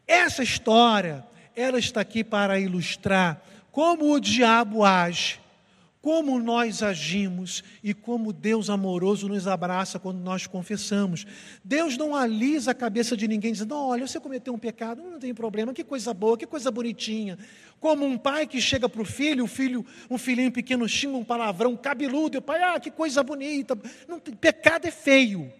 Essa 0.04 0.42
história, 0.42 1.24
ela 1.54 1.78
está 1.78 2.00
aqui 2.00 2.24
para 2.24 2.58
ilustrar 2.58 3.40
como 3.70 4.12
o 4.12 4.18
diabo 4.18 4.84
age, 4.84 5.38
como 6.06 6.38
nós 6.38 6.84
agimos 6.84 7.64
e 7.82 7.92
como 7.92 8.32
Deus 8.32 8.70
amoroso 8.70 9.26
nos 9.26 9.48
abraça 9.48 9.98
quando 9.98 10.20
nós 10.20 10.46
confessamos. 10.46 11.26
Deus 11.64 11.96
não 11.96 12.14
alisa 12.14 12.70
a 12.70 12.74
cabeça 12.74 13.16
de 13.16 13.26
ninguém 13.26 13.50
dizendo: 13.50 13.74
Olha, 13.74 14.06
você 14.06 14.20
cometeu 14.20 14.54
um 14.54 14.58
pecado, 14.58 15.02
não 15.02 15.18
tem 15.18 15.34
problema, 15.34 15.74
que 15.74 15.82
coisa 15.82 16.14
boa, 16.14 16.38
que 16.38 16.46
coisa 16.46 16.70
bonitinha. 16.70 17.36
Como 17.80 18.06
um 18.06 18.16
pai 18.16 18.46
que 18.46 18.60
chega 18.60 18.88
para 18.88 19.02
o 19.02 19.04
filho, 19.04 19.42
o 19.42 19.48
filho, 19.48 19.84
um 20.08 20.16
filhinho 20.16 20.52
pequeno 20.52 20.88
xinga 20.88 21.16
um 21.16 21.24
palavrão 21.24 21.76
cabeludo, 21.76 22.36
e 22.36 22.38
o 22.38 22.42
pai, 22.42 22.62
ah, 22.62 22.78
que 22.78 22.92
coisa 22.92 23.24
bonita. 23.24 23.76
Não, 24.06 24.20
pecado 24.20 24.86
é 24.86 24.92
feio. 24.92 25.52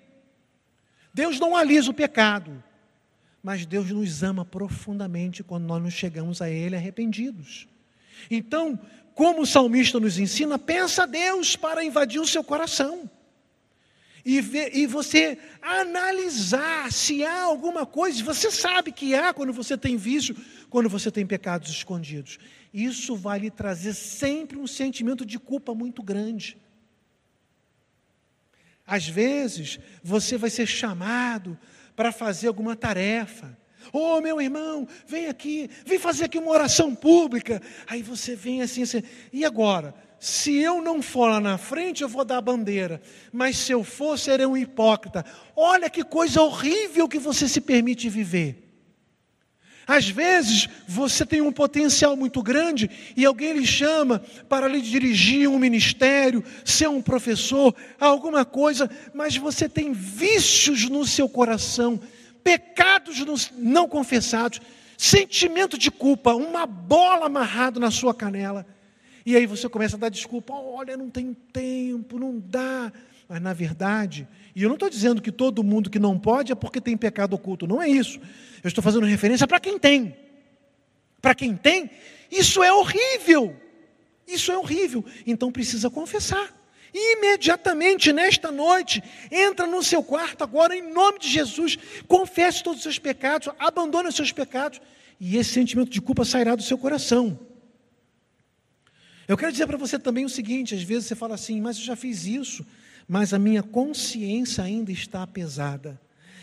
Deus 1.12 1.40
não 1.40 1.56
alisa 1.56 1.90
o 1.90 1.94
pecado, 1.94 2.62
mas 3.42 3.66
Deus 3.66 3.90
nos 3.90 4.22
ama 4.22 4.44
profundamente 4.44 5.42
quando 5.42 5.64
nós 5.64 5.82
nos 5.82 5.94
chegamos 5.94 6.40
a 6.40 6.48
Ele 6.48 6.76
arrependidos. 6.76 7.66
Então, 8.30 8.78
como 9.14 9.42
o 9.42 9.46
salmista 9.46 9.98
nos 9.98 10.18
ensina, 10.18 10.58
pensa 10.58 11.04
a 11.04 11.06
Deus 11.06 11.56
para 11.56 11.84
invadir 11.84 12.20
o 12.20 12.26
seu 12.26 12.44
coração. 12.44 13.10
E, 14.24 14.40
ver, 14.40 14.76
e 14.76 14.86
você 14.86 15.38
analisar 15.62 16.92
se 16.92 17.24
há 17.24 17.44
alguma 17.44 17.86
coisa, 17.86 18.24
você 18.24 18.50
sabe 18.50 18.90
que 18.90 19.14
há 19.14 19.32
quando 19.32 19.52
você 19.52 19.78
tem 19.78 19.96
vício, 19.96 20.36
quando 20.68 20.88
você 20.88 21.10
tem 21.12 21.24
pecados 21.24 21.70
escondidos. 21.70 22.38
Isso 22.74 23.14
vai 23.14 23.38
lhe 23.38 23.50
trazer 23.50 23.94
sempre 23.94 24.58
um 24.58 24.66
sentimento 24.66 25.24
de 25.24 25.38
culpa 25.38 25.74
muito 25.74 26.02
grande. 26.02 26.58
Às 28.86 29.08
vezes, 29.08 29.78
você 30.02 30.36
vai 30.36 30.50
ser 30.50 30.66
chamado 30.66 31.58
para 31.94 32.12
fazer 32.12 32.48
alguma 32.48 32.76
tarefa. 32.76 33.56
Ô 33.92 34.16
oh, 34.16 34.20
meu 34.20 34.40
irmão, 34.40 34.86
vem 35.06 35.26
aqui, 35.26 35.70
vem 35.84 35.98
fazer 35.98 36.24
aqui 36.24 36.38
uma 36.38 36.50
oração 36.50 36.94
pública. 36.94 37.60
Aí 37.86 38.02
você 38.02 38.34
vem 38.34 38.62
assim, 38.62 38.82
assim, 38.82 39.02
e 39.32 39.44
agora? 39.44 39.94
Se 40.18 40.56
eu 40.56 40.82
não 40.82 41.02
for 41.02 41.28
lá 41.28 41.40
na 41.40 41.58
frente, 41.58 42.02
eu 42.02 42.08
vou 42.08 42.24
dar 42.24 42.38
a 42.38 42.40
bandeira, 42.40 43.02
mas 43.32 43.58
se 43.58 43.72
eu 43.72 43.84
for, 43.84 44.18
serei 44.18 44.46
um 44.46 44.56
hipócrita. 44.56 45.24
Olha 45.54 45.90
que 45.90 46.02
coisa 46.02 46.40
horrível 46.40 47.08
que 47.08 47.18
você 47.18 47.46
se 47.46 47.60
permite 47.60 48.08
viver. 48.08 48.66
Às 49.86 50.08
vezes 50.08 50.68
você 50.88 51.24
tem 51.24 51.40
um 51.40 51.52
potencial 51.52 52.16
muito 52.16 52.42
grande 52.42 52.90
e 53.16 53.24
alguém 53.24 53.52
lhe 53.52 53.64
chama 53.64 54.20
para 54.48 54.66
lhe 54.66 54.80
dirigir 54.80 55.48
um 55.48 55.60
ministério, 55.60 56.42
ser 56.64 56.88
um 56.88 57.00
professor, 57.00 57.72
alguma 58.00 58.44
coisa, 58.44 58.90
mas 59.14 59.36
você 59.36 59.68
tem 59.68 59.92
vícios 59.92 60.88
no 60.88 61.06
seu 61.06 61.28
coração, 61.28 62.00
pecados 62.46 63.50
não 63.58 63.88
confessados, 63.88 64.60
sentimento 64.96 65.76
de 65.76 65.90
culpa, 65.90 66.32
uma 66.32 66.64
bola 66.64 67.26
amarrada 67.26 67.80
na 67.80 67.90
sua 67.90 68.14
canela. 68.14 68.64
E 69.24 69.34
aí 69.34 69.46
você 69.46 69.68
começa 69.68 69.96
a 69.96 69.98
dar 69.98 70.10
desculpa: 70.10 70.54
olha, 70.54 70.96
não 70.96 71.10
tenho 71.10 71.34
tempo, 71.52 72.20
não 72.20 72.38
dá. 72.38 72.92
Mas 73.28 73.42
na 73.42 73.52
verdade, 73.52 74.28
e 74.54 74.62
eu 74.62 74.68
não 74.68 74.76
estou 74.76 74.88
dizendo 74.88 75.20
que 75.20 75.32
todo 75.32 75.64
mundo 75.64 75.90
que 75.90 75.98
não 75.98 76.16
pode 76.16 76.52
é 76.52 76.54
porque 76.54 76.80
tem 76.80 76.96
pecado 76.96 77.34
oculto, 77.34 77.66
não 77.66 77.82
é 77.82 77.88
isso. 77.88 78.20
Eu 78.62 78.68
estou 78.68 78.82
fazendo 78.82 79.04
referência 79.04 79.48
para 79.48 79.58
quem 79.58 79.76
tem. 79.76 80.16
Para 81.20 81.34
quem 81.34 81.56
tem, 81.56 81.90
isso 82.30 82.62
é 82.62 82.72
horrível. 82.72 83.56
Isso 84.28 84.52
é 84.52 84.56
horrível. 84.56 85.04
Então 85.26 85.50
precisa 85.50 85.90
confessar. 85.90 86.54
E 86.92 87.18
imediatamente 87.18 88.12
nesta 88.12 88.50
noite, 88.50 89.02
entra 89.30 89.66
no 89.66 89.82
seu 89.82 90.02
quarto 90.02 90.42
agora, 90.42 90.76
em 90.76 90.92
nome 90.92 91.18
de 91.18 91.28
Jesus, 91.28 91.78
confesse 92.06 92.62
todos 92.62 92.78
os 92.78 92.82
seus 92.84 92.98
pecados, 92.98 93.48
abandone 93.58 94.08
os 94.08 94.14
seus 94.14 94.32
pecados, 94.32 94.80
e 95.20 95.36
esse 95.36 95.50
sentimento 95.50 95.90
de 95.90 96.00
culpa 96.00 96.24
sairá 96.24 96.54
do 96.54 96.62
seu 96.62 96.78
coração. 96.78 97.38
Eu 99.28 99.36
quero 99.36 99.50
dizer 99.50 99.66
para 99.66 99.76
você 99.76 99.98
também 99.98 100.24
o 100.24 100.28
seguinte: 100.28 100.74
às 100.74 100.82
vezes 100.82 101.06
você 101.06 101.14
fala 101.14 101.34
assim, 101.34 101.60
mas 101.60 101.76
eu 101.78 101.84
já 101.84 101.96
fiz 101.96 102.26
isso, 102.26 102.64
mas 103.08 103.34
a 103.34 103.38
minha 103.38 103.62
consciência 103.62 104.62
ainda 104.62 104.92
está 104.92 105.26
pesada. 105.26 106.00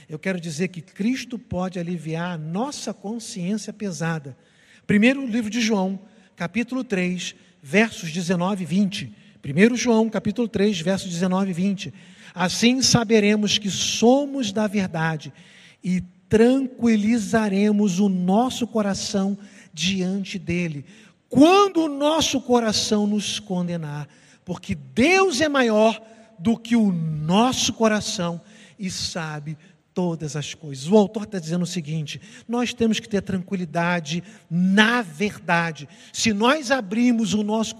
Eu 0.09 0.19
quero 0.19 0.39
dizer 0.39 0.67
que 0.67 0.81
Cristo 0.81 1.39
pode 1.39 1.79
aliviar 1.79 2.33
a 2.33 2.37
nossa 2.37 2.93
consciência 2.93 3.71
pesada. 3.71 4.37
Primeiro 4.85 5.25
livro 5.25 5.49
de 5.49 5.61
João, 5.61 5.99
capítulo 6.35 6.83
3, 6.83 7.35
versos 7.61 8.11
19 8.11 8.63
e 8.63 8.65
20. 8.65 9.15
1 9.45 9.75
João, 9.75 10.09
capítulo 10.09 10.47
3, 10.47 10.79
versos 10.79 11.11
19 11.11 11.49
e 11.49 11.53
20. 11.53 11.93
Assim 12.33 12.81
saberemos 12.81 13.57
que 13.57 13.69
somos 13.69 14.53
da 14.53 14.67
verdade 14.67 15.33
e 15.83 16.01
tranquilizaremos 16.29 17.99
o 17.99 18.07
nosso 18.07 18.65
coração 18.65 19.37
diante 19.73 20.39
dele. 20.39 20.85
Quando 21.27 21.81
o 21.81 21.89
nosso 21.89 22.39
coração 22.39 23.05
nos 23.05 23.37
condenar, 23.37 24.07
porque 24.45 24.75
Deus 24.75 25.41
é 25.41 25.49
maior 25.49 26.01
do 26.39 26.57
que 26.57 26.77
o 26.77 26.91
nosso 26.91 27.73
coração 27.73 28.39
e 28.79 28.89
sabe 28.89 29.57
todas 29.93 30.35
as 30.35 30.53
coisas. 30.53 30.87
O 30.87 30.97
autor 30.97 31.23
está 31.23 31.39
dizendo 31.39 31.63
o 31.63 31.67
seguinte: 31.67 32.19
nós 32.47 32.73
temos 32.73 32.99
que 32.99 33.07
ter 33.07 33.21
tranquilidade 33.21 34.23
na 34.49 35.01
verdade. 35.01 35.87
Se 36.11 36.33
nós 36.33 36.71
abrimos 36.71 37.33
nosso, 37.33 37.75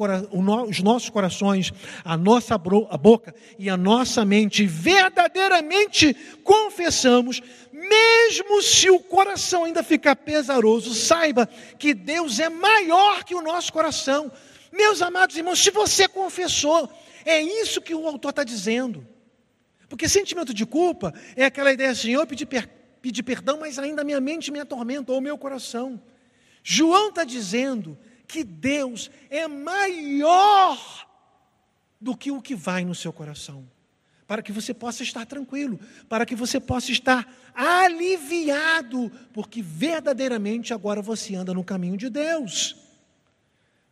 os 0.68 0.82
nossos 0.82 1.10
corações, 1.10 1.74
a 2.04 2.16
nossa 2.16 2.58
boca 2.58 3.34
e 3.58 3.70
a 3.70 3.76
nossa 3.76 4.24
mente, 4.24 4.66
verdadeiramente 4.66 6.16
confessamos, 6.44 7.42
mesmo 7.72 8.62
se 8.62 8.90
o 8.90 9.00
coração 9.00 9.64
ainda 9.66 9.84
ficar 9.84 10.16
pesaroso, 10.16 10.94
saiba 10.94 11.50
que 11.78 11.94
Deus 11.94 12.40
é 12.40 12.50
maior 12.50 13.24
que 13.24 13.36
o 13.36 13.42
nosso 13.42 13.74
coração. 13.74 14.32
Meus 14.72 15.02
amados 15.02 15.36
irmãos, 15.36 15.60
se 15.60 15.72
você 15.72 16.08
confessou, 16.08 16.90
é 17.26 17.42
isso 17.42 17.82
que 17.82 17.94
o 17.94 18.08
autor 18.08 18.30
está 18.30 18.44
dizendo. 18.44 19.13
Porque 19.94 20.10
sentimento 20.10 20.56
de 20.56 20.66
culpa 20.66 21.14
é 21.36 21.46
aquela 21.46 21.72
ideia 21.72 21.92
assim: 21.92 22.10
eu 22.10 22.26
pedi 22.26 22.48
per 22.48 22.68
pedir 23.00 23.22
perdão, 23.22 23.60
mas 23.60 23.78
ainda 23.78 24.04
minha 24.04 24.20
mente 24.20 24.52
me 24.52 24.60
atormenta, 24.60 25.12
ou 25.12 25.22
meu 25.22 25.38
coração. 25.38 26.02
João 26.64 27.10
está 27.10 27.24
dizendo 27.24 27.96
que 28.28 28.44
Deus 28.44 29.12
é 29.30 29.48
maior 29.48 31.08
do 32.02 32.18
que 32.18 32.32
o 32.32 32.42
que 32.42 32.56
vai 32.56 32.84
no 32.84 32.96
seu 32.96 33.14
coração 33.14 33.70
para 34.26 34.42
que 34.42 34.52
você 34.52 34.74
possa 34.74 35.04
estar 35.04 35.28
tranquilo, 35.28 35.80
para 36.10 36.26
que 36.26 36.36
você 36.36 36.60
possa 36.60 36.92
estar 36.92 37.32
aliviado, 37.54 39.12
porque 39.32 39.62
verdadeiramente 39.62 40.74
agora 40.74 41.04
você 41.04 41.36
anda 41.36 41.54
no 41.54 41.64
caminho 41.64 41.98
de 41.98 42.10
Deus. 42.10 42.76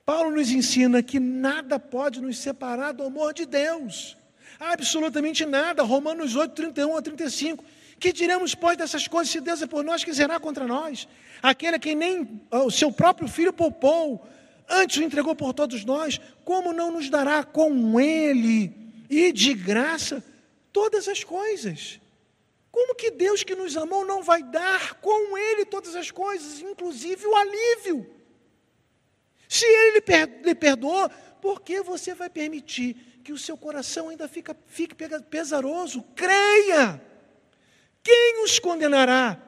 Paulo 0.03 0.31
nos 0.31 0.49
ensina 0.49 1.03
que 1.03 1.19
nada 1.19 1.77
pode 1.77 2.19
nos 2.19 2.39
separar 2.39 2.91
do 2.91 3.03
amor 3.03 3.35
de 3.35 3.45
Deus, 3.45 4.17
absolutamente 4.61 5.45
nada. 5.45 5.81
Romanos 5.81 6.35
8, 6.35 6.53
31 6.53 6.95
a 6.95 7.01
35. 7.01 7.65
Que 7.99 8.13
diremos, 8.13 8.55
pois, 8.55 8.77
dessas 8.77 9.07
coisas, 9.07 9.31
se 9.31 9.41
Deus 9.41 9.61
é 9.61 9.67
por 9.67 9.83
nós, 9.83 10.03
que 10.03 10.13
será 10.13 10.39
contra 10.39 10.67
nós? 10.67 11.07
Aquele 11.41 11.75
a 11.75 11.79
quem 11.79 11.95
nem 11.95 12.41
o 12.51 12.69
seu 12.69 12.91
próprio 12.91 13.27
filho 13.27 13.51
poupou, 13.51 14.25
antes 14.69 14.97
o 14.97 15.03
entregou 15.03 15.35
por 15.35 15.53
todos 15.53 15.83
nós, 15.83 16.19
como 16.45 16.71
não 16.73 16.91
nos 16.91 17.09
dará 17.09 17.43
com 17.43 17.99
ele 17.99 18.73
e 19.09 19.31
de 19.31 19.53
graça 19.53 20.23
todas 20.71 21.07
as 21.07 21.23
coisas. 21.23 21.99
Como 22.71 22.95
que 22.95 23.11
Deus 23.11 23.43
que 23.43 23.53
nos 23.53 23.75
amou 23.75 24.05
não 24.05 24.23
vai 24.23 24.41
dar 24.41 24.95
com 24.95 25.37
Ele 25.37 25.65
todas 25.65 25.93
as 25.93 26.09
coisas, 26.09 26.61
inclusive 26.61 27.25
o 27.27 27.35
alívio? 27.35 28.09
Se 29.49 29.65
Ele 29.65 30.01
lhe 30.45 30.55
perdoou, 30.55 31.09
por 31.41 31.61
que 31.61 31.81
você 31.81 32.13
vai 32.15 32.29
permitir 32.29 32.95
que 33.21 33.31
o 33.31 33.37
seu 33.37 33.55
coração 33.55 34.09
ainda 34.09 34.27
fica, 34.27 34.55
fique 34.67 34.95
pesaroso? 35.29 36.03
Creia! 36.15 37.01
Quem 38.03 38.43
os 38.43 38.59
condenará? 38.59 39.39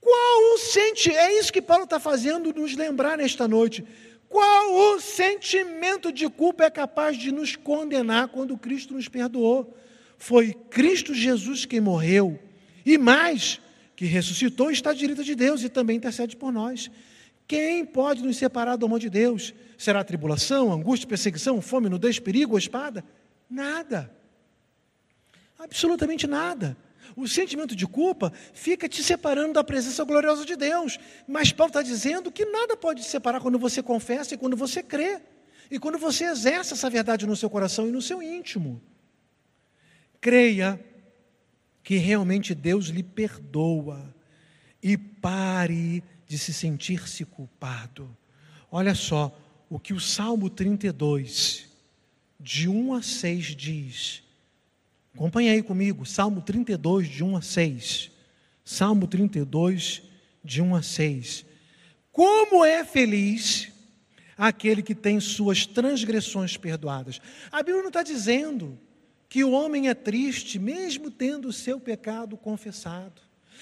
Qual 0.00 0.54
o 0.54 0.58
sente? 0.58 1.10
É 1.10 1.38
isso 1.38 1.52
que 1.52 1.62
Paulo 1.62 1.84
está 1.84 1.98
fazendo 1.98 2.52
nos 2.52 2.76
lembrar 2.76 3.16
nesta 3.16 3.48
noite. 3.48 3.84
Qual 4.28 4.94
o 4.94 5.00
sentimento 5.00 6.12
de 6.12 6.28
culpa 6.28 6.64
é 6.64 6.70
capaz 6.70 7.16
de 7.16 7.30
nos 7.30 7.54
condenar 7.54 8.28
quando 8.28 8.56
Cristo 8.56 8.94
nos 8.94 9.08
perdoou? 9.08 9.76
Foi 10.18 10.54
Cristo 10.70 11.14
Jesus 11.14 11.64
quem 11.64 11.80
morreu, 11.80 12.38
e 12.86 12.96
mais, 12.96 13.60
que 13.94 14.04
ressuscitou 14.06 14.70
está 14.70 14.90
à 14.90 14.94
direita 14.94 15.22
de 15.22 15.34
Deus 15.34 15.62
e 15.62 15.68
também 15.68 15.96
intercede 15.96 16.36
por 16.36 16.52
nós. 16.52 16.90
Quem 17.52 17.84
pode 17.84 18.22
nos 18.22 18.38
separar 18.38 18.76
do 18.76 18.86
amor 18.86 18.98
de 18.98 19.10
Deus? 19.10 19.52
Será 19.76 20.02
tribulação, 20.02 20.72
angústia, 20.72 21.06
perseguição, 21.06 21.60
fome, 21.60 21.86
nudez, 21.86 22.18
perigo 22.18 22.56
espada? 22.56 23.04
Nada. 23.46 24.10
Absolutamente 25.58 26.26
nada. 26.26 26.74
O 27.14 27.28
sentimento 27.28 27.76
de 27.76 27.86
culpa 27.86 28.32
fica 28.54 28.88
te 28.88 29.04
separando 29.04 29.52
da 29.52 29.62
presença 29.62 30.02
gloriosa 30.02 30.46
de 30.46 30.56
Deus. 30.56 30.98
Mas 31.28 31.52
Paulo 31.52 31.68
está 31.68 31.82
dizendo 31.82 32.32
que 32.32 32.46
nada 32.46 32.74
pode 32.74 33.02
te 33.02 33.06
separar 33.06 33.38
quando 33.38 33.58
você 33.58 33.82
confessa 33.82 34.32
e 34.32 34.38
quando 34.38 34.56
você 34.56 34.82
crê. 34.82 35.20
E 35.70 35.78
quando 35.78 35.98
você 35.98 36.24
exerce 36.24 36.72
essa 36.72 36.88
verdade 36.88 37.26
no 37.26 37.36
seu 37.36 37.50
coração 37.50 37.86
e 37.86 37.92
no 37.92 38.00
seu 38.00 38.22
íntimo. 38.22 38.80
Creia 40.22 40.82
que 41.82 41.96
realmente 41.96 42.54
Deus 42.54 42.86
lhe 42.86 43.02
perdoa 43.02 44.14
e 44.82 44.96
pare 44.96 46.02
de 46.32 46.38
se 46.38 46.50
sentir-se 46.50 47.26
culpado. 47.26 48.16
Olha 48.70 48.94
só 48.94 49.38
o 49.68 49.78
que 49.78 49.92
o 49.92 50.00
Salmo 50.00 50.48
32, 50.48 51.68
de 52.40 52.70
1 52.70 52.94
a 52.94 53.02
6 53.02 53.44
diz. 53.54 54.22
Acompanhe 55.14 55.50
aí 55.50 55.62
comigo, 55.62 56.06
Salmo 56.06 56.40
32, 56.40 57.06
de 57.06 57.22
1 57.22 57.36
a 57.36 57.42
6. 57.42 58.10
Salmo 58.64 59.06
32, 59.06 60.04
de 60.42 60.62
1 60.62 60.74
a 60.74 60.82
6. 60.82 61.44
Como 62.10 62.64
é 62.64 62.82
feliz 62.82 63.70
aquele 64.34 64.82
que 64.82 64.94
tem 64.94 65.20
suas 65.20 65.66
transgressões 65.66 66.56
perdoadas. 66.56 67.20
A 67.50 67.58
Bíblia 67.58 67.82
não 67.82 67.88
está 67.88 68.02
dizendo 68.02 68.80
que 69.28 69.44
o 69.44 69.50
homem 69.50 69.90
é 69.90 69.94
triste, 69.94 70.58
mesmo 70.58 71.10
tendo 71.10 71.48
o 71.48 71.52
seu 71.52 71.78
pecado 71.78 72.38
confessado. 72.38 73.20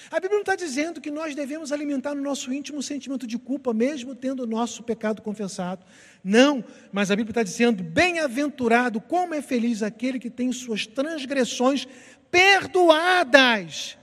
A 0.09 0.19
Bíblia 0.19 0.37
não 0.37 0.41
está 0.41 0.55
dizendo 0.55 0.99
que 0.99 1.11
nós 1.11 1.35
devemos 1.35 1.71
alimentar 1.71 2.15
no 2.15 2.21
nosso 2.21 2.51
íntimo 2.51 2.81
sentimento 2.81 3.27
de 3.27 3.37
culpa, 3.37 3.73
mesmo 3.73 4.15
tendo 4.15 4.43
o 4.43 4.47
nosso 4.47 4.81
pecado 4.83 5.21
confessado. 5.21 5.85
Não, 6.23 6.63
mas 6.91 7.11
a 7.11 7.15
Bíblia 7.15 7.31
está 7.31 7.43
dizendo: 7.43 7.83
bem-aventurado, 7.83 8.99
como 8.99 9.33
é 9.33 9.41
feliz 9.41 9.83
aquele 9.83 10.19
que 10.19 10.29
tem 10.29 10.51
suas 10.51 10.87
transgressões 10.87 11.87
perdoadas. 12.29 13.97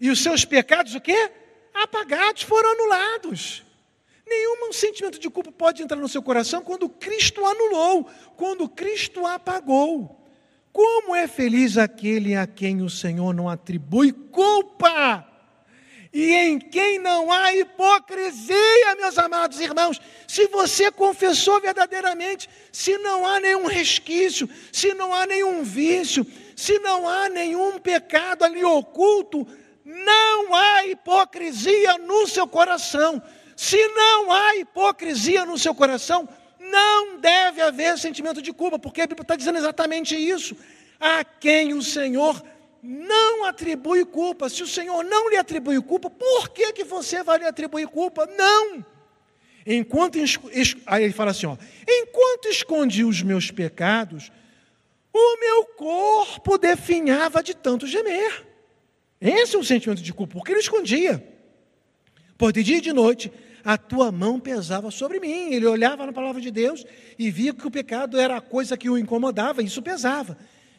E 0.00 0.10
os 0.10 0.20
seus 0.20 0.44
pecados, 0.44 0.94
o 0.94 1.00
quê? 1.00 1.30
Apagados, 1.72 2.42
foram 2.42 2.72
anulados. 2.72 3.64
Nenhum 4.26 4.72
sentimento 4.72 5.18
de 5.18 5.28
culpa 5.28 5.52
pode 5.52 5.82
entrar 5.82 5.98
no 5.98 6.08
seu 6.08 6.22
coração 6.22 6.62
quando 6.62 6.88
Cristo 6.88 7.44
anulou, 7.44 8.08
quando 8.36 8.68
Cristo 8.68 9.26
apagou. 9.26 10.21
Como 10.72 11.14
é 11.14 11.26
feliz 11.28 11.76
aquele 11.76 12.34
a 12.34 12.46
quem 12.46 12.80
o 12.80 12.88
Senhor 12.88 13.34
não 13.34 13.48
atribui 13.48 14.10
culpa 14.10 15.28
e 16.12 16.32
em 16.34 16.58
quem 16.58 16.98
não 16.98 17.32
há 17.32 17.54
hipocrisia, 17.54 18.96
meus 18.98 19.16
amados 19.16 19.60
irmãos. 19.60 20.00
Se 20.28 20.46
você 20.48 20.90
confessou 20.90 21.58
verdadeiramente, 21.58 22.50
se 22.70 22.98
não 22.98 23.24
há 23.26 23.40
nenhum 23.40 23.66
resquício, 23.66 24.48
se 24.70 24.92
não 24.92 25.14
há 25.14 25.26
nenhum 25.26 25.62
vício, 25.62 26.26
se 26.54 26.78
não 26.80 27.08
há 27.08 27.30
nenhum 27.30 27.78
pecado 27.78 28.44
ali 28.44 28.62
oculto, 28.62 29.46
não 29.84 30.54
há 30.54 30.86
hipocrisia 30.86 31.96
no 31.98 32.26
seu 32.26 32.46
coração. 32.46 33.22
Se 33.56 33.76
não 33.88 34.30
há 34.30 34.56
hipocrisia 34.56 35.46
no 35.46 35.58
seu 35.58 35.74
coração, 35.74 36.28
não 36.70 37.18
deve 37.18 37.60
haver 37.60 37.98
sentimento 37.98 38.40
de 38.40 38.52
culpa, 38.52 38.78
porque 38.78 39.02
a 39.02 39.06
Bíblia 39.06 39.22
está 39.22 39.36
dizendo 39.36 39.58
exatamente 39.58 40.14
isso. 40.16 40.56
A 41.00 41.24
quem 41.24 41.74
o 41.74 41.82
Senhor 41.82 42.42
não 42.82 43.44
atribui 43.44 44.04
culpa. 44.04 44.48
Se 44.48 44.62
o 44.62 44.66
Senhor 44.66 45.04
não 45.04 45.28
lhe 45.28 45.36
atribui 45.36 45.80
culpa, 45.82 46.08
por 46.08 46.48
que, 46.50 46.72
que 46.72 46.84
você 46.84 47.22
vai 47.22 47.38
lhe 47.38 47.44
atribuir 47.46 47.86
culpa? 47.88 48.26
Não. 48.26 48.84
Enquanto 49.66 50.18
aí 50.86 51.04
ele 51.04 51.12
fala 51.12 51.30
assim, 51.30 51.46
ó, 51.46 51.56
enquanto 51.88 52.48
escondi 52.48 53.04
os 53.04 53.22
meus 53.22 53.50
pecados, 53.50 54.32
o 55.12 55.38
meu 55.38 55.64
corpo 55.76 56.58
definhava 56.58 57.42
de 57.42 57.54
tanto 57.54 57.86
gemer. 57.86 58.46
Esse 59.20 59.54
é 59.54 59.58
o 59.58 59.64
sentimento 59.64 60.02
de 60.02 60.12
culpa, 60.12 60.34
porque 60.34 60.50
ele 60.50 60.60
escondia. 60.60 61.24
Por 62.36 62.52
de 62.52 62.64
dia 62.64 62.78
e 62.78 62.80
de 62.80 62.92
noite 62.92 63.30
a 63.64 63.76
tua 63.76 64.10
mão 64.12 64.40
pesava 64.40 64.90
sobre 64.90 65.20
mim. 65.20 65.52
Ele 65.52 65.66
olhava 65.66 66.06
na 66.06 66.12
palavra 66.12 66.40
de 66.40 66.50
Deus 66.50 66.84
e 67.18 67.30
via 67.30 67.54
que 67.54 67.66
o 67.66 67.70
pecado 67.70 68.18
era 68.18 68.36
a 68.36 68.40
coisa 68.40 68.76
que 68.76 68.90
o 68.90 68.98
incomodava, 68.98 69.62
isso 69.62 69.82
pesava. 69.82 70.36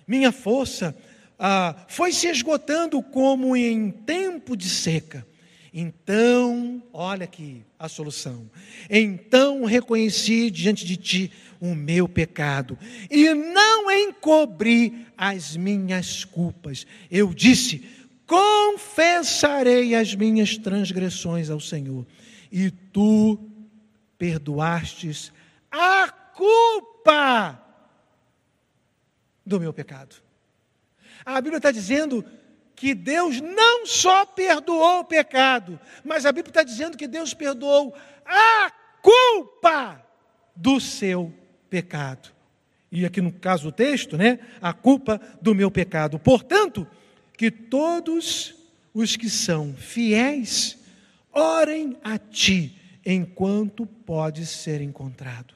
Minha 0.07 0.31
força 0.31 0.95
ah, 1.39 1.75
foi 1.87 2.11
se 2.11 2.27
esgotando 2.27 3.01
como 3.01 3.55
em 3.55 3.91
tempo 3.91 4.55
de 4.55 4.69
seca. 4.69 5.25
Então, 5.73 6.83
olha 6.93 7.23
aqui 7.23 7.63
a 7.79 7.89
solução. 7.89 8.47
Então 8.87 9.65
reconheci 9.65 10.51
diante 10.51 10.85
de 10.85 10.95
ti 10.95 11.31
o 11.59 11.73
meu 11.73 12.07
pecado 12.07 12.77
e 13.09 13.33
não 13.33 13.89
encobri 13.89 15.07
as 15.17 15.57
minhas 15.57 16.23
culpas. 16.23 16.85
Eu 17.09 17.33
disse: 17.33 17.83
confessarei 18.27 19.95
as 19.95 20.13
minhas 20.13 20.57
transgressões 20.57 21.49
ao 21.49 21.59
Senhor 21.59 22.05
e 22.53 22.69
tu 22.69 23.49
perdoastes 24.15 25.33
a 25.71 26.07
culpa 26.07 27.59
do 29.43 29.59
meu 29.59 29.73
pecado. 29.73 30.17
A 31.25 31.41
Bíblia 31.41 31.57
está 31.57 31.71
dizendo 31.71 32.23
que 32.75 32.93
Deus 32.93 33.41
não 33.41 33.87
só 33.87 34.23
perdoou 34.23 34.99
o 34.99 35.05
pecado, 35.05 35.79
mas 36.05 36.27
a 36.27 36.31
Bíblia 36.31 36.51
está 36.51 36.61
dizendo 36.61 36.95
que 36.95 37.07
Deus 37.07 37.33
perdoou 37.33 37.95
a 38.23 38.71
culpa 39.01 40.05
do 40.55 40.79
seu 40.79 41.33
pecado. 41.71 42.29
E 42.91 43.03
aqui 43.03 43.19
no 43.19 43.31
caso 43.31 43.63
do 43.63 43.71
texto, 43.71 44.15
né, 44.15 44.37
a 44.61 44.73
culpa 44.73 45.19
do 45.41 45.55
meu 45.55 45.71
pecado. 45.71 46.19
Portanto, 46.19 46.87
que 47.35 47.49
todos 47.49 48.53
os 48.93 49.15
que 49.15 49.27
são 49.27 49.73
fiéis 49.73 50.82
Orem 51.33 51.97
a 52.03 52.17
ti 52.17 52.79
enquanto 53.03 53.85
pode 53.85 54.45
ser 54.45 54.81
encontrado. 54.81 55.55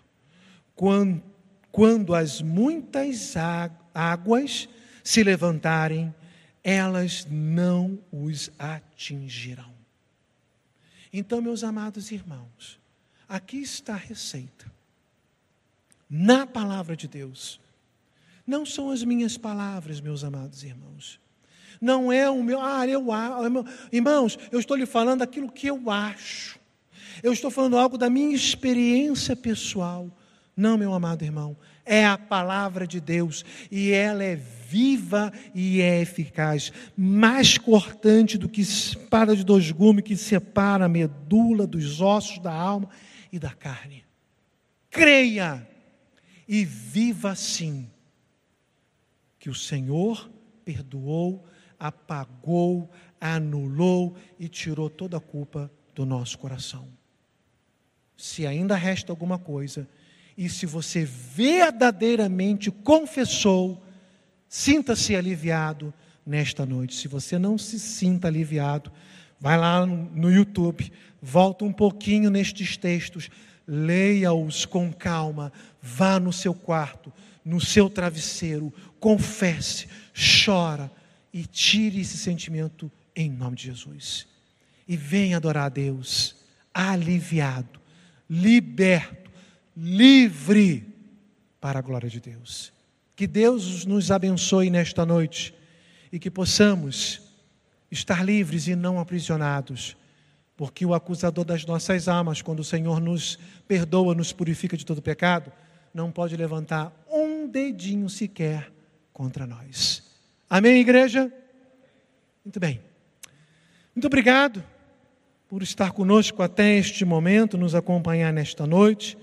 Quando, 0.76 1.24
quando 1.72 2.16
as 2.16 2.42
muitas 2.42 3.36
águas 3.94 4.68
se 5.04 5.24
levantarem, 5.24 6.14
elas 6.64 7.26
não 7.30 8.00
os 8.12 8.52
atingirão. 8.58 9.72
Então, 11.14 11.42
meus 11.42 11.64
amados 11.64 12.12
irmãos, 12.12 12.80
aqui 13.30 13.58
está 13.58 13.94
a 13.94 13.98
receita. 13.98 14.66
Na 16.10 16.46
palavra 16.46 16.96
de 16.96 17.08
Deus. 17.08 17.60
Não 18.46 18.66
são 18.66 18.90
as 18.90 19.04
minhas 19.04 19.38
palavras, 19.38 20.00
meus 20.00 20.24
amados 20.24 20.64
irmãos. 20.64 21.20
Não 21.80 22.12
é 22.12 22.30
o 22.30 22.44
meu, 22.44 22.60
ah, 22.62 22.88
eu 22.88 23.12
acho. 23.12 23.66
Irmãos, 23.92 24.38
eu 24.52 24.60
estou 24.60 24.76
lhe 24.78 24.86
falando 24.86 25.22
aquilo 25.22 25.52
que 25.52 25.68
eu 25.68 25.90
acho. 25.90 26.60
Eu 27.22 27.34
estou 27.34 27.50
falando 27.50 27.78
algo 27.78 27.98
da 27.98 28.10
minha 28.10 28.36
experiência 28.36 29.36
pessoal. 29.36 30.10
Não, 30.56 30.78
meu 30.78 30.94
amado 30.94 31.24
irmão, 31.24 31.56
é 31.86 32.06
a 32.06 32.18
palavra 32.18 32.86
de 32.86 33.00
Deus 33.00 33.46
e 33.72 33.92
ela 33.92 34.24
é 34.24 34.36
viva 34.36 35.32
e 35.56 35.82
é 35.82 36.02
eficaz, 36.02 36.74
mais 36.98 37.58
cortante 37.58 38.38
do 38.38 38.50
que 38.50 38.62
espada 38.62 39.36
de 39.36 39.44
dois 39.44 39.72
gumes 39.72 40.04
que 40.04 40.18
separa 40.18 40.86
a 40.86 40.90
medula 40.90 41.66
dos 41.66 42.02
ossos 42.02 42.40
da 42.40 42.52
alma 42.52 42.90
e 43.32 43.40
da 43.40 43.52
carne. 43.52 44.04
Creia 44.90 45.66
e 46.48 46.66
viva 46.66 47.32
assim, 47.32 47.90
que 49.40 49.50
o 49.50 49.56
Senhor 49.56 50.30
perdoou, 50.66 51.46
apagou, 51.80 52.90
anulou 53.20 54.16
e 54.40 54.48
tirou 54.48 54.90
toda 54.90 55.18
a 55.18 55.22
culpa 55.22 55.72
do 55.94 56.06
nosso 56.06 56.38
coração. 56.38 56.88
Se 58.16 58.48
ainda 58.48 58.76
resta 58.76 59.12
alguma 59.12 59.38
coisa, 59.38 59.88
e 60.38 60.50
se 60.50 60.66
você 60.66 61.04
verdadeiramente 61.04 62.70
confessou, 62.70 63.84
sinta-se 64.48 65.16
aliviado 65.16 65.94
nesta 66.26 66.66
noite. 66.66 66.96
Se 66.96 67.08
você 67.08 67.40
não 67.40 67.58
se 67.58 67.80
sinta 67.80 68.28
aliviado, 68.28 68.92
vai 69.40 69.58
lá 69.58 69.86
no 69.86 70.32
YouTube, 70.32 70.92
volta 71.22 71.66
um 71.66 71.74
pouquinho 71.74 72.30
nestes 72.30 72.78
textos, 72.78 73.30
leia-os 73.68 74.66
com 74.66 74.92
calma, 74.94 75.52
vá 75.82 76.20
no 76.20 76.32
seu 76.32 76.54
quarto, 76.54 77.12
no 77.44 77.60
seu 77.60 77.90
travesseiro, 77.90 78.74
confesse, 79.00 79.88
chora 80.14 80.92
e 81.34 81.46
tire 81.46 82.00
esse 82.02 82.18
sentimento 82.18 82.92
em 83.16 83.30
nome 83.30 83.56
de 83.56 83.64
Jesus. 83.66 84.28
E 84.88 84.96
venha 84.96 85.38
adorar 85.38 85.66
a 85.66 85.70
Deus, 85.70 86.36
aliviado, 86.74 87.80
liberto, 88.30 89.32
livre 89.76 90.88
para 91.60 91.80
a 91.80 91.82
glória 91.82 92.10
de 92.10 92.20
Deus. 92.20 92.72
Que 93.16 93.28
Deus 93.28 93.86
nos 93.86 94.12
abençoe 94.12 94.70
nesta 94.70 95.06
noite 95.06 95.54
e 96.12 96.20
que 96.20 96.32
possamos 96.32 97.22
estar 97.92 98.24
livres 98.24 98.68
e 98.68 98.76
não 98.76 99.00
aprisionados 99.00 99.98
porque 100.58 100.84
o 100.84 100.96
acusador 100.96 101.46
das 101.46 101.64
nossas 101.66 102.08
almas, 102.08 102.42
quando 102.42 102.62
o 102.62 102.64
Senhor 102.64 103.00
nos 103.00 103.38
perdoa, 103.68 104.16
nos 104.16 104.34
purifica 104.34 104.76
de 104.76 104.84
todo 104.84 105.04
pecado, 105.04 105.52
não 105.94 106.12
pode 106.12 106.36
levantar 106.36 106.92
um 107.08 107.48
dedinho 107.48 108.10
sequer 108.10 108.72
contra 109.14 109.46
nós. 109.46 110.07
Amém, 110.50 110.80
igreja? 110.80 111.30
Muito 112.46 112.58
bem. 112.58 112.80
Muito 113.94 114.08
obrigado 114.08 114.64
por 115.50 115.62
estar 115.62 115.92
conosco 115.92 116.42
até 116.42 116.78
este 116.78 117.04
momento, 117.04 117.58
nos 117.58 117.76
acompanhar 117.76 118.32
nesta 118.32 118.66
noite. 118.66 119.18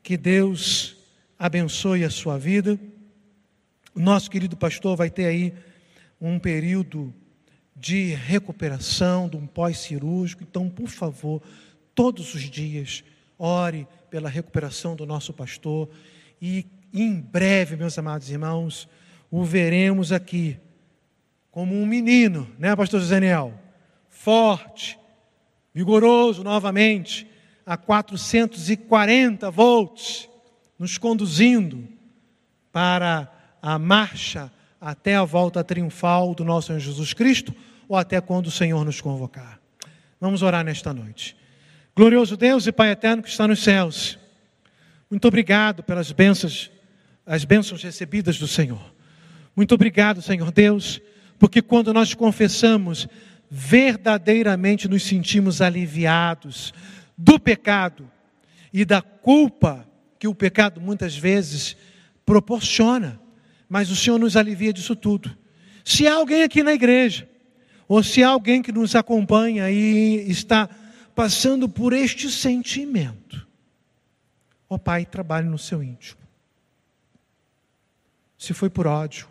Que 0.00 0.16
Deus 0.16 0.96
abençoe 1.36 2.04
a 2.04 2.10
sua 2.10 2.38
vida. 2.38 2.78
O 3.96 3.98
nosso 3.98 4.30
querido 4.30 4.56
pastor 4.56 4.96
vai 4.96 5.10
ter 5.10 5.26
aí 5.26 5.52
um 6.20 6.38
período 6.38 7.12
de 7.74 8.14
recuperação, 8.14 9.28
de 9.28 9.36
um 9.36 9.48
pós-cirúrgico. 9.48 10.44
Então, 10.44 10.70
por 10.70 10.88
favor, 10.88 11.42
todos 11.96 12.32
os 12.32 12.42
dias, 12.42 13.02
ore 13.36 13.88
pela 14.08 14.28
recuperação 14.28 14.94
do 14.94 15.04
nosso 15.04 15.32
pastor. 15.32 15.90
E 16.40 16.64
em 16.92 17.20
breve, 17.20 17.74
meus 17.74 17.98
amados 17.98 18.30
irmãos, 18.30 18.88
o 19.36 19.42
veremos 19.42 20.12
aqui 20.12 20.56
como 21.50 21.74
um 21.74 21.84
menino, 21.84 22.48
né, 22.56 22.76
pastor 22.76 23.04
Daniel? 23.04 23.52
Forte, 24.08 24.96
vigoroso 25.74 26.44
novamente, 26.44 27.26
a 27.66 27.76
440 27.76 29.50
volts, 29.50 30.28
nos 30.78 30.98
conduzindo 30.98 31.88
para 32.70 33.28
a 33.60 33.76
marcha 33.76 34.52
até 34.80 35.16
a 35.16 35.24
volta 35.24 35.64
triunfal 35.64 36.32
do 36.32 36.44
nosso 36.44 36.68
Senhor 36.68 36.78
Jesus 36.78 37.12
Cristo 37.12 37.52
ou 37.88 37.96
até 37.96 38.20
quando 38.20 38.46
o 38.46 38.52
Senhor 38.52 38.84
nos 38.84 39.00
convocar. 39.00 39.58
Vamos 40.20 40.42
orar 40.42 40.64
nesta 40.64 40.94
noite. 40.94 41.36
Glorioso 41.96 42.36
Deus 42.36 42.68
e 42.68 42.72
Pai 42.72 42.92
eterno 42.92 43.20
que 43.20 43.30
está 43.30 43.48
nos 43.48 43.64
céus. 43.64 44.16
Muito 45.10 45.26
obrigado 45.26 45.82
pelas 45.82 46.12
bênçãos, 46.12 46.70
as 47.26 47.44
bênçãos 47.44 47.82
recebidas 47.82 48.38
do 48.38 48.46
Senhor. 48.46 48.94
Muito 49.56 49.74
obrigado, 49.74 50.22
Senhor 50.22 50.50
Deus, 50.50 51.00
porque 51.38 51.62
quando 51.62 51.92
nós 51.92 52.14
confessamos, 52.14 53.08
verdadeiramente 53.50 54.88
nos 54.88 55.02
sentimos 55.04 55.60
aliviados 55.60 56.72
do 57.16 57.38
pecado 57.38 58.10
e 58.72 58.84
da 58.84 59.00
culpa 59.00 59.86
que 60.18 60.26
o 60.26 60.34
pecado 60.34 60.80
muitas 60.80 61.16
vezes 61.16 61.76
proporciona 62.24 63.20
mas 63.74 63.90
o 63.90 63.96
Senhor 63.96 64.18
nos 64.18 64.36
alivia 64.36 64.72
disso 64.72 64.94
tudo. 64.94 65.36
Se 65.84 66.06
há 66.06 66.14
alguém 66.14 66.42
aqui 66.42 66.62
na 66.62 66.72
igreja, 66.72 67.28
ou 67.88 68.02
se 68.02 68.22
há 68.22 68.28
alguém 68.28 68.62
que 68.62 68.72
nos 68.72 68.94
acompanha 68.94 69.70
e 69.70 70.30
está 70.30 70.68
passando 71.12 71.68
por 71.68 71.92
este 71.92 72.30
sentimento, 72.30 73.46
ó 74.68 74.78
Pai, 74.78 75.04
trabalhe 75.04 75.48
no 75.48 75.58
seu 75.58 75.82
íntimo. 75.82 76.20
Se 78.38 78.54
foi 78.54 78.70
por 78.70 78.86
ódio, 78.86 79.26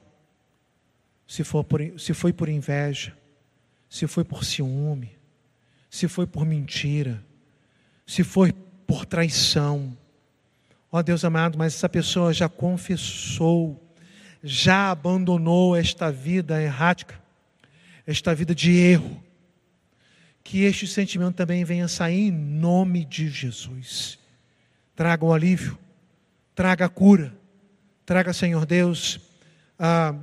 se, 1.34 1.44
for 1.44 1.64
por, 1.64 1.82
se 1.98 2.14
foi 2.14 2.32
por 2.32 2.48
inveja, 2.48 3.18
se 3.90 4.06
foi 4.06 4.24
por 4.24 4.46
ciúme, 4.46 5.18
se 5.90 6.08
foi 6.08 6.28
por 6.28 6.46
mentira, 6.46 7.26
se 8.06 8.24
foi 8.24 8.52
por 8.86 9.04
traição. 9.04 9.98
Ó 10.92 11.02
Deus 11.02 11.26
amado, 11.26 11.58
mas 11.58 11.74
essa 11.74 11.90
pessoa 11.90 12.32
já 12.32 12.48
confessou 12.48 13.84
já 14.44 14.92
abandonou 14.92 15.76
esta 15.76 16.12
vida 16.12 16.62
errática, 16.62 17.20
esta 18.06 18.36
vida 18.36 18.54
de 18.54 18.72
erro, 18.78 19.20
que 20.44 20.62
este 20.66 20.86
sentimento 20.86 21.38
também 21.38 21.64
venha 21.64 21.88
sair 21.88 22.28
em 22.28 22.32
nome 22.32 23.06
de 23.06 23.28
Jesus. 23.28 24.20
Traga 24.96 25.26
o 25.26 25.34
alívio, 25.34 25.80
traga 26.54 26.86
a 26.86 26.90
cura, 26.90 27.34
traga, 28.06 28.34
Senhor 28.34 28.68
Deus, 28.68 29.20
ah, 29.80 30.14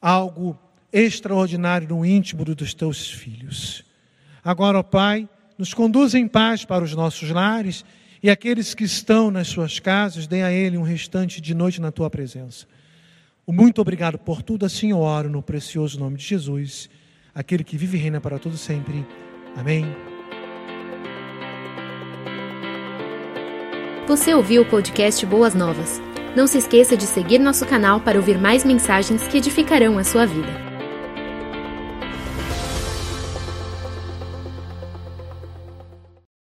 algo 0.00 0.58
extraordinário 0.92 1.88
no 1.88 2.04
íntimo 2.04 2.44
dos 2.44 2.74
teus 2.74 3.10
filhos. 3.10 3.84
Agora, 4.42 4.78
ó 4.78 4.82
Pai, 4.82 5.28
nos 5.58 5.74
conduz 5.74 6.14
em 6.14 6.26
paz 6.26 6.64
para 6.64 6.82
os 6.82 6.94
nossos 6.94 7.30
lares 7.30 7.84
e 8.22 8.30
aqueles 8.30 8.74
que 8.74 8.84
estão 8.84 9.30
nas 9.30 9.48
suas 9.48 9.78
casas, 9.78 10.26
dê 10.26 10.42
a 10.42 10.52
ele 10.52 10.76
um 10.76 10.82
restante 10.82 11.40
de 11.40 11.54
noite 11.54 11.80
na 11.80 11.90
tua 11.90 12.10
presença. 12.10 12.66
Muito 13.46 13.80
obrigado 13.80 14.18
por 14.18 14.42
tudo, 14.42 14.64
assim 14.64 14.90
eu 14.90 15.00
oro 15.00 15.28
no 15.28 15.42
precioso 15.42 15.98
nome 15.98 16.16
de 16.16 16.24
Jesus, 16.24 16.88
aquele 17.34 17.64
que 17.64 17.76
vive 17.76 17.98
e 17.98 18.00
reina 18.00 18.20
para 18.20 18.38
todo 18.38 18.56
sempre. 18.56 19.04
Amém. 19.56 19.84
Você 24.06 24.34
ouviu 24.34 24.62
o 24.62 24.66
podcast 24.66 25.24
Boas 25.26 25.54
Novas? 25.54 26.09
Não 26.34 26.46
se 26.46 26.58
esqueça 26.58 26.96
de 26.96 27.06
seguir 27.06 27.38
nosso 27.38 27.66
canal 27.66 28.00
para 28.00 28.16
ouvir 28.16 28.38
mais 28.38 28.64
mensagens 28.64 29.26
que 29.26 29.38
edificarão 29.38 29.98
a 29.98 30.04
sua 30.04 30.26
vida. 30.26 30.69